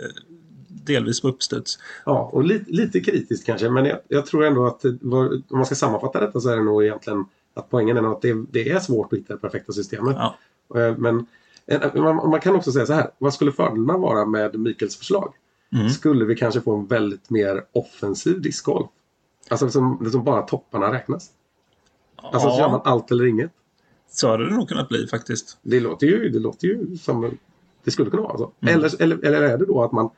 delvis 0.69 1.21
på 1.21 1.29
uppstuds. 1.29 1.79
Ja, 2.07 2.31
och 2.33 2.45
lite, 2.45 2.73
lite 2.73 3.01
kritiskt 3.01 3.47
kanske, 3.47 3.71
men 3.71 3.85
jag, 3.85 3.99
jag 4.09 4.27
tror 4.27 4.45
ändå 4.45 4.67
att 4.67 4.81
var, 5.01 5.25
om 5.35 5.43
man 5.51 5.67
ska 5.67 5.75
sammanfatta 5.75 6.21
detta 6.21 6.41
så 6.41 6.49
är 6.49 6.57
det 6.57 6.63
nog 6.65 6.85
egentligen 6.85 7.25
att 7.55 7.71
poängen 7.71 7.97
är 7.97 8.13
att 8.13 8.23
det, 8.23 8.45
det 8.51 8.71
är 8.71 8.79
svårt 8.81 9.13
att 9.13 9.19
hitta 9.19 9.33
det 9.35 9.39
perfekta 9.41 9.73
systemet. 9.73 10.17
Ja, 10.19 10.35
Eh, 10.75 10.97
Men 10.99 11.27
en- 11.67 12.03
man, 12.03 12.31
man 12.31 12.41
kan 12.41 12.55
också 12.57 12.73
säga 12.73 12.87
så 12.87 12.93
här, 12.93 13.11
vad 13.19 13.35
skulle 13.35 13.53
fördelarna 13.53 13.99
vara 13.99 14.25
med 14.27 14.59
Mikels 14.61 14.97
förslag? 14.97 15.35
Mm. 15.73 15.89
Skulle 15.89 16.25
vi 16.25 16.37
kanske 16.37 16.61
få 16.61 16.77
en 16.77 16.87
väldigt 16.87 17.31
mer 17.31 17.65
offensiv 17.73 18.41
discgolf? 18.43 18.87
Alltså 19.51 19.71
som, 19.71 20.11
som 20.11 20.25
bara 20.25 20.43
topparna 20.43 20.93
räknas. 20.93 21.31
Alltså 22.17 22.51
så 22.51 22.59
gör 22.59 22.69
man 22.71 22.81
ja 22.85 22.91
allt 22.91 23.11
eller 23.11 23.27
inget. 23.27 23.51
så 24.11 24.31
hade 24.31 24.45
det 24.51 24.55
nog 24.57 24.69
kunnat 24.69 24.89
bli 24.89 25.07
faktiskt. 25.07 25.59
Det 25.63 25.81
låter 25.81 26.07
ju, 26.07 26.29
det 26.31 26.39
låter 26.39 26.67
ju 26.69 26.97
som 26.97 27.31
det 27.85 27.91
skulle 27.91 28.11
kunna 28.11 28.23
vara 28.23 28.39
så. 28.39 28.53
Mm. 28.61 28.75
Eller, 28.75 29.03
eller, 29.03 29.25
eller 29.25 29.43
är 29.43 29.59
det 29.59 29.65
då 29.67 29.83
att 29.83 29.93
man, 29.93 30.11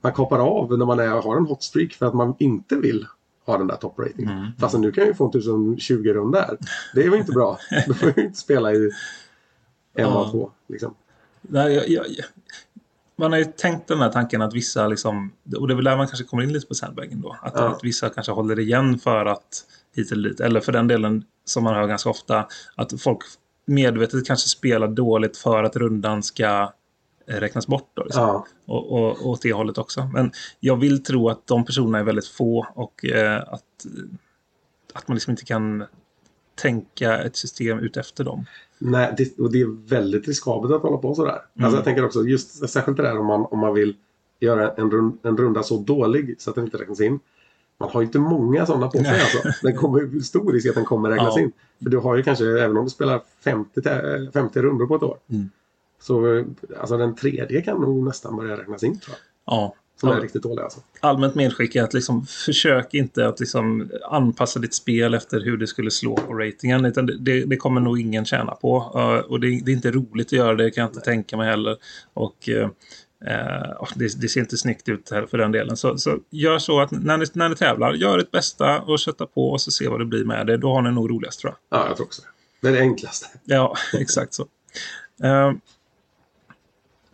man 0.00 0.12
kapar 0.12 0.38
av 0.38 0.78
när 0.78 0.86
man 0.86 0.98
är, 1.00 1.08
har 1.08 1.36
en 1.36 1.46
hot 1.46 1.62
streak 1.62 1.92
för 1.92 2.06
att 2.06 2.14
man 2.14 2.34
inte 2.38 2.76
vill 2.76 3.06
ha 3.52 3.58
den 3.58 3.66
där 3.66 3.76
toppratingen. 3.76 4.38
Mm. 4.38 4.50
Fast 4.58 4.78
nu 4.78 4.92
kan 4.92 5.02
jag 5.02 5.08
ju 5.08 5.14
få 5.14 5.24
en 5.24 5.30
1020 5.30 6.08
runda 6.08 6.40
här. 6.40 6.58
Det 6.94 7.04
är 7.04 7.10
väl 7.10 7.18
inte 7.18 7.32
bra. 7.32 7.58
Då 7.86 7.94
får 7.94 8.08
jag 8.08 8.18
ju 8.18 8.24
inte 8.24 8.38
spela 8.38 8.72
i 8.72 8.90
en 9.94 10.06
av 10.06 10.30
två. 10.30 10.50
Liksom. 10.68 10.94
Nej, 11.40 11.74
jag, 11.74 11.88
jag, 11.88 12.06
man 13.16 13.32
har 13.32 13.38
ju 13.38 13.44
tänkt 13.44 13.88
den 13.88 13.98
här 13.98 14.12
tanken 14.12 14.42
att 14.42 14.54
vissa, 14.54 14.86
liksom, 14.86 15.32
och 15.56 15.68
det 15.68 15.74
är 15.74 15.76
väl 15.76 15.84
där 15.84 15.96
man 15.96 16.06
kanske 16.06 16.24
kommer 16.24 16.42
in 16.42 16.52
lite 16.52 16.66
på 16.66 16.74
sandbagen 16.74 17.20
då, 17.20 17.36
att, 17.42 17.52
Ja. 17.54 17.68
att 17.68 17.84
vissa 17.84 18.08
kanske 18.08 18.32
håller 18.32 18.58
igen 18.58 18.98
för 18.98 19.26
att 19.26 19.64
hit 19.96 20.12
eller 20.12 20.28
dit, 20.28 20.40
eller 20.40 20.60
för 20.60 20.72
den 20.72 20.88
delen 20.88 21.24
som 21.44 21.64
man 21.64 21.74
hör 21.74 21.86
ganska 21.86 22.10
ofta, 22.10 22.46
att 22.74 23.00
folk 23.00 23.18
medvetet 23.66 24.26
kanske 24.26 24.48
spelar 24.48 24.88
dåligt 24.88 25.36
för 25.36 25.64
att 25.64 25.76
rundan 25.76 26.22
ska 26.22 26.72
räknas 27.28 27.66
bort. 27.66 27.90
Då, 27.94 28.02
liksom. 28.04 28.22
Ja. 28.22 28.46
och, 28.66 28.92
och, 28.92 29.10
och 29.10 29.26
åt 29.26 29.42
det 29.42 29.52
hållet 29.52 29.78
också. 29.78 30.10
Men 30.12 30.30
jag 30.60 30.76
vill 30.76 31.02
tro 31.02 31.28
att 31.28 31.46
de 31.46 31.64
personerna 31.64 31.98
är 31.98 32.02
väldigt 32.02 32.26
få 32.26 32.66
och 32.74 33.04
eh, 33.04 33.38
att, 33.38 33.86
att 34.92 35.08
man 35.08 35.14
liksom 35.14 35.30
inte 35.30 35.44
kan 35.44 35.84
tänka 36.54 37.18
ett 37.18 37.36
system 37.36 37.78
ut 37.78 37.96
efter 37.96 38.24
dem. 38.24 38.44
Nej, 38.78 39.14
det, 39.16 39.38
och 39.38 39.52
det 39.52 39.60
är 39.60 39.88
väldigt 39.88 40.28
riskabelt 40.28 40.74
att 40.74 40.82
hålla 40.82 40.96
på 40.96 41.14
sådär. 41.14 41.30
Mm. 41.54 41.64
Alltså 41.64 41.78
jag 41.78 41.84
tänker 41.84 42.04
också, 42.04 42.24
just 42.24 42.68
särskilt 42.68 42.96
det 42.96 43.02
där 43.02 43.18
om 43.18 43.26
man, 43.26 43.46
om 43.50 43.58
man 43.58 43.74
vill 43.74 43.96
göra 44.40 44.72
en, 44.72 44.90
rund, 44.90 45.18
en 45.22 45.36
runda 45.36 45.62
så 45.62 45.78
dålig 45.78 46.36
så 46.38 46.50
att 46.50 46.56
den 46.56 46.64
inte 46.64 46.78
räknas 46.78 47.00
in. 47.00 47.20
Man 47.80 47.90
har 47.90 48.00
ju 48.00 48.06
inte 48.06 48.18
många 48.18 48.66
sådana 48.66 48.86
på 48.86 48.92
sig 48.92 49.02
Nej. 49.02 49.20
alltså. 49.20 49.38
Den 49.62 49.76
kommer, 49.76 50.20
stor 50.20 50.52
risk 50.52 50.68
att 50.68 50.74
den 50.74 50.84
kommer 50.84 51.10
räknas 51.10 51.36
Ja. 51.36 51.42
in. 51.42 51.52
För 51.82 51.90
du 51.90 51.96
har 51.98 52.16
ju 52.16 52.22
kanske, 52.22 52.44
även 52.44 52.76
om 52.76 52.84
du 52.84 52.90
spelar 52.90 53.20
50, 53.44 53.80
tä- 53.80 54.32
50 54.32 54.62
rundor 54.62 54.86
på 54.86 54.96
ett 54.96 55.02
år. 55.02 55.18
Mm. 55.30 55.50
Så 56.00 56.36
eh, 56.36 56.44
alltså 56.80 56.96
den 56.96 57.14
tredje 57.14 57.62
kan 57.62 57.80
nog 57.80 58.04
nästan 58.04 58.36
börja 58.36 58.56
räknas 58.56 58.82
in 58.82 59.00
tror 59.00 59.16
jag. 59.16 59.54
Ja. 59.54 59.74
Som 60.00 60.08
Ja. 60.08 60.16
är 60.16 60.20
riktigt 60.20 60.42
dålig 60.42 60.62
alltså. 60.62 60.80
allmänt 61.00 61.34
medskick 61.34 61.76
är 61.76 61.82
att 61.82 61.94
liksom 61.94 62.26
försök 62.26 62.94
inte 62.94 63.28
att 63.28 63.40
liksom 63.40 63.90
anpassa 64.10 64.60
ditt 64.60 64.74
spel 64.74 65.14
efter 65.14 65.40
hur 65.40 65.56
det 65.56 65.66
skulle 65.66 65.90
slå 65.90 66.16
på 66.16 66.34
ratingen. 66.34 66.84
Utan 66.84 67.06
det, 67.06 67.44
det, 67.44 67.56
kommer 67.56 67.80
nog 67.80 68.00
ingen 68.00 68.24
tjäna 68.24 68.54
på. 68.54 68.92
Uh, 68.96 69.32
och 69.32 69.40
det, 69.40 69.60
det 69.64 69.70
är 69.70 69.74
inte 69.74 69.90
roligt 69.90 70.26
att 70.26 70.32
göra 70.32 70.54
det, 70.54 70.70
kan 70.70 70.82
jag 70.82 70.90
inte 70.90 71.00
tänka 71.00 71.36
mig 71.36 71.48
heller. 71.50 71.76
Och 72.14 72.48
uh, 72.48 72.64
uh, 72.64 73.88
det, 73.94 74.20
det 74.20 74.28
ser 74.28 74.40
inte 74.40 74.56
snyggt 74.56 74.88
ut 74.88 75.10
heller 75.10 75.26
för 75.26 75.38
den 75.38 75.52
delen. 75.52 75.76
Så, 75.76 75.98
så 75.98 76.18
gör 76.30 76.58
så 76.58 76.80
att 76.80 76.90
när 76.90 77.16
ni, 77.16 77.26
när 77.32 77.48
ni 77.48 77.56
tävlar, 77.56 77.94
gör 77.94 78.18
ert 78.18 78.30
bästa 78.30 78.80
och 78.80 78.98
kötta 78.98 79.26
på 79.26 79.50
och 79.50 79.60
så 79.60 79.70
se 79.70 79.88
vad 79.88 80.00
det 80.00 80.06
blir 80.06 80.24
med 80.24 80.46
det. 80.46 80.56
Då 80.56 80.72
har 80.72 80.82
ni 80.82 80.90
nog 80.90 81.10
roligast 81.10 81.40
tror 81.40 81.54
jag. 81.68 81.80
Ja, 81.80 81.86
jag 81.86 81.96
tror 81.96 82.06
också 82.06 82.22
det. 82.22 82.28
Det 82.60 82.68
är 82.68 82.72
det 82.72 82.80
enklaste. 82.80 83.26
Ja, 83.44 83.74
exakt 83.94 84.34
så. 84.34 84.42
Eh, 85.22 85.52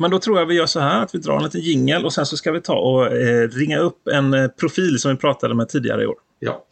men 0.04 0.10
då 0.10 0.18
tror 0.18 0.38
jag 0.38 0.46
vi 0.46 0.54
gör 0.54 0.66
så 0.66 0.80
här 0.80 1.02
att 1.02 1.14
vi 1.14 1.18
drar 1.18 1.36
en 1.36 1.42
liten 1.42 1.60
jingel 1.60 2.04
och 2.04 2.12
sen 2.12 2.26
så 2.26 2.36
ska 2.36 2.52
vi 2.52 2.60
ta 2.60 2.74
och 2.74 3.06
eh, 3.06 3.48
ringa 3.48 3.78
upp 3.78 4.08
en 4.08 4.34
eh, 4.34 4.48
profil 4.48 4.98
som 4.98 5.10
vi 5.10 5.16
pratade 5.16 5.54
med 5.54 5.68
tidigare 5.68 6.02
i 6.02 6.06
år. 6.06 6.16
Ja. 6.38 6.64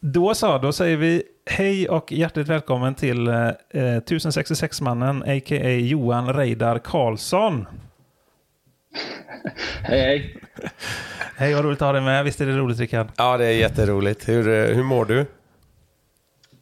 Då 0.00 0.34
så, 0.34 0.58
då 0.58 0.72
säger 0.72 0.96
vi 0.96 1.22
hej 1.46 1.88
och 1.88 2.12
hjärtligt 2.12 2.48
välkommen 2.48 2.94
till 2.94 3.26
eh, 3.28 3.32
1066-mannen, 3.72 5.22
a.k.a. 5.22 5.70
Johan 5.70 6.32
Reidar 6.34 6.78
Karlsson. 6.78 7.66
Hej, 9.82 10.00
hej. 10.00 10.36
Hej, 11.36 11.54
vad 11.54 11.64
roligt 11.64 11.82
att 11.82 11.86
ha 11.86 11.92
dig 11.92 12.02
med. 12.02 12.24
Visst 12.24 12.40
är 12.40 12.46
det 12.46 12.56
roligt, 12.56 12.78
Rickard? 12.78 13.06
Ja, 13.16 13.36
det 13.36 13.46
är 13.46 13.52
jätteroligt. 13.52 14.28
Hur, 14.28 14.48
eh, 14.48 14.74
hur 14.76 14.82
mår 14.82 15.04
du? 15.04 15.26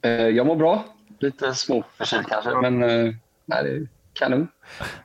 Eh, 0.03 0.11
Jag 0.11 0.47
mår 0.47 0.57
bra. 0.57 0.85
Lite 1.21 1.55
småförkyld 1.55 2.27
kanske, 2.29 2.51
men 2.71 2.83
eh, 2.83 3.15
nej, 3.47 3.65
det 3.65 3.71
är 3.71 3.87
kanon. 4.19 4.49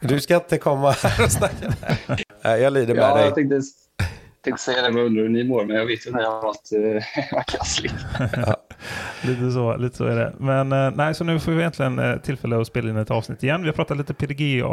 Du 0.02 0.20
ska 0.20 0.36
inte 0.36 0.58
komma 0.58 0.92
här 0.92 1.26
och 1.26 1.32
snacka. 1.32 1.74
Nej, 2.44 2.62
jag 2.62 2.74
lider 2.74 2.94
med 2.96 3.04
Ja, 3.04 3.20
jag 3.20 3.28
dig. 3.28 3.34
tänkte, 3.36 3.62
tänkte 4.44 4.64
säga 4.64 4.82
det, 4.82 4.90
vad 4.92 5.04
undrar 5.04 5.24
hur 5.24 5.30
ni 5.30 5.44
mår, 5.44 5.66
men 5.66 5.76
jag 5.76 5.86
vet 5.86 6.06
ju 6.06 6.10
att 6.10 6.16
ni 6.16 6.24
har 6.24 6.42
varit, 6.42 6.72
eh, 6.74 7.32
varit 7.36 7.50
krassligt. 7.50 7.96
Lite 9.24 9.52
så, 9.52 9.78
lite 9.78 9.98
så 9.98 10.06
är 10.06 10.16
det. 10.16 10.34
Men 10.38 10.72
eh, 10.72 10.92
nej, 10.96 11.16
så 11.16 11.24
nu 11.24 11.40
får 11.40 11.52
vi 11.52 11.60
egentligen 11.60 12.00
eh, 12.00 12.18
tillfälle 12.18 12.62
att 12.62 12.68
spela 12.68 12.90
in 12.90 12.98
ett 12.98 13.12
avsnitt 13.12 13.44
igen. 13.44 13.62
Vi 13.62 13.68
har 13.68 13.74
pratat 13.74 13.98
lite 13.98 14.14
PDGA, 14.14 14.68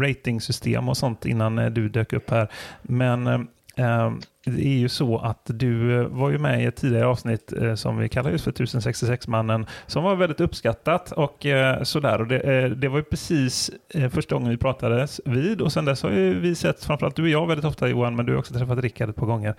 ratingsystem 0.00 0.88
och 0.88 0.96
sånt 0.96 1.26
innan 1.26 1.56
du 1.74 1.88
dök 1.88 2.12
upp 2.12 2.30
här. 2.30 2.48
Men 2.82 3.48
Ehm, 3.76 4.20
det 4.44 4.66
är 4.66 4.78
ju 4.78 4.88
så 4.88 5.18
att 5.18 5.40
du 5.44 6.00
eh, 6.00 6.06
var 6.06 6.30
ju 6.30 6.38
med 6.38 6.62
i 6.62 6.66
ett 6.66 6.76
tidigare 6.76 7.06
avsnitt 7.06 7.52
eh, 7.52 7.74
som 7.74 7.98
vi 7.98 8.08
kallar 8.08 8.30
just 8.30 8.44
för 8.44 8.52
1066-mannen 8.52 9.66
som 9.86 10.04
var 10.04 10.16
väldigt 10.16 10.40
uppskattat 10.40 11.12
och 11.12 11.46
eh, 11.46 11.82
sådär. 11.82 12.20
Och 12.20 12.26
det, 12.26 12.68
det 12.68 12.88
var 12.88 12.98
ju 12.98 13.04
precis 13.04 13.70
första 14.10 14.34
gången 14.34 14.50
vi 14.50 14.56
pratades 14.56 15.20
vid 15.24 15.60
och 15.60 15.72
sen 15.72 15.84
dess 15.84 16.02
har 16.02 16.10
ju 16.10 16.40
vi 16.40 16.54
sett, 16.54 16.84
framförallt 16.84 17.16
du 17.16 17.22
och 17.22 17.28
jag 17.28 17.46
väldigt 17.46 17.64
ofta 17.64 17.88
Johan, 17.88 18.16
men 18.16 18.26
du 18.26 18.32
har 18.32 18.38
också 18.38 18.54
träffat 18.54 18.78
Rickard 18.78 19.10
ett 19.10 19.16
par 19.16 19.26
gånger. 19.26 19.54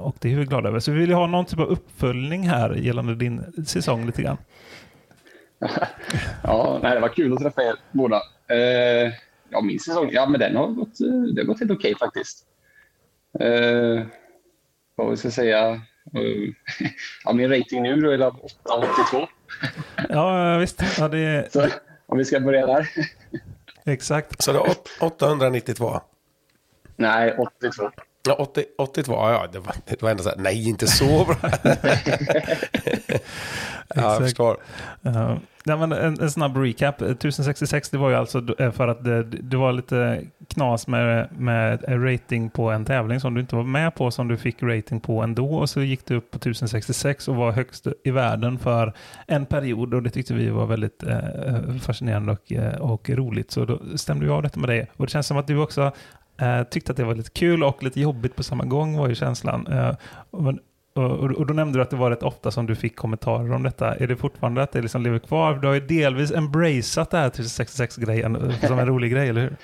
Och 0.00 0.16
det 0.20 0.32
är 0.32 0.36
vi 0.36 0.44
glada 0.44 0.68
över. 0.68 0.78
Så 0.78 0.92
vi 0.92 0.98
vill 0.98 1.08
ju 1.08 1.14
ha 1.14 1.26
någon 1.26 1.44
typ 1.44 1.58
av 1.58 1.66
uppföljning 1.66 2.48
här 2.48 2.74
gällande 2.74 3.14
din 3.14 3.64
säsong 3.66 4.06
lite 4.06 4.22
grann. 4.22 4.36
Ja, 6.42 6.78
nej, 6.82 6.94
det 6.94 7.00
var 7.00 7.08
kul 7.08 7.32
att 7.32 7.38
träffa 7.38 7.62
er 7.62 7.74
båda. 7.92 8.16
Eh, 8.48 9.12
ja, 9.50 9.60
min 9.62 9.78
säsong, 9.78 10.08
ja 10.12 10.26
men 10.26 10.40
den 10.40 10.56
har 10.56 10.66
gått, 10.66 10.98
det 11.34 11.40
har 11.40 11.46
gått 11.46 11.60
helt 11.60 11.72
okej 11.72 11.94
faktiskt. 11.94 12.46
Eh, 13.40 14.06
vad 14.96 15.10
vi 15.10 15.16
ska 15.16 15.30
säga? 15.30 15.68
Eh, 16.14 16.52
ja, 17.24 17.32
min 17.32 17.50
rating 17.50 17.82
nu 17.82 18.00
då 18.00 18.10
är 18.10 18.26
882. 18.44 19.28
Ja, 20.08 20.58
visst. 20.58 20.82
Ja, 20.98 21.08
det 21.08 21.18
är 21.18 21.48
Så 21.52 21.66
om 22.06 22.18
vi 22.18 22.24
ska 22.24 22.40
börja 22.40 22.66
där. 22.66 22.88
exakt. 23.84 24.42
Så 24.42 24.52
det 24.52 24.58
är 24.58 24.62
åt- 24.70 24.88
892. 25.00 26.00
Nej, 26.96 27.34
82. 27.38 27.90
Ja, 28.22 28.34
80, 28.34 28.64
82, 28.78 29.12
ja, 29.12 29.48
det 29.52 29.58
var, 29.58 29.74
det 29.86 30.02
var 30.02 30.10
ändå 30.10 30.22
så 30.22 30.28
här, 30.28 30.36
nej, 30.36 30.68
inte 30.68 30.86
så 30.86 31.24
bra. 31.24 31.36
ja, 31.42 31.50
jag 33.88 34.04
Exakt. 34.04 34.22
förstår. 34.24 34.56
Uh, 35.06 35.38
nej, 35.64 35.76
men 35.76 35.92
en, 35.92 36.20
en 36.20 36.30
snabb 36.30 36.56
recap. 36.56 37.02
1066 37.02 37.90
det 37.90 37.98
var 37.98 38.10
ju 38.10 38.16
alltså 38.16 38.42
eh, 38.58 38.70
för 38.70 38.88
att 38.88 38.98
eh, 38.98 39.04
det, 39.04 39.22
det 39.22 39.56
var 39.56 39.72
lite 39.72 40.22
knas 40.48 40.86
med, 40.86 41.28
med 41.38 41.84
rating 41.88 42.50
på 42.50 42.70
en 42.70 42.84
tävling 42.84 43.20
som 43.20 43.34
du 43.34 43.40
inte 43.40 43.56
var 43.56 43.62
med 43.62 43.94
på 43.94 44.10
som 44.10 44.28
du 44.28 44.36
fick 44.36 44.62
rating 44.62 45.00
på 45.00 45.22
ändå 45.22 45.54
och 45.54 45.70
så 45.70 45.82
gick 45.82 46.06
du 46.06 46.16
upp 46.16 46.30
på 46.30 46.36
1066 46.36 47.28
och 47.28 47.36
var 47.36 47.52
högst 47.52 47.86
i 48.04 48.10
världen 48.10 48.58
för 48.58 48.92
en 49.26 49.46
period 49.46 49.94
och 49.94 50.02
det 50.02 50.10
tyckte 50.10 50.34
vi 50.34 50.50
var 50.50 50.66
väldigt 50.66 51.02
eh, 51.02 51.18
eh 51.18 51.76
fascinerande 51.80 52.32
och, 52.32 52.52
och 52.90 53.10
roligt 53.10 53.50
så 53.50 53.64
då 53.64 53.80
stämde 53.96 54.24
vi 54.26 54.30
av 54.30 54.42
detta 54.42 54.60
med 54.60 54.68
dig 54.68 54.90
och 54.96 55.06
det 55.06 55.12
känns 55.12 55.26
som 55.26 55.36
att 55.36 55.46
du 55.46 55.58
också 55.58 55.92
eh, 56.40 56.62
tyckte 56.62 56.92
att 56.92 56.96
det 56.96 57.04
var 57.04 57.14
lite 57.14 57.30
kul 57.30 57.64
och 57.64 57.82
lite 57.82 58.00
jobbigt 58.00 58.36
på 58.36 58.42
samma 58.42 58.64
gång 58.64 58.96
var 58.96 59.08
ju 59.08 59.14
känslan. 59.14 59.66
Eh, 59.66 59.96
men, 60.30 60.58
och, 61.04 61.30
och 61.30 61.46
då 61.46 61.54
nämnde 61.54 61.78
du 61.78 61.82
att 61.82 61.90
det 61.90 61.96
var 61.96 62.10
rätt 62.10 62.22
ofta 62.22 62.50
som 62.50 62.66
du 62.66 62.76
fick 62.76 62.96
kommentarer 62.96 63.52
om 63.52 63.62
detta. 63.62 63.94
Är 63.94 64.06
det 64.06 64.16
fortfarande 64.16 64.62
att 64.62 64.72
det 64.72 64.82
liksom 64.82 65.02
lever 65.02 65.18
kvar? 65.18 65.54
Du 65.54 65.66
har 65.66 65.74
ju 65.74 65.80
delvis 65.80 66.30
embraceat 66.32 67.10
det 67.10 67.18
här 67.18 67.30
1066-grejen 67.30 68.52
som 68.66 68.78
en 68.78 68.86
rolig 68.86 69.12
grej, 69.12 69.28
eller 69.28 69.40
hur? 69.40 69.56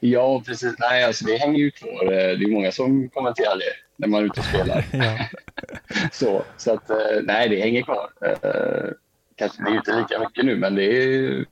Ja, 0.00 0.42
precis. 0.46 0.74
Nej, 0.78 1.04
alltså 1.04 1.24
det 1.24 1.36
hänger 1.36 1.58
ju 1.58 1.70
kvar. 1.70 2.04
Eh, 2.04 2.38
Det 2.38 2.44
är 2.44 2.50
många 2.52 2.72
som 2.72 3.08
kommenterar 3.08 3.56
det 3.58 3.72
när 3.96 4.08
man 4.08 4.20
är 4.20 4.26
ute 4.26 4.40
och 4.40 4.46
spelar. 4.46 4.84
Ja. 4.92 5.18
Så, 6.12 6.42
så 6.56 6.72
att, 6.72 6.90
eh, 6.90 6.96
nej, 7.22 7.48
det 7.48 7.60
hänger 7.60 7.82
kvar. 7.82 8.10
Eh, 8.24 8.90
Kanske, 9.36 9.62
det 9.62 9.70
är 9.70 9.76
inte 9.76 9.96
lika 10.00 10.18
mycket 10.18 10.44
nu, 10.44 10.56
men 10.56 10.74
det 10.74 10.84
är... 10.84 11.44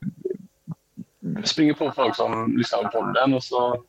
springer 1.45 1.75
på 1.75 1.93
folk 1.93 2.17
som 2.17 2.57
lyssnar 2.57 2.83
på 2.83 2.89
podden 3.01 3.35
och 3.35 3.45
så 3.45 3.83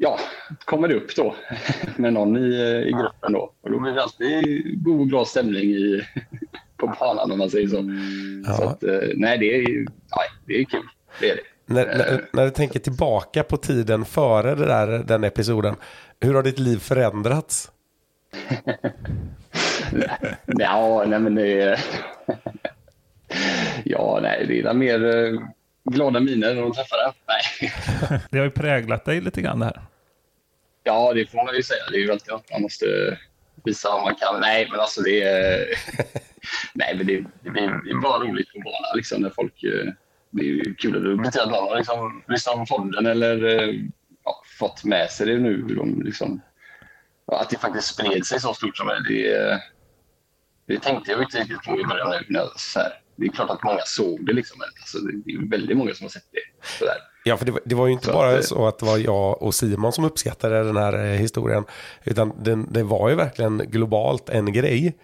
ja, 0.00 0.18
kommer 0.64 0.88
det 0.88 0.94
upp 0.94 1.16
då 1.16 1.34
med 1.96 2.12
någon 2.12 2.36
i, 2.36 2.56
i 2.88 2.92
gruppen 2.92 3.32
då. 3.32 3.52
Och 3.60 3.70
då 3.70 3.80
blir 3.80 3.92
det 3.92 4.02
alltid 4.02 4.84
god 4.84 5.00
och 5.00 5.08
glad 5.08 5.28
stämning 5.28 5.70
i, 5.70 6.02
på 6.76 6.86
banan 7.00 7.32
om 7.32 7.38
man 7.38 7.50
säger 7.50 7.68
så. 7.68 7.76
Så 7.76 8.62
Ja. 8.62 8.70
att, 8.70 8.82
eh, 8.82 8.98
nej, 9.14 9.38
det 9.38 9.54
är, 9.56 9.62
nej, 9.68 10.28
det 10.46 10.60
är 10.60 10.64
kul. 10.64 10.82
Det 11.20 11.30
är 11.30 11.36
det. 11.36 11.42
När, 11.74 11.86
när, 11.86 12.28
när 12.32 12.44
du 12.44 12.50
tänker 12.50 12.80
tillbaka 12.80 13.42
på 13.42 13.56
tiden 13.56 14.04
före 14.04 14.54
det 14.54 14.66
där, 14.66 14.86
den 14.98 15.24
episoden, 15.24 15.74
hur 16.20 16.34
har 16.34 16.42
ditt 16.42 16.58
liv 16.58 16.76
förändrats? 16.78 17.70
Ja, 20.46 21.04
nej 21.06 21.18
men 21.18 21.34
det 21.34 21.60
är... 21.60 21.80
Ja, 23.84 24.18
nej, 24.22 24.44
det 24.48 24.60
är 24.60 24.74
mer 24.74 25.04
eh, 25.16 25.40
glada 25.90 26.20
miner 26.20 26.54
när 26.54 26.62
de 26.62 26.72
träffar 26.72 26.96
en. 27.06 27.12
Nej. 27.28 27.72
Det 28.30 28.38
har 28.38 28.44
ju 28.44 28.50
präglat 28.50 29.04
dig 29.04 29.20
lite 29.20 29.42
grann 29.42 29.58
det 29.58 29.64
här. 29.64 29.82
Ja, 30.84 31.12
det 31.14 31.30
får 31.30 31.44
man 31.44 31.54
ju 31.54 31.62
säga. 31.62 31.82
Det 31.90 31.96
är 31.96 32.00
ju 32.00 32.12
alltid 32.12 32.32
att 32.32 32.50
man 32.52 32.62
måste 32.62 33.18
visa 33.64 33.90
vad 33.90 34.02
man 34.02 34.14
kan. 34.14 34.40
Nej, 34.40 34.68
men 34.70 34.80
alltså 34.80 35.00
det 35.02 35.22
är... 35.22 35.66
Nej, 36.74 36.94
men 36.96 37.06
det, 37.06 37.24
det 37.42 37.50
blir 37.50 37.62
det 37.84 37.90
är 37.90 38.00
bara 38.02 38.18
roligt 38.18 38.52
på 38.52 38.58
banan 38.58 38.96
liksom 38.96 39.22
när 39.22 39.30
folk... 39.30 39.62
eh, 39.64 39.92
Det 40.30 40.42
är 40.42 40.44
ju 40.44 40.74
kul 40.74 40.96
att 40.96 41.02
det 41.02 41.16
blir 41.16 41.42
att 41.42 41.50
någon 41.50 41.68
har 41.68 42.30
liksom 42.30 42.66
på 42.66 42.76
podden 42.76 43.06
eller 43.06 43.44
eh, 43.44 43.74
ja, 44.24 44.42
fått 44.58 44.84
med 44.84 45.10
sig 45.10 45.26
det 45.26 45.38
nu. 45.38 45.62
De 45.62 46.02
liksom, 46.02 46.40
att 47.32 47.50
det 47.50 47.58
faktiskt 47.58 47.94
spred 47.94 48.26
sig 48.26 48.40
så 48.40 48.54
stort 48.54 48.76
som 48.76 48.86
det. 48.86 49.08
Det, 49.08 49.60
det 50.66 50.80
tänkte 50.82 51.10
jag 51.10 51.22
inte 51.22 51.38
riktigt 51.40 51.62
på 51.62 51.80
i 51.80 51.84
början. 51.84 52.24
nu, 52.28 52.40
Så 52.56 52.78
här. 52.78 52.92
Det 53.16 53.26
är 53.26 53.32
klart 53.32 53.50
att 53.50 53.62
många 53.64 53.80
såg 53.86 54.26
det, 54.26 54.32
liksom, 54.32 54.60
alltså, 54.80 54.98
det 54.98 55.32
är 55.32 55.50
väldigt 55.50 55.76
många 55.76 55.94
som 55.94 56.04
har 56.04 56.10
sett 56.10 56.28
det. 56.32 56.66
Så 56.78 56.84
där. 56.84 56.94
Ja, 57.24 57.36
för 57.36 57.44
det, 57.46 57.52
var- 57.52 57.60
det 57.64 57.74
var 57.74 57.86
ju 57.86 57.92
inte 57.92 58.06
Så 58.06 58.12
bara 58.12 58.28
att, 58.28 58.34
eh, 58.34 58.40
så 58.40 58.66
att 58.66 58.78
det 58.78 58.86
var 58.86 58.98
jag 58.98 59.42
och 59.42 59.54
Simon 59.54 59.92
som 59.92 60.04
uppskattade 60.04 60.64
den 60.64 60.76
här 60.76 60.92
eh, 61.04 61.10
historien. 61.18 61.64
Utan 62.04 62.32
den, 62.42 62.66
det 62.72 62.82
var 62.82 63.08
ju 63.08 63.14
verkligen 63.14 63.58
globalt 63.58 64.28
en 64.28 64.52
grej. 64.52 64.96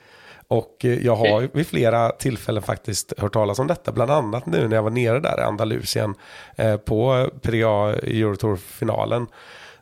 Och 0.49 0.85
eh, 0.85 1.05
jag 1.07 1.17
har 1.17 1.41
ju 1.41 1.49
vid 1.53 1.67
flera 1.67 2.11
tillfällen 2.11 2.63
faktiskt 2.63 3.13
hört 3.19 3.33
talas 3.33 3.59
om 3.59 3.67
detta. 3.67 3.93
Bland 3.93 4.11
annat 4.11 4.47
nu 4.47 4.69
när 4.69 4.77
jag 4.77 4.83
var 4.83 4.91
nere 4.91 5.21
där 5.21 5.39
i 5.41 5.43
Andalusien 5.43 6.15
eh, 6.57 6.77
på 6.77 7.31
PDA 7.43 7.93
Eurotour-finalen. 8.03 9.27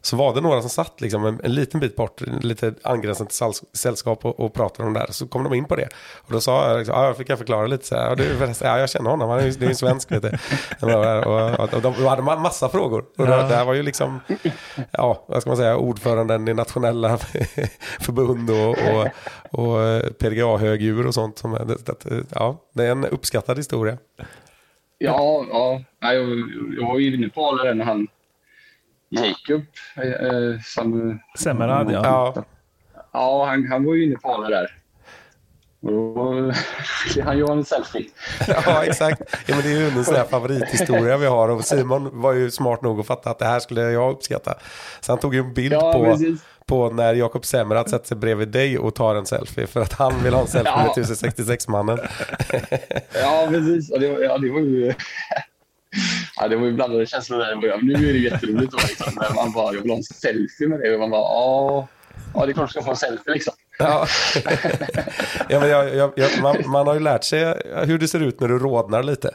Så 0.02 0.16
var 0.16 0.34
det 0.34 0.40
några 0.40 0.60
som 0.60 0.70
satt 0.70 1.00
liksom 1.00 1.24
en, 1.24 1.40
en 1.44 1.54
liten 1.54 1.80
bit 1.80 1.96
bort, 1.96 2.20
lite 2.40 2.74
angränsande 2.82 3.30
till 3.30 3.38
säll- 3.38 3.64
sällskap 3.72 4.24
och, 4.24 4.40
och 4.40 4.54
pratade 4.54 4.86
om 4.88 4.94
det 4.94 5.00
där. 5.00 5.06
Så 5.12 5.26
kom 5.28 5.44
de 5.44 5.54
in 5.54 5.64
på 5.64 5.76
det. 5.76 5.88
Och 6.16 6.32
då 6.32 6.40
sa 6.40 6.68
jag, 6.68 6.78
liksom, 6.78 6.94
ja, 6.98 7.06
jag 7.06 7.16
fick 7.16 7.28
jag 7.28 7.38
förklara 7.38 7.66
lite 7.66 7.86
så 7.86 7.94
här. 7.96 8.08
Ja, 8.08 8.14
du, 8.14 8.52
ja, 8.60 8.78
jag 8.78 8.90
känner 8.90 9.10
honom, 9.10 9.30
han 9.30 9.38
är 9.40 9.44
ju 9.44 9.50
det 9.50 9.66
en 9.66 9.74
svensk. 9.76 10.12
Vet 10.12 10.22
du. 10.22 10.28
Och, 10.86 11.26
och, 11.26 11.74
och 11.74 11.82
de 11.82 11.94
hade 12.06 12.22
ma- 12.22 12.38
massa 12.40 12.68
frågor. 12.68 13.04
Och 13.18 13.26
det, 13.26 13.32
det 13.36 13.54
här 13.54 13.64
var 13.64 13.74
ju 13.74 13.82
liksom, 13.82 14.20
ja, 14.90 15.24
vad 15.28 15.40
ska 15.40 15.50
man 15.50 15.56
säga, 15.56 15.76
ordföranden 15.76 16.48
i 16.48 16.54
nationella 16.54 17.18
förbund 18.00 18.50
och, 18.50 18.68
och, 18.68 19.06
och 19.66 20.02
PDGA-högdjur 20.18 21.06
och 21.06 21.14
sånt. 21.14 21.38
Som, 21.38 21.52
det, 21.52 21.86
det, 22.04 22.24
ja, 22.34 22.56
det 22.74 22.84
är 22.86 22.90
en 22.92 23.04
uppskattad 23.04 23.56
historia. 23.56 23.98
Ja, 24.98 25.44
ja. 25.50 25.80
Jag, 26.00 26.14
jag 26.78 26.86
var 26.88 26.98
ju 26.98 27.14
inne 27.14 27.28
på 27.28 27.56
den 27.56 27.78
när 27.78 27.84
han 27.84 28.06
Jacob 29.10 29.62
eh, 29.96 30.60
som... 30.64 31.18
Semerad, 31.38 31.90
ja. 31.92 32.00
Ja, 32.34 32.44
Ja, 33.12 33.46
han, 33.46 33.66
han 33.70 33.84
var 33.84 33.94
ju 33.94 34.04
inne 34.04 34.16
på 34.16 34.34
alla 34.34 34.48
där. 34.48 34.76
Och 35.82 35.92
då 35.92 36.52
han 37.24 37.38
göra 37.38 37.52
en 37.52 37.64
selfie. 37.64 38.04
ja, 38.48 38.84
exakt. 38.84 39.22
Ja, 39.46 39.54
men 39.54 39.62
det 39.64 39.68
är 39.72 39.78
ju 39.78 39.88
en 39.88 40.04
sån 40.04 40.14
här 40.14 40.24
favorithistoria 40.24 41.16
vi 41.16 41.26
har. 41.26 41.48
Och 41.48 41.64
Simon 41.64 42.20
var 42.20 42.32
ju 42.32 42.50
smart 42.50 42.82
nog 42.82 43.00
att 43.00 43.06
fatta 43.06 43.30
att 43.30 43.38
det 43.38 43.44
här 43.44 43.60
skulle 43.60 43.80
jag 43.82 44.12
uppskatta. 44.12 44.54
Så 45.00 45.12
han 45.12 45.18
tog 45.18 45.34
ju 45.34 45.40
en 45.40 45.54
bild 45.54 45.72
Ja, 45.72 45.92
på, 45.92 46.04
precis. 46.04 46.40
på 46.66 46.90
när 46.90 47.14
Jakob 47.14 47.44
Semmerat 47.44 47.90
sätter 47.90 48.06
sig 48.06 48.16
bredvid 48.16 48.48
dig 48.48 48.78
och 48.78 48.94
tar 48.94 49.14
en 49.14 49.26
selfie. 49.26 49.66
För 49.66 49.80
att 49.80 49.92
han 49.92 50.22
vill 50.22 50.34
ha 50.34 50.40
en 50.40 50.46
selfie 50.46 50.72
Ja. 50.76 50.92
med 50.96 51.04
1066-mannen. 51.06 51.98
Ja, 53.22 53.46
precis. 53.48 53.90
Ja, 53.90 53.98
det, 53.98 54.12
var, 54.12 54.18
ja, 54.20 54.38
det 54.38 54.50
var 54.50 54.60
ju... 54.60 54.92
Ja, 56.40 56.48
det 56.48 56.56
var 56.56 56.66
ju 56.66 56.72
blandade 56.72 57.06
känslor 57.06 57.38
där. 57.38 57.82
Nu 57.82 58.08
är 58.08 58.12
det 58.12 58.18
jätteroligt. 58.18 58.72
Då, 58.72 58.78
liksom, 58.88 59.12
man 59.36 59.52
bara, 59.52 59.74
jag 59.74 59.80
vill 59.82 59.90
ha 59.90 59.96
en 59.96 60.02
selfie 60.02 60.68
med 60.68 60.80
dig. 60.80 60.94
Och 60.94 61.00
man 61.00 61.10
bara, 61.10 61.20
ja, 61.20 61.88
ja 62.34 62.46
det 62.46 62.52
är 62.52 62.54
klart 62.54 62.68
du 62.68 62.72
ska 62.72 62.82
få 62.82 62.90
en 62.90 62.96
selfie 62.96 63.32
liksom. 63.34 63.54
Ja. 63.78 64.06
ja, 65.48 65.60
men 65.60 65.68
jag, 65.68 65.94
jag, 65.94 66.12
jag, 66.16 66.30
man, 66.42 66.56
man 66.66 66.86
har 66.86 66.94
ju 66.94 67.00
lärt 67.00 67.24
sig 67.24 67.44
hur 67.86 67.98
det 67.98 68.08
ser 68.08 68.20
ut 68.22 68.40
när 68.40 68.48
du 68.48 68.58
rodnar 68.58 69.02
lite. 69.02 69.34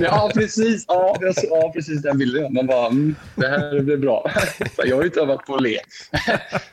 Ja, 0.00 0.30
precis. 0.34 0.84
Ja, 0.88 1.16
ja, 1.50 1.72
precis 1.74 2.02
den 2.02 2.18
bilden. 2.18 2.52
Man 2.54 2.66
bara, 2.66 2.86
mm, 2.86 3.14
det 3.34 3.48
här 3.48 3.80
blir 3.80 3.96
bra. 3.96 4.30
Jag 4.76 4.96
har 4.96 5.02
ju 5.02 5.08
inte 5.08 5.20
övat 5.20 5.46
på 5.46 5.54
att 5.54 5.62
le. 5.62 5.78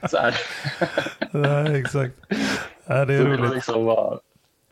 Så 0.10 0.18
här. 0.18 0.36
Nej, 1.32 1.80
exakt. 1.82 2.14
Ja, 2.86 3.06
det 3.06 3.14
är 3.14 3.22
Så 3.22 3.28
roligt. 3.28 3.54
liksom 3.54 3.86
bara, 3.86 4.20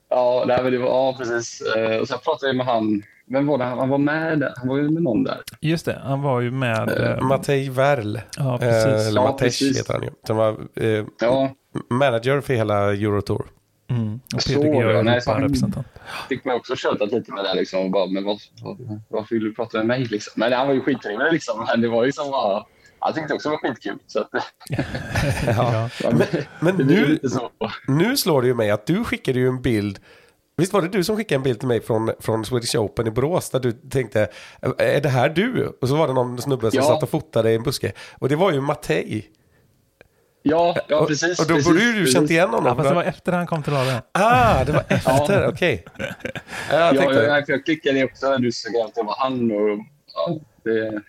ja, 0.10 0.44
nej, 0.48 0.64
men 0.64 0.72
det 0.72 0.78
var, 0.78 0.88
ja, 0.88 1.16
precis. 1.18 1.62
Eh, 1.62 1.98
Och 1.98 2.08
sen 2.08 2.20
pratade 2.24 2.48
jag 2.50 2.56
med 2.56 2.66
han, 2.66 3.04
vem 3.30 3.48
var 3.48 3.58
det? 3.58 3.64
Han 3.64 3.90
var 3.90 3.98
med 3.98 4.40
där. 4.40 4.54
Han 4.58 4.68
var 4.68 4.78
ju 4.78 4.90
med 4.90 5.04
någon 5.04 5.24
där. 5.24 5.38
Just 5.62 5.86
det, 5.86 6.02
han 6.04 6.22
var 6.22 6.42
ju 6.42 6.52
med... 6.52 6.90
eh, 7.18 7.22
Matej 7.28 7.70
Werl. 7.70 8.20
ja, 8.38 8.54
Eh, 8.54 8.60
precis. 8.60 9.08
eller 9.08 9.22
Ja, 9.22 9.32
Matej 9.32 9.50
heter 9.78 9.94
han 9.94 10.04
ju. 10.04 10.10
Som 10.28 10.38
var 10.38 10.58
eh, 10.76 11.06
Ja, 11.20 11.52
manager 11.90 12.42
för 12.42 12.54
hela 12.54 12.94
Eurotour. 12.94 13.46
Mm. 13.90 14.20
Och 14.36 14.42
så 14.42 14.50
Peter 14.50 14.64
G 14.74 14.84
var 14.84 14.94
det. 14.94 15.00
är 15.00 15.04
Nej, 15.04 15.22
så 15.22 15.32
han- 15.32 15.40
Europa-representant. 15.42 15.88
fick 16.30 16.46
man 16.46 16.56
också 16.56 16.76
köta 16.76 17.06
lite 17.06 17.32
med 17.32 17.44
det 17.44 17.54
liksom. 17.56 17.80
Och 17.86 17.92
bara, 17.92 18.06
men 18.06 18.24
vad, 18.24 18.38
vad, 18.64 19.00
varför 19.10 19.36
vill 19.36 19.44
du 19.44 19.54
prata 19.54 19.78
med 19.78 19.88
mig 19.88 20.06
liksom? 20.06 20.34
Men 20.36 20.54
han 20.54 20.68
var 20.68 20.74
ju 20.74 20.82
skittrevlig 20.82 21.32
liksom. 21.34 21.66
Men 21.68 21.82
det 21.82 21.88
var 21.90 22.06
ju 22.06 22.12
som 22.12 22.32
bara, 22.32 22.66
jag 23.00 23.16
tyckte 23.16 23.34
också 23.34 23.50
det 23.50 23.58
var 23.64 23.70
skitkul. 23.70 23.98
Så 24.08 24.20
att, 24.20 24.30
Ja. 25.48 25.90
ja, 26.04 26.12
Men, 26.12 26.28
men 26.60 26.88
nu, 26.88 27.20
nu 27.88 28.18
slår 28.18 28.42
det 28.42 28.48
ju 28.48 28.54
mig 28.54 28.72
att 28.72 28.86
du 28.86 29.04
skickade 29.04 29.40
ju 29.40 29.48
en 29.48 29.62
bild. 29.62 30.00
Visst 30.58 30.74
var 30.74 30.82
det 30.82 30.88
du 30.88 31.04
som 31.04 31.18
skickade 31.18 31.36
en 31.36 31.44
bild 31.44 31.60
till 31.60 31.68
mig 31.68 31.82
från, 31.82 32.12
från 32.20 32.46
Swedish 32.46 32.76
Open 32.76 33.08
i 33.08 33.12
Borås 33.12 33.50
där 33.50 33.60
du 33.60 33.72
tänkte, 33.72 34.28
är 34.78 35.02
det 35.02 35.10
här 35.10 35.30
du? 35.30 35.78
Och 35.82 35.88
så 35.90 35.96
var 35.96 36.08
det 36.08 36.14
någon 36.14 36.42
snubbe 36.42 36.72
som 36.72 36.78
Ja. 36.80 36.84
satt 36.84 37.04
och 37.04 37.10
fotade 37.10 37.52
i 37.52 37.56
en 37.56 37.64
buske. 37.64 37.92
Och 38.20 38.30
det 38.30 38.36
var 38.36 38.52
ju 38.52 38.62
Matej. 38.62 39.30
Ja, 40.42 40.76
ja 40.88 41.06
precis. 41.06 41.40
Och 41.40 41.48
då 41.48 41.54
precis, 41.54 41.68
borde 41.72 41.84
ju 41.84 41.94
du 41.94 42.08
känt 42.08 42.30
igen 42.30 42.50
Ja, 42.52 42.58
honom. 42.58 42.78
fast 42.78 42.90
det 42.90 42.96
var 42.96 43.04
efter 43.04 43.32
han 43.32 43.48
kom 43.48 43.64
till 43.64 43.74
Ale. 43.74 44.02
Ah, 44.12 44.64
det 44.64 44.72
var 44.72 44.84
efter, 44.90 45.48
okej. 45.48 45.86
Ja, 45.98 46.06
jag 46.72 46.96
Ja, 46.96 47.14
jag, 47.14 47.44
jag 47.48 47.66
klickade 47.66 48.00
det 48.00 48.06
också 48.06 48.30
när 48.30 48.40
du 48.40 48.52
såg 48.52 48.76
att 48.86 48.96
det 48.96 49.04
var 49.04 49.16
han. 49.18 49.52
Och, 49.52 49.80
ja, 50.14 50.38
det, 50.64 51.02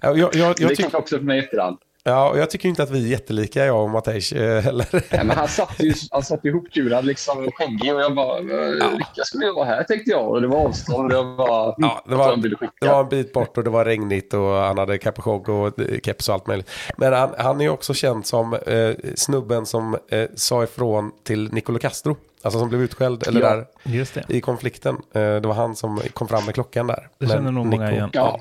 Ja, 0.00 0.16
jag, 0.16 0.18
jag, 0.18 0.32
det 0.32 0.38
jag, 0.62 0.70
gick 0.70 0.76
tyck, 0.78 0.94
också 0.94 1.16
för 1.16 1.24
mig 1.24 1.38
efterhand. 1.38 1.78
Ja, 2.08 2.28
och 2.30 2.38
jag 2.38 2.50
tycker 2.50 2.68
inte 2.68 2.82
att 2.82 2.90
vi 2.90 3.04
är 3.04 3.08
jättelika, 3.08 3.64
jag 3.64 3.82
och 3.82 3.90
Matej 3.90 4.22
eh, 4.34 4.60
heller. 4.62 4.86
Nej, 4.92 5.24
men 5.24 5.30
han 5.36 5.48
satt 5.48 5.74
ju 5.78 5.94
han 6.10 6.22
satt 6.22 6.44
ihopkurad 6.44 7.04
liksom, 7.04 7.46
och 7.46 7.56
skäggig 7.56 7.94
och 7.94 8.00
jag 8.00 8.14
bara, 8.14 8.38
ja. 8.40 8.88
vilka 8.90 9.24
skulle 9.24 9.46
jag 9.46 9.54
vara 9.54 9.64
här 9.66 9.82
tänkte 9.82 10.10
jag. 10.10 10.28
Och 10.28 10.40
det 10.40 10.46
var 10.48 10.58
avstånd 10.58 11.12
och 11.12 11.18
jag 11.18 11.36
bara, 11.36 11.74
Ja, 11.78 12.02
det 12.08 12.14
var-. 12.14 12.36
Det 12.80 12.88
var 12.88 13.00
en 13.00 13.08
bit 13.08 13.32
bort 13.32 13.58
och 13.58 13.64
det 13.64 13.70
var 13.70 13.84
regnigt 13.84 14.34
och 14.34 14.40
han 14.54 14.78
hade 14.78 14.98
capuchon 14.98 15.44
och 15.46 15.80
eh, 15.80 15.98
keps 16.04 16.28
och 16.28 16.34
allt 16.34 16.46
möjligt. 16.46 16.70
Men 16.96 17.12
han, 17.12 17.34
han 17.38 17.60
är 17.60 17.64
ju 17.64 17.70
också 17.70 17.94
känd 17.94 18.26
som 18.26 18.54
eh, 18.54 18.90
snubben 19.14 19.66
som 19.66 19.96
eh, 20.08 20.24
sa 20.34 20.64
ifrån 20.64 21.10
till 21.24 21.52
Nicolo 21.52 21.78
Castro. 21.78 22.16
Alltså 22.42 22.58
som 22.60 22.68
blev 22.68 22.82
utskälld 22.82 23.26
eller 23.26 23.40
Ja. 23.40 23.48
där 23.50 23.64
Just 23.82 24.14
det. 24.14 24.24
i 24.28 24.40
konflikten. 24.40 24.94
Eh, 25.12 25.20
det 25.20 25.40
var 25.40 25.54
han 25.54 25.76
som 25.76 26.00
kom 26.12 26.28
fram 26.28 26.44
med 26.44 26.54
klockan 26.54 26.86
där. 26.86 27.08
Det 27.18 27.26
Men 27.26 27.28
känner 27.28 27.50
nog 27.52 27.66
många 27.66 27.92
igen. 27.92 28.10
Ja, 28.12 28.40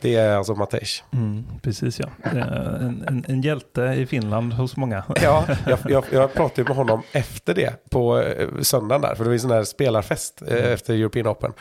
Det 0.00 0.16
är 0.16 0.36
alltså 0.36 0.54
Matej. 0.54 0.86
Mm, 1.12 1.44
precis 1.62 2.00
ja. 2.00 2.06
Är 2.22 2.36
En, 2.80 3.04
en, 3.08 3.24
en 3.28 3.42
hjälte 3.42 3.82
i 3.82 4.06
Finland 4.06 4.52
hos 4.52 4.76
många. 4.76 5.04
Ja, 5.22 5.46
jag, 5.66 5.78
jag, 5.88 6.04
jag 6.12 6.34
pratade 6.34 6.68
med 6.68 6.76
honom 6.76 7.02
efter 7.12 7.54
det 7.54 7.90
på 7.90 8.18
eh, 8.20 8.48
söndagen 8.60 9.02
där. 9.02 9.14
För 9.14 9.24
det 9.24 9.28
var 9.28 9.32
ju 9.32 9.38
sån 9.38 9.50
här 9.50 9.64
spelarfest 9.64 10.42
eh, 10.48 10.72
efter 10.72 10.94
European 10.94 11.26
Open. 11.26 11.52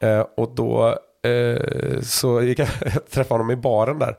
Eh, 0.00 0.20
och 0.36 0.54
då 0.54 0.88
eh, 0.88 0.94
så 2.02 2.42
gick 2.42 2.58
jag, 2.58 2.68
jag 2.84 3.10
träffade 3.10 3.34
honom 3.34 3.50
i 3.50 3.56
baren 3.56 3.98
där. 3.98 4.16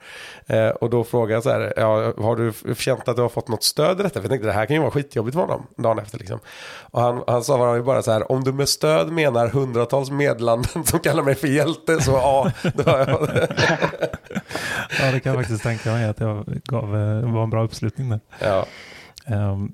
Eh, 0.47 0.69
och 0.69 0.89
då 0.89 1.03
frågade 1.03 1.33
jag 1.33 1.43
så 1.43 1.49
här, 1.49 1.73
ja, 1.77 2.13
har 2.17 2.35
du 2.35 2.75
känt 2.75 3.07
att 3.07 3.15
du 3.15 3.21
har 3.21 3.29
fått 3.29 3.47
något 3.47 3.63
stöd 3.63 3.99
i 3.99 4.03
detta? 4.03 4.13
För 4.13 4.21
jag 4.21 4.29
tänkte 4.29 4.47
det 4.47 4.53
här 4.53 4.65
kan 4.65 4.75
ju 4.75 4.81
vara 4.81 4.91
skitjobbigt 4.91 5.35
för 5.35 5.41
honom 5.41 5.67
dagen 5.77 5.99
efter 5.99 6.17
liksom. 6.17 6.39
Och 6.81 7.01
han, 7.01 7.23
han 7.27 7.43
sa 7.43 7.57
bara, 7.57 7.83
bara 7.83 8.01
så 8.01 8.11
här, 8.11 8.31
om 8.31 8.43
du 8.43 8.53
med 8.53 8.69
stöd 8.69 9.11
menar 9.11 9.47
hundratals 9.47 10.11
medlanden 10.11 10.83
som 10.83 10.99
kallar 10.99 11.23
mig 11.23 11.35
för 11.35 11.47
hjälte 11.47 12.01
så 12.01 12.11
ja, 12.11 12.51
då 12.73 12.91
har 12.91 12.99
jag 12.99 13.07
Ja, 14.99 15.11
det 15.11 15.19
kan 15.19 15.33
jag 15.33 15.41
faktiskt 15.41 15.63
tänka 15.63 15.91
mig 15.91 16.05
att 16.05 16.19
jag 16.19 16.45
gav, 16.63 16.83
eh, 16.83 17.33
var 17.33 17.43
en 17.43 17.49
bra 17.49 17.63
uppslutning 17.63 18.09
där. 18.09 18.19
ja. 18.39 18.65
Ehm, 19.25 19.71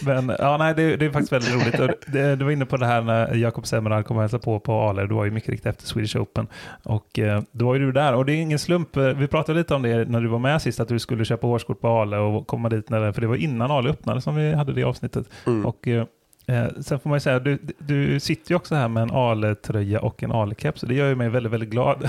men 0.00 0.32
ja, 0.38 0.56
nej, 0.56 0.74
det, 0.74 0.96
det 0.96 1.06
är 1.06 1.10
faktiskt 1.10 1.32
väldigt 1.32 1.54
roligt. 1.54 1.80
Och 1.80 1.90
det, 2.12 2.36
du 2.36 2.44
var 2.44 2.52
inne 2.52 2.66
på 2.66 2.76
det 2.76 2.86
här 2.86 3.02
när 3.02 3.34
Jakob 3.34 3.66
Semmerad 3.66 4.06
kom 4.06 4.16
och 4.16 4.22
hälsade 4.22 4.42
på 4.42 4.60
på 4.60 4.72
Ale. 4.80 5.06
Du 5.06 5.14
var 5.14 5.24
ju 5.24 5.30
mycket 5.30 5.48
riktigt 5.50 5.66
efter 5.66 5.86
Swedish 5.86 6.16
Open. 6.16 6.46
Och 6.82 7.18
eh, 7.18 7.42
då 7.52 7.66
var 7.66 7.74
ju 7.74 7.80
du 7.80 7.92
där. 7.92 8.14
Och 8.14 8.24
det 8.26 8.32
är 8.32 8.36
ingen 8.36 8.58
slump. 8.58 8.96
Eh, 8.96 9.02
Vi 9.04 9.26
pratade 9.26 9.58
lite 9.58 9.74
om 9.74 9.82
det 9.82 10.08
när 10.08 10.20
du 10.20 10.28
var 10.28 10.38
med 10.38 10.62
sist, 10.62 10.80
att 10.80 10.88
du 10.88 10.98
skulle 10.98 11.24
köpa 11.24 11.46
årskort 11.46 11.80
på 11.80 11.88
Ale 11.88 12.16
och 12.16 12.46
komma 12.46 12.68
dit. 12.68 12.90
När, 12.90 13.12
för 13.12 13.20
det 13.20 13.26
var 13.26 13.36
innan 13.36 13.70
Ale 13.70 13.90
öppnade 13.90 14.20
som 14.20 14.36
vi 14.36 14.52
hade 14.54 14.72
det 14.72 14.84
avsnittet. 14.84 15.26
Mm. 15.46 15.66
Och 15.66 15.88
eh, 15.88 16.04
eh, 16.46 16.66
sen 16.80 17.00
får 17.00 17.10
man 17.10 17.16
ju 17.16 17.20
säga, 17.20 17.38
du, 17.38 17.58
du 17.78 18.20
sitter 18.20 18.50
ju 18.50 18.56
också 18.56 18.74
här 18.74 18.88
med 18.88 19.02
en 19.02 19.10
Ale-tröja 19.10 20.00
och 20.00 20.22
en 20.22 20.32
Ale-keps. 20.32 20.86
Det 20.86 20.94
gör 20.94 21.08
ju 21.08 21.14
mig 21.14 21.28
väldigt, 21.28 21.52
väldigt 21.52 21.70
glad. 21.70 22.08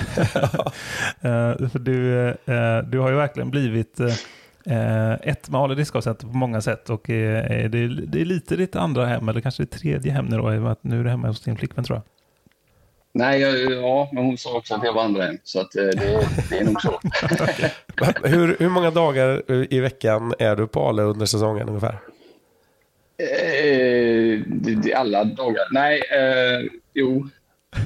Eh, 1.20 1.68
för 1.68 1.78
du, 1.78 2.34
du 2.90 2.98
har 2.98 3.10
ju 3.10 3.16
verkligen 3.16 3.50
blivit 3.50 4.00
eh, 4.66 5.12
Eh, 5.12 5.12
ett 5.22 5.50
med 5.50 5.60
Ale 5.60 5.74
Discgolfcenter 5.74 6.26
på 6.26 6.36
många 6.36 6.60
sätt 6.60 6.90
och 6.90 7.10
eh, 7.10 7.68
det, 7.68 7.78
är, 7.78 7.88
det 8.06 8.20
är 8.20 8.24
lite 8.24 8.56
ditt 8.56 8.76
andra 8.76 9.06
hem, 9.06 9.28
eller 9.28 9.40
kanske 9.40 9.62
det 9.62 9.66
tredje 9.66 10.12
hem 10.12 10.24
nu 10.26 10.36
då, 10.36 10.54
i 10.54 10.58
och 10.58 10.62
med 10.62 10.72
att 10.72 10.84
nu 10.84 11.00
är 11.00 11.04
du 11.04 11.10
hemma 11.10 11.28
hos 11.28 11.40
din 11.40 11.56
flickvän 11.56 11.84
tror 11.84 11.96
jag. 11.96 12.02
nej, 13.12 13.40
jag- 13.40 13.72
ja, 13.72 14.08
men 14.12 14.24
hon 14.24 14.38
sa 14.38 14.56
också 14.56 14.74
att 14.74 14.84
jag 14.84 14.92
var 14.92 15.04
andra 15.04 15.22
hem. 15.24 15.38
Så 15.44 15.60
att, 15.60 15.76
eh, 15.76 15.82
det, 15.84 16.28
det 16.50 16.58
är 16.58 16.64
nog 16.64 16.82
så. 16.82 17.00
hur, 18.28 18.56
hur 18.58 18.68
många 18.68 18.90
dagar 18.90 19.42
i 19.74 19.80
veckan 19.80 20.34
är 20.38 20.56
du 20.56 20.66
på 20.66 20.88
Ale 20.88 21.02
under 21.02 21.26
säsongen 21.26 21.68
ungefär? 21.68 21.98
Eh, 23.18 24.98
alla 25.00 25.24
dagar. 25.24 25.64
Nej, 25.70 26.02
eh, 26.12 26.70
jo, 26.94 27.28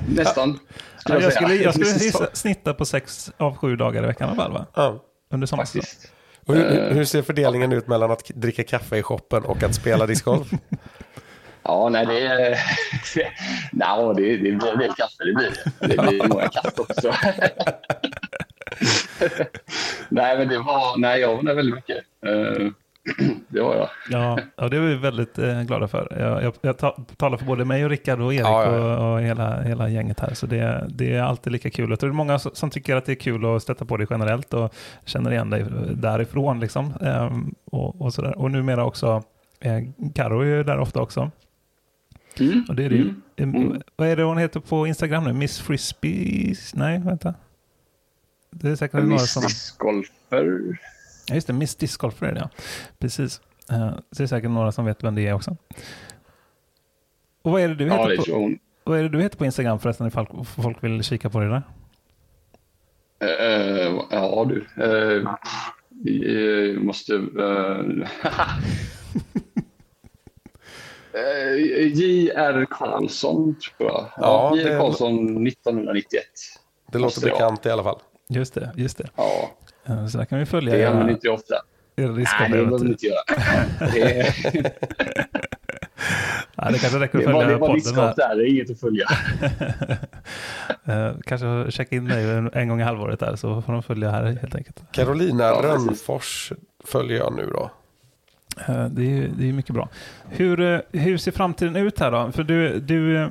nästan. 0.09 0.59
Ja, 1.09 1.15
jag, 1.15 1.23
säga. 1.23 1.31
skulle, 1.31 1.55
jag 1.55 1.75
skulle 1.75 2.27
snitta 2.33 2.75
på 2.75 2.85
sex 2.85 3.33
av 3.37 3.57
sju 3.57 3.77
dagar 3.77 4.03
i 4.03 4.07
veckan 4.07 4.29
i 4.29 4.31
alla 4.33 4.43
fall, 4.43 4.53
va? 4.53 4.67
Ja. 4.75 5.05
Under 5.33 5.47
sommarsäsongen. 5.47 5.87
Och 6.51 6.57
hur, 6.57 6.79
Eh. 6.91 6.95
hur 6.97 7.05
ser 7.05 7.23
fördelningen 7.23 7.73
ut 7.73 7.87
mellan 7.89 8.11
att 8.11 8.29
dricka 8.29 8.65
kaffe 8.65 8.97
i 8.97 9.03
shoppen 9.03 9.45
och 9.45 9.63
att 9.63 9.75
spela 9.75 10.07
discgolf? 10.07 10.49
Ja, 11.63 11.89
nej, 11.89 12.07
det 12.07 12.27
är... 12.27 12.59
no, 13.73 14.13
det, 14.13 14.23
det 14.37 14.53
blir 14.53 14.73
en 14.73 14.79
del 14.79 14.93
kaffe. 14.95 15.25
Det 15.25 15.33
blir 15.35 15.53
det. 15.81 16.03
Blir 16.03 16.29
många 16.29 16.49
kaffe 16.49 16.81
också. 16.83 17.13
nej, 20.09 20.39
men 20.39 20.49
det 20.49 20.59
var... 20.59 20.99
Nej, 20.99 21.21
jag 21.21 21.43
var 21.43 21.55
väldigt 21.55 21.75
mycket. 21.75 21.99
Eh, 22.27 22.67
det 23.49 23.61
var 23.61 23.77
jag. 23.77 23.89
Ja, 24.11 24.39
ja, 24.57 24.69
det 24.69 24.77
är 24.77 24.81
vi 24.81 24.95
väldigt 24.95 25.39
eh, 25.39 25.63
glada 25.63 25.89
för. 25.89 26.17
Jag, 26.21 26.43
jag, 26.43 26.55
jag 26.61 26.79
ta, 26.79 26.97
talar 27.17 27.39
för 27.39 27.47
både 27.47 27.65
mig 27.65 27.85
och 27.85 27.91
Rickard 27.91 28.21
och 28.21 28.35
Erik 28.35 28.45
Ja, 28.45 28.65
ja, 28.65 28.97
och, 28.97 29.13
och 29.13 29.21
hela, 29.21 29.63
hela 29.63 29.89
gänget 29.89 30.21
här. 30.21 30.35
Så 30.35 30.47
det, 30.47 30.87
det 30.91 31.15
är 31.15 31.23
alltid 31.23 31.53
lika 31.53 31.71
kul. 31.71 31.91
Jag 31.91 32.01
tror 32.01 32.11
det 32.11 32.15
är 32.15 32.17
många 32.17 32.39
som, 32.39 32.51
som 32.55 32.71
tycker 32.71 32.97
att 32.97 33.07
det 33.07 33.13
är 33.13 33.17
kul 33.17 33.45
att 33.45 33.63
stötta 33.63 33.85
på 33.85 33.97
dig 33.97 34.07
generellt 34.11 34.55
och 34.55 34.75
känner 35.05 35.31
igen 35.31 35.51
dig 35.51 35.65
därifrån. 35.95 36.61
Liksom. 36.61 36.95
Ehm, 37.01 37.55
och, 37.65 38.01
och, 38.01 38.15
sådär. 38.15 38.39
och 38.39 38.51
numera 38.51 38.85
också, 38.85 39.23
eh, 39.61 39.79
Karo 40.15 40.41
är 40.41 40.45
ju 40.47 40.63
där 40.63 40.79
ofta 40.79 41.01
också. 41.01 41.31
Mm. 42.41 42.65
Och 42.69 42.75
det 42.75 42.85
är 42.85 42.89
det 42.89 42.97
ju. 42.97 43.03
Mm. 43.03 43.23
Ehm, 43.37 43.55
Mm. 43.55 43.83
Vad 43.97 44.09
är 44.09 44.17
det 44.17 44.23
hon 44.23 44.39
heter 44.39 44.61
på 44.61 44.87
Instagram 44.87 45.25
nu? 45.25 45.33
Miss 45.33 45.59
Frisbees? 45.61 46.75
Nej, 46.75 46.99
vänta. 46.99 47.35
Det 48.51 48.69
är 48.71 48.77
säkert 48.77 49.03
några 49.03 49.19
som... 49.19 49.43
Discgolfer. 49.43 50.79
Ja, 51.31 51.35
just 51.35 51.47
det. 51.47 51.53
Miss 51.53 51.75
Discgolfer 51.77 52.27
är 52.27 52.33
det, 52.33 52.41
ja. 52.41 52.51
Precis. 52.99 53.41
Eh, 53.71 53.91
så 53.91 54.03
det 54.17 54.23
är 54.23 54.27
säkert 54.27 54.51
några 54.51 54.73
som 54.73 54.85
vet 54.85 55.05
vem 55.05 55.15
det 55.15 55.27
är 55.27 55.33
också. 55.33 55.57
Och 57.43 57.53
vad 57.53 57.61
är 57.61 57.69
det 57.69 57.75
du 57.75 57.87
Ja, 57.87 58.09
heter, 58.09 58.17
det 58.17 58.33
på, 58.33 58.55
vad 58.85 58.99
är 58.99 59.03
det 59.03 59.09
du 59.09 59.23
heter 59.23 59.39
på 59.39 59.45
Instagram 59.45 59.79
förresten 59.79 60.07
ifall 60.07 60.27
folk 60.45 60.85
vill 60.85 61.03
kika 61.03 61.31
på 61.31 61.41
det 61.41 61.49
där? 61.49 61.63
Eh, 63.21 64.01
ja, 64.11 64.47
du. 64.49 64.67
Uh, 64.85 65.29
eh, 66.27 66.81
måste... 66.81 67.13
Uh, 71.15 71.57
J.R. 71.87 72.67
Karlsson, 72.71 73.55
tror 73.55 73.91
jag. 73.91 74.07
Ja, 74.17 74.51
Ja, 74.53 74.57
J.R. 74.57 74.79
Karlsson 74.79 75.47
1991. 75.47 76.25
Det 76.93 76.99
låter 76.99 77.21
bekant 77.21 77.67
i 77.67 77.71
alla 77.71 77.83
fall. 77.83 77.99
Just 78.29 78.55
det, 78.55 78.73
just 78.77 78.99
det. 78.99 79.11
Ja, 79.17 79.51
Så 80.11 80.19
där 80.19 80.25
kan 80.25 80.39
vi 80.39 80.47
följa 80.47 80.73
det 80.75 80.81
era, 80.81 80.91
använder 80.91 81.13
inte 81.13 81.29
ofta. 81.29 81.55
Nej, 81.97 82.07
det 82.07 82.13
behöver 82.51 82.79
vi 82.79 82.89
inte 82.89 83.07
göra. 83.07 83.21
Det, 83.93 84.35
Ja, 86.57 86.71
det 86.71 86.79
kanske 86.79 86.99
räcker 86.99 87.19
att 87.19 87.25
det 87.25 87.33
var, 87.33 87.41
följa 87.43 87.55
det 87.55 87.61
var 87.61 87.69
podden 87.69 87.95
där, 88.17 88.37
det 88.37 88.43
är 88.43 88.51
inget 88.51 88.71
att 88.71 88.81
följa. 88.81 89.07
Eh, 90.85 91.13
kanske 91.25 91.71
checka 91.71 91.97
in 91.97 92.05
dig 92.09 92.31
en, 92.31 92.51
en 92.53 92.69
gång 92.69 92.81
i 92.81 92.85
halvåret 92.85 93.21
där 93.21 93.37
så 93.37 93.63
får 93.63 93.73
de 93.73 93.83
följa 93.83 94.11
här 94.11 94.25
helt 94.25 94.55
enkelt. 94.55 94.83
Carolina 94.93 95.45
Ja. 95.45 95.61
Rönnfors 95.65 96.53
följer 96.85 97.19
jag 97.19 97.37
nu 97.37 97.47
då. 97.47 97.71
Eh, 98.69 98.85
Det 98.87 99.03
är, 99.03 99.07
ju- 99.07 99.29
det 99.39 99.49
är 99.49 99.53
mycket 99.53 99.75
bra. 99.75 99.89
Hur, 100.29 100.61
eh, 100.61 100.81
hur 100.93 101.19
ser 101.19 101.33
framtiden 101.33 101.77
ut 101.77 102.01
här 102.01 102.11
då? 102.11 102.33
För 102.33 102.43
du, 102.43 102.81
du, 102.81 103.29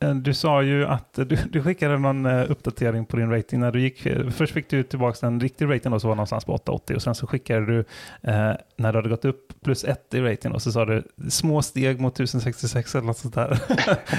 Eh, 0.00 0.14
du 0.14 0.34
sa 0.34 0.62
ju 0.62 0.86
att 0.86 1.12
du, 1.14 1.24
du 1.24 1.62
skickade 1.62 1.98
någon 1.98 2.26
eh, 2.26 2.50
uppdatering 2.50 3.06
på 3.06 3.16
din 3.16 3.30
rating 3.30 3.60
när 3.60 3.72
du 3.72 3.80
gick. 3.80 4.06
Eh, 4.06 4.28
först 4.30 4.54
fick 4.54 4.70
du 4.70 4.82
tillbaka 4.82 5.26
en 5.26 5.40
riktig 5.40 5.64
rating 5.64 6.00
som 6.00 6.08
var 6.08 6.16
någonstans 6.16 6.44
på 6.44 6.52
880 6.52 6.96
och 6.96 7.02
sen 7.02 7.14
så 7.14 7.26
skickade 7.26 7.66
du 7.66 7.78
eh, 8.22 8.52
när 8.76 8.92
du 8.92 8.98
hade 8.98 9.08
gått 9.08 9.24
upp 9.24 9.52
plus 9.64 9.84
ett 9.84 10.14
i 10.14 10.20
rating 10.20 10.52
och 10.52 10.62
så 10.62 10.72
sa 10.72 10.84
du 10.84 11.02
små 11.30 11.62
steg 11.62 12.00
mot 12.00 12.14
1066 12.14 12.94
eller 12.94 13.06
något 13.06 13.18
sånt 13.18 13.34
där. 13.34 13.58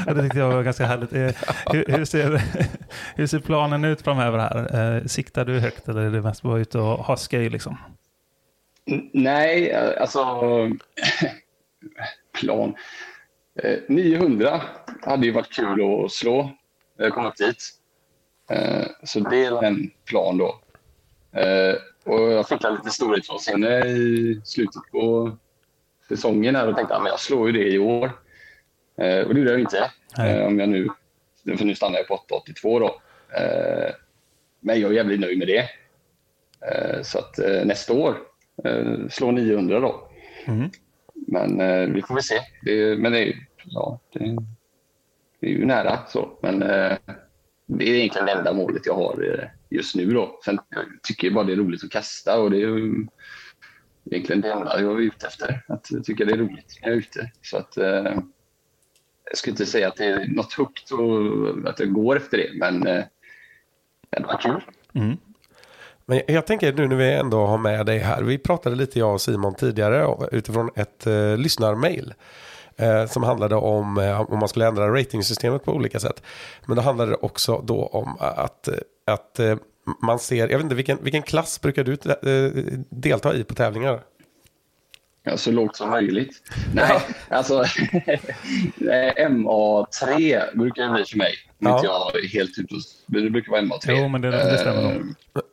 Det 0.16 0.22
tyckte 0.24 0.40
jag 0.40 0.52
var 0.52 0.64
ganska 0.64 0.86
härligt. 0.86 1.14
Eh, 1.14 1.32
Hur, 1.74 1.98
hur, 1.98 2.06
ser, 2.06 2.42
hur 3.16 3.28
ser 3.28 3.40
planen 3.40 3.86
ut 3.86 4.02
framöver 4.02 4.40
här? 4.40 4.96
Eh, 4.98 5.04
Siktar 5.06 5.46
du 5.46 5.60
högt 5.60 5.88
eller 5.90 6.02
är 6.02 6.12
det 6.12 6.22
mest 6.22 6.42
bara 6.42 6.60
ut 6.60 6.76
och 6.76 6.82
ha 6.84 7.18
skoj 7.18 7.50
liksom? 7.50 7.78
N- 8.92 9.10
Nej, 9.14 9.74
alltså... 9.76 10.20
plan. 12.40 12.74
Eh, 13.64 13.80
900 13.88 14.62
hade 15.02 15.26
ju 15.26 15.32
varit 15.32 15.54
kul 15.54 16.06
att 16.06 16.12
slå. 16.12 16.52
Jag 16.98 17.14
kom 17.14 17.26
upp 17.26 17.38
dit. 17.38 17.64
Eh, 18.50 18.88
så 19.04 19.20
det 19.20 19.46
är 19.46 19.64
en 19.64 19.92
plan 20.06 20.38
då. 20.38 20.60
Eh, 21.40 21.76
och 22.04 22.32
jag 22.32 22.48
fick 22.48 22.64
lite 22.64 22.90
storhetsvansinne 22.90 23.88
i 23.88 24.42
slutet 24.44 24.82
på 24.92 25.38
säsongen 26.08 26.56
här 26.56 26.68
och 26.68 26.76
tänkte 26.76 26.96
att 26.96 27.08
jag 27.08 27.20
slår 27.20 27.48
ju 27.52 27.64
det 27.64 27.70
i 27.70 27.80
år. 27.80 28.12
Eh, 28.98 29.20
och 29.20 29.34
det 29.34 29.40
gjorde 29.40 29.52
jag 29.52 29.60
ju 29.60 29.62
inte. 29.62 29.92
Eh, 30.20 30.48
om 30.48 30.60
jag 30.60 30.70
nu, 30.70 30.88
för 31.58 31.66
nu 31.66 31.76
stannar 31.76 31.98
jag 31.98 32.08
på 32.08 32.14
882 32.14 32.80
då. 32.80 33.02
Eh, 33.38 33.94
men 34.60 34.82
jag 34.82 34.92
är 34.92 34.96
jävligt 34.96 35.20
nöjd 35.20 35.38
med 35.38 35.48
det. 35.48 35.70
Eh, 36.72 37.02
så 37.02 37.20
att 37.20 37.40
eh, 37.40 37.66
nästa 37.66 37.94
år 37.94 38.18
eh, 38.64 39.08
slå 39.10 39.32
900 39.32 39.80
då. 39.80 40.10
Mm. 40.46 40.70
Men 41.28 41.62
eh, 41.62 41.90
vi 41.90 42.02
får 42.02 42.14
väl 42.14 42.24
se. 42.24 42.40
Det, 42.62 43.00
men 43.00 43.12
det 43.12 43.24
är, 43.24 43.49
ja, 43.70 44.00
det, 44.14 44.38
det 45.40 45.48
är 45.48 45.52
ju 45.52 45.66
nära 45.66 46.00
så. 46.08 46.40
Men 46.42 46.64
eh, 46.64 46.98
det 47.66 47.90
är 47.90 47.94
egentligen 47.94 48.26
det 48.26 48.32
enda 48.32 48.54
målet 48.54 48.86
jag 48.86 48.96
har 48.96 49.40
eh, 49.40 49.50
just 49.70 49.96
nu 49.96 50.12
då. 50.12 50.40
Sen 50.46 50.60
jag 50.70 50.86
tycker 51.04 51.28
jag 51.28 51.34
bara 51.34 51.44
det 51.44 51.54
är 51.54 51.58
roligt 51.58 51.84
att 51.84 51.92
kasta 51.92 52.40
och 52.40 52.52
det 52.52 52.58
är 52.58 52.60
ju 52.60 53.06
egentligen 54.06 54.42
det 54.42 54.52
enda 54.52 54.82
jag 54.82 54.92
är 54.92 55.00
ute 55.00 55.28
efter. 55.28 55.64
Att 55.68 55.88
jag 55.92 56.04
tycker 56.04 56.26
det 56.26 56.34
är 56.34 56.38
roligt 56.38 56.80
när 56.82 56.90
jag 56.90 56.98
är 56.98 57.00
ute. 57.00 57.32
Så 57.42 57.58
att, 57.58 57.78
eh, 57.78 58.20
jag 59.30 59.38
skulle 59.38 59.52
inte 59.52 59.66
säga 59.66 59.88
att 59.88 59.96
det 59.96 60.06
är 60.06 60.28
något 60.28 60.54
högt 60.54 60.92
och 60.92 61.70
att 61.70 61.80
jag 61.80 61.94
går 61.94 62.18
efter 62.18 62.38
det, 62.38 62.50
men 62.54 62.88
eh, 62.88 63.04
det 64.10 64.24
var 64.24 64.42
kul. 64.42 64.62
Mm. 64.94 65.18
Men 66.06 66.22
jag 66.28 66.48
tänker 66.48 66.74
nu 66.74 66.88
när 66.88 66.96
vi 66.96 67.14
ändå 67.14 67.46
har 67.46 67.58
med 67.58 67.86
dig 67.86 67.98
här. 68.00 68.24
Vi 68.24 68.38
pratade 68.38 68.76
lite 68.76 69.00
jag 69.00 69.14
och 69.14 69.22
Simon 69.22 69.56
tidigare 69.56 70.28
utifrån 70.32 70.70
ett 70.76 71.08
eh, 71.08 71.38
lyssnarmail. 71.38 72.14
Eh, 72.80 73.06
som 73.06 73.24
handlade 73.24 73.56
om 73.56 73.98
eh, 73.98 74.22
om 74.22 74.40
man 74.40 74.50
skulle 74.50 74.68
ändra 74.68 74.88
ratingsystemet 75.00 75.64
på 75.66 75.72
olika 75.74 76.00
sätt. 76.00 76.24
Men 76.68 76.76
då 76.76 76.82
handlade 76.82 77.12
det 77.12 77.18
också 77.22 77.62
då 77.66 77.86
om 77.86 78.18
att, 78.20 78.70
att 79.06 79.40
eh, 79.40 79.56
man 80.02 80.20
ser, 80.20 80.38
jag 80.50 80.58
vet 80.58 80.64
inte 80.64 80.76
vilken, 80.76 80.98
vilken 81.04 81.22
klass 81.22 81.62
brukar 81.62 81.84
du 81.84 81.94
eh, 81.94 82.64
delta 82.90 83.36
i 83.36 83.44
på 83.44 83.54
tävlingar? 83.56 84.02
Ja, 85.24 85.38
så 85.38 85.52
lågt 85.52 85.76
som 85.76 85.90
möjligt. 85.90 86.32
Nej, 86.74 87.02
alltså 87.30 87.60
eh, 88.90 89.30
MA3 89.30 90.42
brukar 90.58 90.84
det 90.84 90.94
bli 90.94 91.06
för 91.06 91.18
mig. 91.18 91.34
Ja. 91.58 91.76
inte 91.76 91.88
jag 91.88 92.30
helt 92.30 92.58
ute 92.60 92.76
och... 92.76 92.82
Det 93.08 93.30
brukar 93.30 93.52
vara 93.52 93.62
MA3. 93.62 93.78
Jo, 93.88 94.08
men 94.08 94.22
det- 94.22 94.32
det 94.32 94.58
stämmer 94.58 94.82
nog. 94.82 94.92
Eh, 94.92 95.02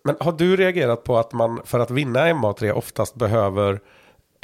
Men 0.05 0.17
har 0.21 0.33
du 0.33 0.57
reagerat 0.57 1.05
på 1.05 1.19
att 1.19 1.33
man 1.33 1.61
för 1.65 1.79
att 1.81 1.91
vinna 1.91 2.21
MA3 2.29 2.71
oftast 2.71 3.15
behöver 3.15 3.73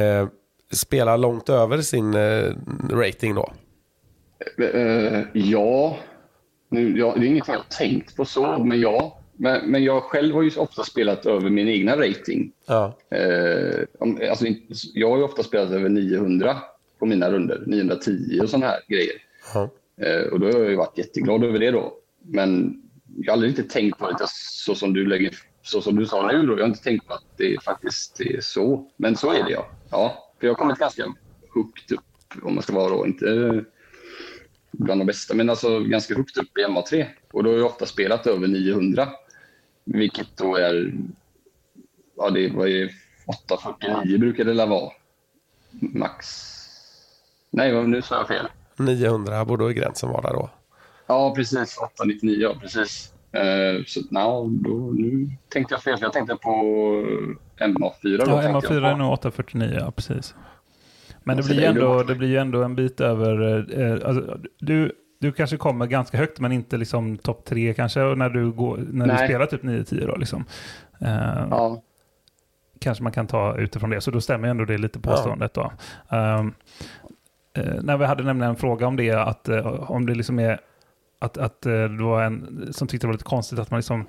eh, 0.01 0.27
spela 0.73 1.17
långt 1.17 1.49
över 1.49 1.79
sin 1.81 2.15
eh, 2.15 2.53
rating 2.91 3.35
då? 3.35 3.53
Eh, 4.59 5.21
ja, 5.33 5.97
nu, 6.69 6.99
ja, 6.99 7.15
det 7.17 7.27
är 7.27 7.29
inget 7.29 7.49
jag 7.49 7.55
har 7.55 7.65
tänkt 7.79 8.17
på 8.17 8.25
så, 8.25 8.65
men 8.65 8.81
ja. 8.81 9.19
Men, 9.37 9.71
men 9.71 9.85
jag 9.85 10.03
själv 10.03 10.35
har 10.35 10.43
ju 10.43 10.51
ofta 10.57 10.83
spelat 10.85 11.27
över 11.27 11.51
min 11.51 11.69
egna 11.69 11.97
rating. 11.97 12.53
Ja. 12.67 12.99
Eh, 13.11 14.29
alltså, 14.31 14.47
inte- 14.47 14.75
jag 14.95 15.11
har 15.11 15.17
ju 15.17 15.23
ofta 15.23 15.43
spelat 15.43 15.71
över 15.71 15.89
900 15.89 16.57
på 16.99 17.07
mina 17.07 17.31
runder, 17.31 17.63
910 17.67 18.41
och 18.43 18.49
sådana 18.51 18.67
här 18.67 18.81
grejer. 18.89 19.13
Ja. 19.55 19.69
Eh, 20.07 20.33
och 20.33 20.41
då 20.41 20.47
har 20.47 20.53
jag 20.61 20.71
ju 20.71 20.77
varit 20.77 20.99
jätteglad 20.99 21.45
över 21.45 21.59
det 21.59 21.71
då. 21.71 21.93
Men 22.23 22.83
jag 23.17 23.33
har 23.33 23.33
aldrig 23.33 23.51
riktigt 23.51 23.71
tänkt 23.71 23.99
på 23.99 24.11
det 24.11 24.17
så 24.29 24.75
som 24.75 24.93
du 24.93 25.07
lägger, 25.07 25.35
så 25.63 25.81
som 25.81 25.97
du 25.97 26.07
sa 26.07 26.27
nu 26.33 26.47
då. 26.47 26.53
Jag 26.53 26.61
har 26.61 26.69
inte 26.69 26.83
tänkt 26.83 27.07
på 27.07 27.15
att 27.15 27.25
det 27.37 27.63
faktiskt 27.65 28.21
är 28.21 28.41
så. 28.41 28.87
Men 28.97 29.17
så 29.17 29.31
är 29.33 29.45
det 29.45 29.51
ja. 29.51 29.67
Ja, 29.91 30.32
för 30.43 30.47
jag 30.47 30.55
har 30.55 30.59
kommit 30.59 30.79
ganska 30.79 31.15
högt 31.55 31.93
upp 31.93 32.43
om 32.43 32.55
man 32.55 32.63
ska 32.63 32.73
vara 32.73 32.89
då. 32.89 33.07
Inte 33.07 33.65
bland 34.71 35.01
de 35.01 35.05
bästa, 35.05 35.35
men 35.35 35.51
alltså 35.51 35.81
ganska 35.81 36.15
högt 36.15 36.37
upp 36.37 36.59
i 36.59 36.65
MA3. 36.65 37.07
Och 37.33 37.45
då 37.45 37.51
har 37.51 37.57
jag 37.57 37.67
ofta 37.67 37.87
spelat 37.87 38.27
över 38.27 38.49
900. 38.49 39.09
Vilket 39.85 40.37
då 40.37 40.57
är, 40.57 40.95
ja 42.17 42.31
det 42.31 42.49
var 42.49 42.67
ju 42.67 42.91
849 43.27 44.19
brukar 44.19 44.45
det 44.45 44.67
vara. 44.67 44.93
Max. 45.71 46.27
Nej, 47.51 47.87
nu 47.87 48.03
sa 48.03 48.17
jag 48.17 48.29
fel. 48.29 48.47
900 48.77 49.45
borde 49.45 49.75
gränsen 49.75 50.09
vara 50.09 50.33
då. 50.33 50.51
Ja, 51.07 51.35
precis. 51.35 51.79
899, 51.79 52.37
ja 52.41 52.55
precis. 52.61 53.13
Eh, 53.33 53.85
så 53.87 54.01
no, 54.11 54.49
då, 54.49 54.93
nu 54.95 55.31
tänkte 55.49 55.75
jag 55.75 55.83
fel. 55.83 55.99
Jag 56.01 56.13
tänkte 56.13 56.37
på 56.37 56.51
MA4. 57.61 57.93
Då, 58.03 58.25
Ja, 58.27 58.43
tänkte 58.43 58.69
MA4 58.69 58.75
jag 58.83 58.91
är 58.91 58.97
nog 58.97 59.13
849, 59.13 59.77
ja 59.81 59.91
precis. 59.91 60.35
Men 61.25 61.37
det 61.37 61.43
blir, 61.43 61.65
ändå, 61.65 62.03
det 62.03 62.15
blir 62.15 62.29
ju 62.29 62.37
ändå 62.37 62.63
en 62.63 62.75
bit 62.75 63.01
över... 63.01 63.67
Eh, 63.81 64.09
alltså, 64.09 64.39
du, 64.59 64.93
du 65.21 65.33
kanske 65.33 65.57
kommer 65.57 65.87
ganska 65.87 66.19
högt, 66.19 66.41
men 66.41 66.53
inte 66.53 66.77
liksom 66.77 67.19
topp 67.19 67.45
tre 67.45 67.75
kanske, 67.75 68.01
när 68.01 68.29
du, 68.31 68.51
går, 68.51 68.81
när 68.93 69.07
du 69.07 69.17
spelar 69.27 69.47
typ 69.47 69.63
9-10 69.63 70.07
då. 70.07 70.17
Liksom. 70.17 70.45
Eh, 71.01 71.47
Ja, 71.51 71.83
Kanske 72.81 73.03
man 73.03 73.13
kan 73.13 73.27
ta 73.27 73.57
utifrån 73.59 73.91
det, 73.91 74.01
så 74.01 74.11
då 74.11 74.21
stämmer 74.21 74.49
ändå 74.49 74.65
det 74.65 74.79
lite 74.79 75.01
påståendet. 75.01 75.55
Då. 75.55 75.73
Ehm, 76.09 76.55
eh, 77.57 77.83
när 77.83 77.97
vi 77.97 78.05
hade 78.05 78.23
nämligen 78.23 78.51
en 78.51 78.57
fråga 78.57 78.87
om 78.87 78.97
det, 78.97 79.11
att 79.11 79.49
eh, 79.49 79.91
om 79.91 80.07
det 80.07 80.15
liksom 80.15 80.39
är 80.39 80.61
att, 81.23 81.39
att 81.39 81.67
eh, 81.67 81.73
det 81.73 82.03
var 82.03 82.23
en 82.23 82.69
som 82.73 82.89
tyckte 82.89 83.07
det 83.07 83.09
var 83.09 83.15
lite 83.15 83.25
konstigt 83.25 83.59
att 83.59 83.71
man 83.71 83.79
liksom 83.79 84.07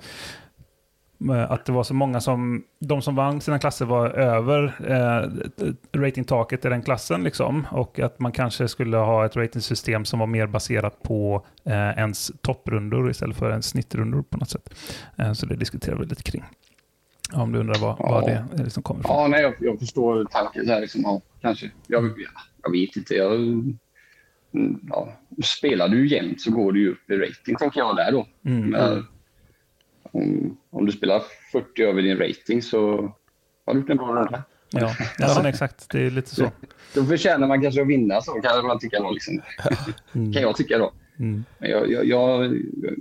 eh, 1.30 1.50
att 1.50 1.64
det 1.64 1.72
var 1.72 1.82
så 1.82 1.94
många 1.94 2.20
som, 2.20 2.64
de 2.80 3.02
som 3.02 3.14
vann 3.14 3.40
sina 3.40 3.58
klasser 3.58 3.84
var 3.86 4.10
över 4.10 4.74
eh, 4.88 5.30
ratingtaket 6.00 6.64
i 6.64 6.68
den 6.68 6.82
klassen 6.82 7.24
liksom. 7.24 7.66
Och 7.70 7.98
att 7.98 8.20
man 8.20 8.32
kanske 8.32 8.68
skulle 8.68 8.96
ha 8.96 9.26
ett 9.26 9.36
ratingsystem 9.36 10.04
som 10.04 10.18
var 10.18 10.26
mer 10.26 10.46
baserat 10.46 11.02
på 11.02 11.46
eh, 11.64 11.72
ens 11.98 12.32
topprundor 12.42 13.10
istället 13.10 13.36
för 13.36 13.50
ens 13.50 13.66
snittrundor 13.66 14.22
på 14.22 14.38
något 14.38 14.50
sätt. 14.50 14.74
Eh, 15.18 15.32
så 15.32 15.46
det 15.46 15.56
diskuterar 15.56 15.96
vi 15.96 16.06
lite 16.06 16.22
kring. 16.22 16.44
Om 17.32 17.52
du 17.52 17.58
undrar 17.58 17.78
var 17.80 17.96
Ja. 17.98 18.44
det 18.54 18.62
liksom 18.64 18.82
kommer 18.82 19.00
ifrån. 19.00 19.16
ja 19.16 19.26
nej, 19.28 19.42
jag, 19.42 19.54
jag 19.60 19.78
förstår 19.78 20.24
tanken. 20.30 20.68
Här, 20.68 20.80
liksom, 20.80 21.00
ja, 21.04 21.20
kanske. 21.40 21.70
Jag, 21.86 22.04
ja, 22.04 22.10
jag 22.62 22.72
vet 22.72 22.96
inte. 22.96 23.14
Jag, 23.14 23.30
ja, 24.88 25.12
spelar 25.44 25.88
du 25.88 26.08
jämnt 26.08 26.40
så 26.40 26.50
går 26.50 26.72
du 26.72 26.80
ju 26.80 26.92
upp 26.92 27.10
i 27.10 27.16
rating, 27.16 27.56
tänker 27.56 27.80
jag 27.80 27.96
där 27.96 28.12
då. 28.12 28.26
Mm. 28.44 28.70
Men, 28.70 29.06
om, 30.02 30.56
om 30.70 30.86
du 30.86 30.92
spelar 30.92 31.22
40 31.52 31.82
över 31.82 32.02
din 32.02 32.18
rating 32.18 32.62
så 32.62 33.12
har 33.66 33.74
du 33.74 33.80
gjort 33.80 33.90
en 33.90 33.96
bra 33.96 34.06
runda. 34.06 34.42
Ja, 34.70 34.96
ja 35.18 35.34
men 35.36 35.46
exakt. 35.46 35.90
Det 35.90 36.06
är 36.06 36.10
lite 36.10 36.34
så. 36.34 36.50
Då 36.94 37.04
förtjänar 37.04 37.48
man 37.48 37.62
kanske 37.62 37.82
att 37.82 37.88
vinna, 37.88 38.20
så 38.20 38.32
kan 38.32 38.66
man 38.66 38.78
tycka. 38.78 39.00
Då, 39.00 39.10
liksom. 39.10 39.42
kan 40.12 40.42
jag 40.42 40.56
tycka 40.56 40.78
då. 40.78 40.92
Mm. 41.18 41.44
Men 41.58 41.70
jag, 41.70 41.92
jag, 41.92 42.06
jag, 42.06 42.58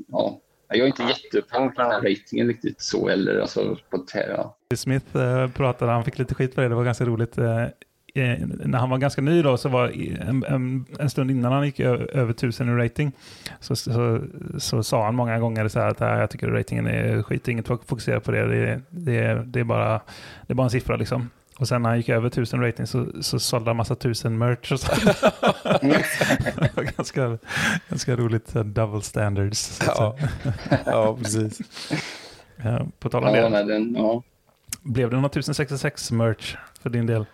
ja, 0.08 0.40
jag 0.70 0.80
är 0.80 0.86
inte 0.86 1.04
jätteupphängd 1.04 1.76
på 1.76 1.82
den 1.82 1.92
här 1.92 2.02
ratingen 2.02 2.48
riktigt 2.48 2.82
så 2.82 3.10
heller. 3.10 3.40
Alltså, 3.40 3.78
på, 3.90 4.06
ja. 4.14 4.58
Smith 4.76 5.18
eh, 5.18 5.48
pratade, 5.52 5.92
han 5.92 6.06
fick 6.06 6.20
lite 6.20 6.36
skit 6.36 6.56
för 6.56 6.62
det, 6.62 6.68
det 6.68 6.76
var 6.76 6.84
ganska 6.84 7.06
roligt. 7.06 7.38
Eh, 7.38 7.66
eh, 8.14 8.48
när 8.66 8.78
han 8.80 8.90
var 8.90 8.98
ganska 8.98 9.22
ny 9.22 9.42
då, 9.42 9.58
så 9.58 9.70
var 9.70 9.88
en, 10.22 10.44
en, 10.48 10.86
en 11.00 11.10
stund 11.10 11.32
innan 11.32 11.52
han 11.52 11.66
gick 11.66 11.80
ö- 11.80 12.08
över 12.14 12.34
tusen 12.34 12.70
i 12.70 12.84
rating, 12.84 13.12
så, 13.60 13.76
så, 13.76 14.22
så 14.58 14.84
sa 14.84 15.06
han 15.06 15.16
många 15.16 15.40
gånger 15.40 15.68
så 15.68 15.80
här 15.80 15.88
att 15.88 16.00
"Nej, 16.00 16.20
jag 16.20 16.30
tycker 16.30 16.48
ratingen 16.48 16.88
är 16.88 17.24
skit, 17.24 17.48
inget 17.48 17.70
att 17.70 17.82
fokusera 17.86 18.20
på 18.20 18.32
det, 18.32 18.48
det, 18.48 18.82
det, 18.90 19.44
det, 19.46 19.60
är 19.60 19.64
bara, 19.64 20.02
det 20.48 20.54
är 20.54 20.56
bara 20.56 20.64
en 20.64 20.70
siffra 20.72 20.96
liksom. 20.96 21.30
Och 21.58 21.68
sen 21.68 21.82
när 21.82 21.90
han 21.90 21.98
gick 21.98 22.10
över 22.10 22.30
tusen 22.30 22.62
rating 22.62 22.88
så, 22.88 23.08
så 23.22 23.40
sålde 23.40 23.70
han 23.70 23.78
massa 23.78 23.96
tusen 23.96 24.38
merch 24.38 24.72
och 24.72 24.80
så. 24.80 24.94
det 25.82 26.72
var 26.76 26.84
ganska, 26.98 27.38
ganska 27.90 28.16
roligt, 28.16 28.54
double 28.54 29.02
standards. 29.02 29.80
Ja, 29.86 30.16
ja 30.86 31.18
precis. 31.18 31.60
På 33.00 33.10
tal 33.10 33.24
om 33.24 33.36
Ja, 33.36 33.42
det, 33.44 33.50
nej, 33.50 33.66
den, 33.66 33.96
ja. 33.96 34.24
blev 34.84 35.10
det 35.10 35.16
någon 35.16 35.26
1066 35.26 36.12
merch 36.12 36.56
för 36.82 36.90
din 36.90 37.06
del? 37.06 37.26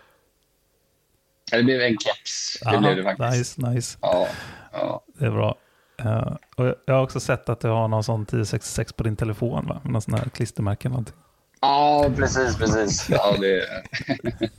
Det 1.52 1.64
blev 1.64 1.82
en 1.82 1.98
keps. 1.98 2.58
Det 2.62 2.70
Aha, 2.70 2.78
blev 2.80 2.96
det 2.96 3.04
faktiskt. 3.04 3.58
Nice, 3.58 3.70
nice. 3.74 3.98
Ja, 4.02 4.28
ja. 4.74 5.04
Det 5.20 5.26
är 5.26 5.32
bra. 5.32 5.56
Eh, 6.00 6.34
och 6.56 6.76
jag- 6.86 6.94
har 6.96 7.04
också 7.04 7.20
sett 7.20 7.50
att 7.50 7.60
du 7.60 7.68
har 7.68 7.88
någon 7.88 8.04
sån 8.04 8.22
1066 8.24 8.94
på 8.94 9.04
din 9.04 9.16
telefon, 9.16 9.66
va? 9.68 9.82
Någon 9.84 10.02
sån 10.02 10.14
här 10.14 10.30
klistermärke 10.30 10.88
eller 10.88 10.92
någonting. 10.94 11.16
ja, 11.62 12.10
precis, 12.18 12.58
precis. 12.58 13.10
Ja, 13.10 13.36
det, 13.40 13.66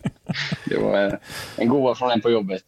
det 0.66 0.76
var 0.79 1.18
en 1.57 1.68
gåva 1.68 1.94
från 1.94 2.11
en 2.11 2.20
på 2.20 2.31
jobbet. 2.31 2.62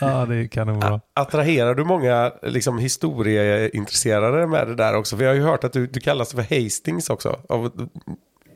Ja, 0.00 0.26
det 0.26 0.48
kan 0.48 0.66
nog 0.66 0.82
vara. 0.82 1.00
Attraherar 1.14 1.74
du 1.74 1.84
många 1.84 2.32
liksom, 2.42 2.78
historieintresserade 2.78 4.46
med 4.46 4.66
det 4.66 4.74
där 4.74 4.96
också? 4.96 5.16
För 5.16 5.24
jag 5.24 5.30
har 5.30 5.36
ju 5.36 5.42
hört 5.42 5.64
att 5.64 5.72
du, 5.72 5.86
du 5.86 6.00
kallas 6.00 6.32
för 6.32 6.42
Hastings 6.62 7.10
också. 7.10 7.40
Av 7.48 7.88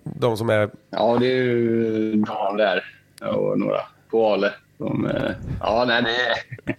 de 0.04 0.36
som 0.36 0.50
är... 0.50 0.70
Ja, 0.90 1.16
det 1.20 1.26
är 1.26 1.42
ju 1.42 2.12
Dan 2.16 2.56
där 2.56 2.84
och 3.22 3.58
några 3.58 3.80
på 4.10 4.32
Ale. 4.32 4.52
De, 4.86 5.06
eh, 5.06 5.30
ja, 5.60 5.84
nej, 5.88 6.02
det 6.02 6.10
är... 6.10 6.76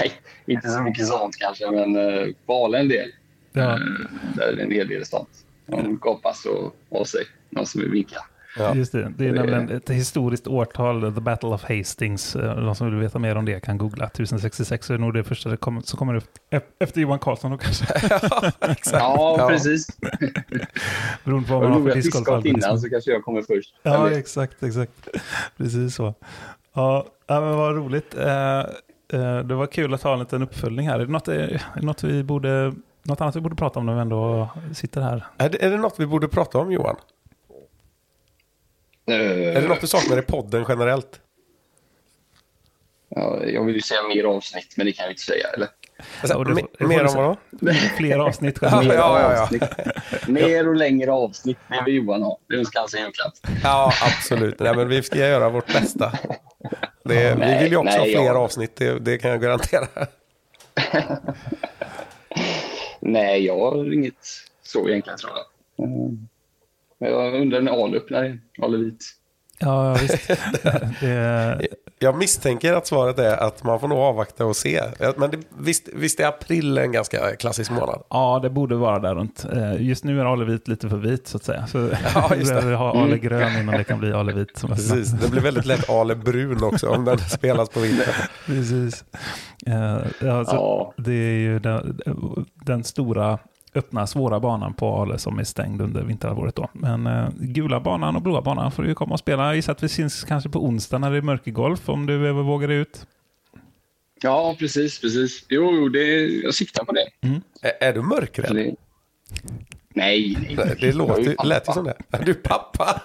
Nej, 0.00 0.12
inte 0.46 0.68
så 0.68 0.80
mycket 0.80 1.06
sånt 1.06 1.36
kanske, 1.36 1.70
men 1.70 1.96
eh, 1.96 2.80
en 2.80 2.88
del. 2.88 3.08
Ja, 3.52 3.62
Eh, 3.72 3.78
Där 4.36 4.42
är 4.52 4.56
det 4.56 4.62
en 4.62 4.70
hel 4.70 4.88
del 4.88 5.06
sånt. 5.06 5.28
De 5.66 5.98
gapas 6.02 6.44
och 6.44 6.76
av 7.00 7.04
sig. 7.04 7.24
Någon 7.50 7.66
som 7.66 7.80
vill 7.80 7.90
vinka. 7.90 8.16
Ja. 8.58 8.74
just 8.74 8.92
det. 8.92 9.12
Det 9.18 9.24
är 9.24 9.32
Det 9.32 9.38
nämligen 9.40 9.70
ett 9.76 9.90
historiskt 9.90 10.46
årtal, 10.46 11.14
The 11.14 11.20
Battle 11.20 11.48
of 11.48 11.64
Hastings. 11.68 12.36
Eh, 12.36 12.56
De 12.56 12.74
som 12.74 12.90
vill 12.90 13.00
veta 13.00 13.18
mer 13.18 13.36
om 13.36 13.44
det 13.44 13.60
kan 13.60 13.78
googla. 13.78 14.06
1066 14.06 14.90
är 14.90 14.98
nog 14.98 15.14
det 15.14 15.24
första 15.24 15.48
det 15.48 15.56
kommer, 15.56 15.80
som 15.82 15.98
kommer 15.98 16.14
upp 16.14 16.30
e- 16.50 16.60
efter 16.78 17.00
Johan 17.00 17.18
Karlsson 17.18 17.50
då 17.50 17.58
kanske. 17.58 17.86
Ja, 18.92 19.36
Ja. 19.38 19.46
precis. 19.50 19.86
Beroende 21.24 21.48
på 21.48 21.54
vad 21.58 21.62
man 21.70 21.72
har 21.82 21.88
för 21.90 21.94
discgolf. 21.96 22.46
innan 22.46 22.80
så 22.80 22.88
kanske 22.90 23.10
jag 23.10 23.22
kommer 23.24 23.42
först. 23.42 23.74
Ja, 23.82 24.06
Eller- 24.06 24.18
exakt, 24.18 24.62
exakt. 24.62 25.08
Precis 25.56 25.94
så. 25.94 26.14
Ja, 26.76 27.06
men 27.26 27.56
vad 27.56 27.76
roligt. 27.76 28.14
Eh, 28.14 28.58
eh, 29.12 29.38
det 29.38 29.54
var 29.54 29.66
kul 29.66 29.94
att 29.94 30.02
ha 30.02 30.12
en 30.12 30.18
liten 30.18 30.42
uppföljning 30.42 30.88
här. 30.88 31.00
Är 31.00 31.06
det 31.06 31.12
något, 31.12 31.28
är 31.28 31.62
det 31.74 31.86
något, 31.86 32.02
vi 32.02 32.22
borde, 32.22 32.74
något 33.02 33.20
annat 33.20 33.36
vi 33.36 33.40
borde 33.40 33.56
prata 33.56 33.78
om 33.78 33.86
när 33.86 33.94
vi 33.94 34.00
ändå 34.00 34.48
sitter 34.74 35.00
här? 35.00 35.26
Är 35.38 35.48
det, 35.48 35.64
är 35.64 35.70
det 35.70 35.76
något 35.76 36.00
vi 36.00 36.06
borde 36.06 36.28
prata 36.28 36.58
om 36.58 36.72
Johan? 36.72 36.96
Är 39.06 39.60
det 39.60 39.68
något 39.68 39.80
du 39.80 39.86
saknar 39.86 40.18
i 40.18 40.22
podden 40.22 40.64
generellt? 40.68 41.20
Ja, 43.08 43.44
jag 43.44 43.64
vill 43.64 43.74
ju 43.74 43.80
säga 43.80 44.02
mer 44.08 44.24
avsnitt, 44.24 44.74
men 44.76 44.86
det 44.86 44.92
kan 44.92 45.04
jag 45.04 45.12
inte 45.12 45.22
säga. 45.22 45.48
Eller? 45.48 45.68
Alltså, 46.20 46.44
det 46.44 46.54
får 46.78 46.86
mer 46.86 46.98
du 47.04 47.08
om 47.08 47.14
vadå? 47.14 47.36
Fler 47.96 48.18
avsnitt. 48.18 48.58
Ja, 48.62 48.82
ja, 48.84 48.94
ja. 48.94 49.42
avsnitt. 49.42 49.62
Mer 50.28 50.68
och 50.68 50.74
längre 50.76 51.12
avsnitt. 51.12 51.58
Vill 51.86 51.94
Johan 51.94 52.22
ha. 52.22 52.38
Det 52.48 52.56
önskar 52.56 52.80
han 52.80 52.88
sig 52.88 53.00
julklapp. 53.00 53.32
Ja, 53.62 53.92
absolut. 54.02 54.58
Nej, 54.58 54.76
men 54.76 54.88
vi 54.88 55.02
ska 55.02 55.18
göra 55.18 55.48
vårt 55.48 55.66
bästa. 55.72 56.12
Det, 57.04 57.34
vi 57.34 57.40
Nej, 57.40 57.62
vill 57.62 57.72
ju 57.72 57.76
också 57.78 57.90
nej, 57.90 57.98
ha 57.98 58.04
fler 58.20 58.26
jag- 58.26 58.36
avsnitt, 58.36 58.76
det, 58.76 58.98
det 58.98 59.18
kan 59.18 59.30
jag 59.30 59.40
garantera. 59.42 59.86
Nej, 63.00 63.44
jag 63.46 63.58
har 63.58 63.92
inget 63.94 64.14
så 64.62 64.88
egentligen 64.88 65.18
tror 65.18 65.32
jag. 65.76 65.86
Mm. 65.88 66.28
Men 66.98 67.10
jag 67.10 67.34
undrar 67.34 67.60
när 67.60 67.84
Ale 67.84 67.96
öppnar 67.96 68.38
Ale 68.62 68.76
Vit. 68.76 69.04
Ja, 69.58 69.94
visst. 69.94 70.28
det, 71.00 71.66
Jag 71.98 72.18
misstänker 72.18 72.72
att 72.72 72.86
svaret 72.86 73.18
är 73.18 73.36
att 73.36 73.64
man 73.64 73.80
får 73.80 73.88
nog 73.88 73.98
avvakta 73.98 74.46
och 74.46 74.56
se. 74.56 74.82
Men 75.16 75.30
det, 75.30 75.38
visst, 75.58 75.88
visst 75.94 76.20
är 76.20 76.26
april 76.26 76.78
en 76.78 76.92
ganska 76.92 77.36
klassisk 77.36 77.70
månad? 77.70 78.02
ja, 78.10 78.38
det 78.42 78.50
borde 78.50 78.74
vara 78.76 78.98
där 78.98 79.14
runt. 79.14 79.46
Eh, 79.52 79.82
Just 79.82 80.04
nu 80.04 80.20
är 80.20 80.24
Ale 80.24 80.44
vit 80.44 80.68
lite 80.68 80.88
för 80.88 80.96
vit 80.96 81.28
så 81.28 81.36
att 81.36 81.44
säga. 81.44 81.66
Så 81.66 81.78
Ja, 82.14 82.34
just 82.34 82.54
det. 82.54 82.60
vi 82.66 82.74
ha 82.74 83.02
Ale 83.02 83.18
grön 83.18 83.58
innan 83.60 83.74
det 83.78 83.84
kan 83.84 83.98
bli 83.98 84.12
Ale 84.12 84.32
vit. 84.32 84.62
Precis, 84.66 85.10
det 85.10 85.30
blir 85.30 85.40
väldigt 85.40 85.66
lätt 85.66 85.90
Ale 85.90 86.14
brun 86.14 86.64
också 86.64 86.88
om 86.88 87.04
den 87.04 87.18
spelas 87.18 87.68
på 87.68 87.80
vintern. 87.80 88.14
Precis. 88.46 89.04
Eh, 89.66 89.98
ja, 90.20 90.44
så 90.44 90.54
Ja. 90.54 90.92
Det 90.96 91.12
är 91.12 91.38
ju 91.38 91.58
den, 91.58 92.00
den 92.66 92.84
stora 92.84 93.38
öppna 93.76 94.06
svåra 94.06 94.40
banan 94.40 94.74
på 94.74 95.02
Ale 95.02 95.18
som 95.18 95.38
är 95.38 95.44
stängd 95.44 95.82
under 95.82 96.02
vinterhalvåret. 96.02 96.54
Då. 96.56 96.68
Men 96.72 97.06
eh, 97.06 97.28
gula 97.38 97.80
banan 97.80 98.16
och 98.16 98.22
blåa 98.22 98.42
banan 98.42 98.72
får 98.72 98.82
du 98.82 98.88
ju 98.88 98.94
komma 98.94 99.12
och 99.12 99.18
spela. 99.18 99.46
Jag 99.46 99.56
gissar 99.56 99.72
att 99.72 99.82
vi 99.82 99.88
syns 99.88 100.24
kanske 100.24 100.50
på 100.50 100.64
onsdag 100.64 100.98
när 100.98 101.10
det 101.10 101.16
är 101.16 101.22
mörkergolf 101.22 101.88
om 101.88 102.06
du 102.06 102.32
vågar 102.32 102.68
dig 102.68 102.76
ut. 102.76 103.06
Ja, 104.22 104.56
precis, 104.58 105.00
precis. 105.00 105.44
Jo, 105.48 105.88
det, 105.88 106.26
jag 106.26 106.54
siktar 106.54 106.84
på 106.84 106.92
det. 106.92 107.06
Är, 107.62 107.88
är 107.88 107.92
du 107.92 108.02
mörkrädd? 108.02 108.54
det 108.54 108.74
nej, 109.94 110.36
nej. 110.56 110.76
Det 110.80 110.92
låter, 110.92 111.22
ju 111.22 111.36
lät 111.44 111.62
ju 111.62 111.66
pappa. 111.66 111.72
som 111.72 111.84
det. 111.84 111.96
Är 112.10 112.24
du 112.24 112.34
pappa? 112.34 113.00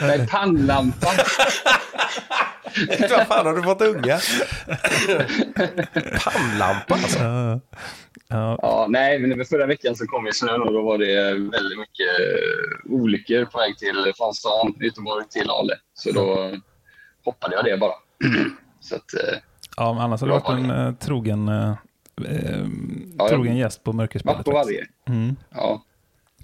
Nej, 0.00 0.26
pannlampa. 0.26 1.08
Vad 3.10 3.26
fan 3.26 3.46
har 3.46 3.54
du 3.54 3.62
fått 3.62 3.82
unga? 3.82 4.20
Pannlampa 6.24 6.94
alltså. 6.94 7.60
Ja, 8.28 8.58
ja, 8.62 8.86
nej, 8.88 9.18
men 9.18 9.44
förra 9.44 9.66
veckan 9.66 9.96
så 9.96 10.06
kom 10.06 10.26
ju 10.26 10.32
snön 10.32 10.62
och 10.62 10.72
då 10.72 10.82
var 10.82 10.98
det 10.98 11.32
väldigt 11.34 11.78
mycket 11.78 12.08
eh, 12.20 12.92
olyckor 12.92 13.44
på 13.44 13.58
väg 13.58 13.78
till 13.78 14.12
från 14.16 14.34
stan, 14.34 14.74
Göteborg 14.80 15.24
till 15.28 15.50
Ale. 15.50 15.74
Så 15.94 16.12
då 16.12 16.50
hoppade 17.24 17.54
jag 17.54 17.64
det 17.64 17.76
bara. 17.76 17.94
Så 18.80 18.96
att, 18.96 19.14
eh, 19.14 19.38
ja, 19.76 19.92
men 19.92 20.02
annars 20.02 20.20
har 20.20 20.28
du 20.28 20.32
varit 20.32 20.48
en 20.48 20.70
eh, 20.70 20.94
trogen, 20.94 21.48
eh, 21.48 21.70
eh, 22.28 22.66
Ja, 23.18 23.28
trogen 23.28 23.56
gäst 23.56 23.84
på 23.84 23.92
mörkerspelet. 23.92 24.36
vart 24.36 24.44
på 24.44 24.50
varje. 24.52 24.86
Mm. 25.08 25.36
Ja. 25.50 25.84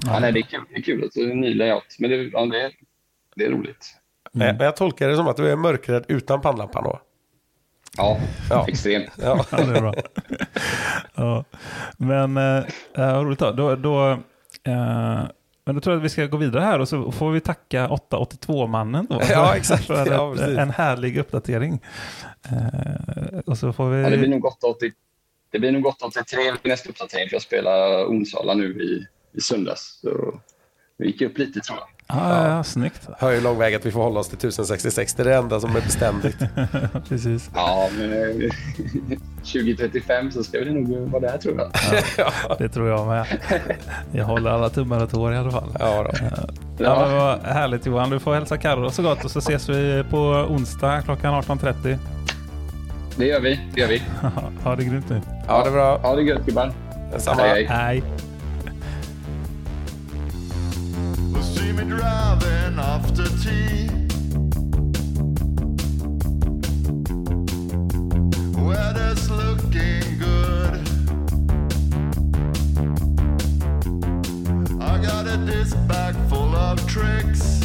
Ja, 0.07 0.19
nej, 0.21 0.33
det 0.33 0.41
är 0.41 0.43
kul. 0.43 0.61
Det 0.71 0.77
är 0.77 0.83
kul 0.83 1.05
att 1.05 1.13
det 1.15 1.21
är 1.21 1.31
en 1.31 1.41
ny 1.41 1.55
layout. 1.55 1.97
Men 1.99 2.11
det, 2.11 2.17
ja, 2.17 2.47
det, 2.47 2.61
är, 2.63 2.73
det 3.37 3.45
är 3.45 3.51
roligt. 3.51 3.87
Men 4.33 4.57
jag 4.59 4.77
tolkar 4.77 5.09
det 5.09 5.17
som 5.17 5.29
att 5.29 5.37
du 5.37 5.51
är 5.51 5.57
mörkrädd 5.57 6.05
utan 6.09 6.41
pannlampan 6.41 6.85
då. 6.85 7.01
Ja, 8.01 8.19
Ja. 8.51 8.67
extremt. 8.69 9.11
Ja. 9.17 9.45
Ja, 9.51 9.57
det 9.57 9.77
är 9.77 9.81
bra. 9.81 9.95
ja. 11.15 11.45
Men 11.97 12.37
eh, 12.37 12.65
äh, 12.95 13.23
roligt 13.23 13.39
då. 13.39 13.53
då, 13.53 13.77
då 13.77 14.11
eh, 14.65 15.23
men 15.65 15.75
då 15.75 15.81
tror 15.81 15.95
jag 15.95 16.01
att 16.01 16.05
vi 16.05 16.09
ska 16.09 16.27
gå 16.27 16.37
vidare 16.37 16.65
här 16.65 16.79
och 16.79 16.89
så 16.89 17.13
får 17.13 17.31
vi 17.31 17.41
tacka 17.41 17.89
882-mannen 17.89 19.07
då. 19.11 19.21
Ja, 19.31 19.57
exakt. 19.57 19.85
För 19.85 20.07
Ja, 20.13 20.35
ett, 20.35 20.41
en 20.41 20.71
härlig 20.71 21.19
uppdatering. 21.19 21.81
Eh, 22.51 23.39
och 23.47 23.59
så 23.59 23.73
får 23.73 23.91
vi... 23.91 24.03
Ja, 24.03 24.11
det 24.11 24.19
blir 24.19 24.29
nog 24.29 24.45
880 24.45 24.93
det 25.53 25.59
blir 25.59 25.73
nog 25.73 25.87
883 25.87 26.39
nästa 26.63 26.89
uppdatering 26.89 27.29
för 27.29 27.35
jag 27.35 27.43
spelar 27.43 28.05
Onsala 28.07 28.55
nu 28.55 28.83
i, 28.83 29.07
i 29.39 29.41
söndags. 29.41 30.01
Så 30.01 30.41
vi 30.97 31.07
gick 31.07 31.23
upp 31.23 31.39
lite 31.39 31.61
tror 31.61 31.79
jag. 31.79 31.89
Ja, 32.13 32.45
ja, 32.47 32.49
ja, 32.57 32.65
snyggt. 32.65 33.09
Hör 33.19 33.31
ju 33.31 33.41
lång 33.41 33.59
väg 33.59 33.75
att 33.75 33.87
vi 33.87 33.91
får 33.93 34.03
hålla 34.03 34.21
oss 34.21 34.29
till 34.29 34.39
1066. 34.39 35.15
Det 35.15 35.23
är 35.23 35.25
det 35.25 35.37
enda 35.37 35.61
som 35.61 35.77
är 35.77 35.81
beständigt. 35.81 36.39
Precis. 37.09 37.51
Ja, 37.55 37.89
men 37.99 38.13
eh, 38.13 38.51
2035 39.37 40.31
så 40.33 40.45
ska 40.45 40.59
vi 40.59 40.75
nog 40.75 41.11
vara 41.11 41.21
där 41.31 41.39
tror 41.39 41.59
jag. 41.59 41.71
Det 42.59 42.69
tror 42.69 42.89
jag 42.89 43.07
med. 43.07 43.27
Jag 44.13 44.25
håller 44.25 44.51
alla 44.51 44.69
tummar 44.69 45.03
och 45.03 45.11
tår 45.11 45.33
i 45.35 45.37
alla 45.37 45.51
fall. 45.51 45.77
Ja, 45.79 46.03
då. 46.03 46.11
Ja, 46.85 47.07
men 47.07 47.17
vad 47.17 47.39
härligt 47.43 47.87
Johan. 47.87 48.11
Du 48.11 48.19
får 48.21 48.35
hälsa 48.35 48.59
Carro 48.59 48.91
så 48.91 49.03
gott 49.03 49.25
och 49.25 49.31
så 49.31 49.39
ses 49.39 49.69
vi 49.69 50.05
på 50.11 50.19
onsdag 50.51 51.03
klockan 51.03 51.35
18.30. 51.43 51.99
Det 53.17 53.27
gör 53.27 53.41
vi. 53.41 53.61
Det 53.75 53.81
gör 53.81 53.89
vi. 53.89 54.03
Ha 54.65 54.77
det 54.77 54.85
grymt 54.85 55.09
nu. 55.11 55.21
ja, 55.49 55.63
det 55.63 55.69
är 55.69 55.73
bra. 55.73 55.99
Ha 55.99 56.17
det 56.17 56.23
gött 56.23 56.47
gubbar. 56.47 56.73
Detsamma. 57.13 57.43
Hej, 57.43 57.67
hej. 57.71 58.03
Me 61.85 61.89
driving 61.89 62.79
after 62.79 63.25
tea. 63.43 63.89
Weather's 68.61 69.31
looking 69.31 70.19
good. 70.19 70.75
I 74.81 74.99
got 75.03 75.27
a 75.27 75.37
disc 75.47 75.77
bag 75.87 76.15
full 76.29 76.55
of 76.55 76.87
tricks. 76.87 77.61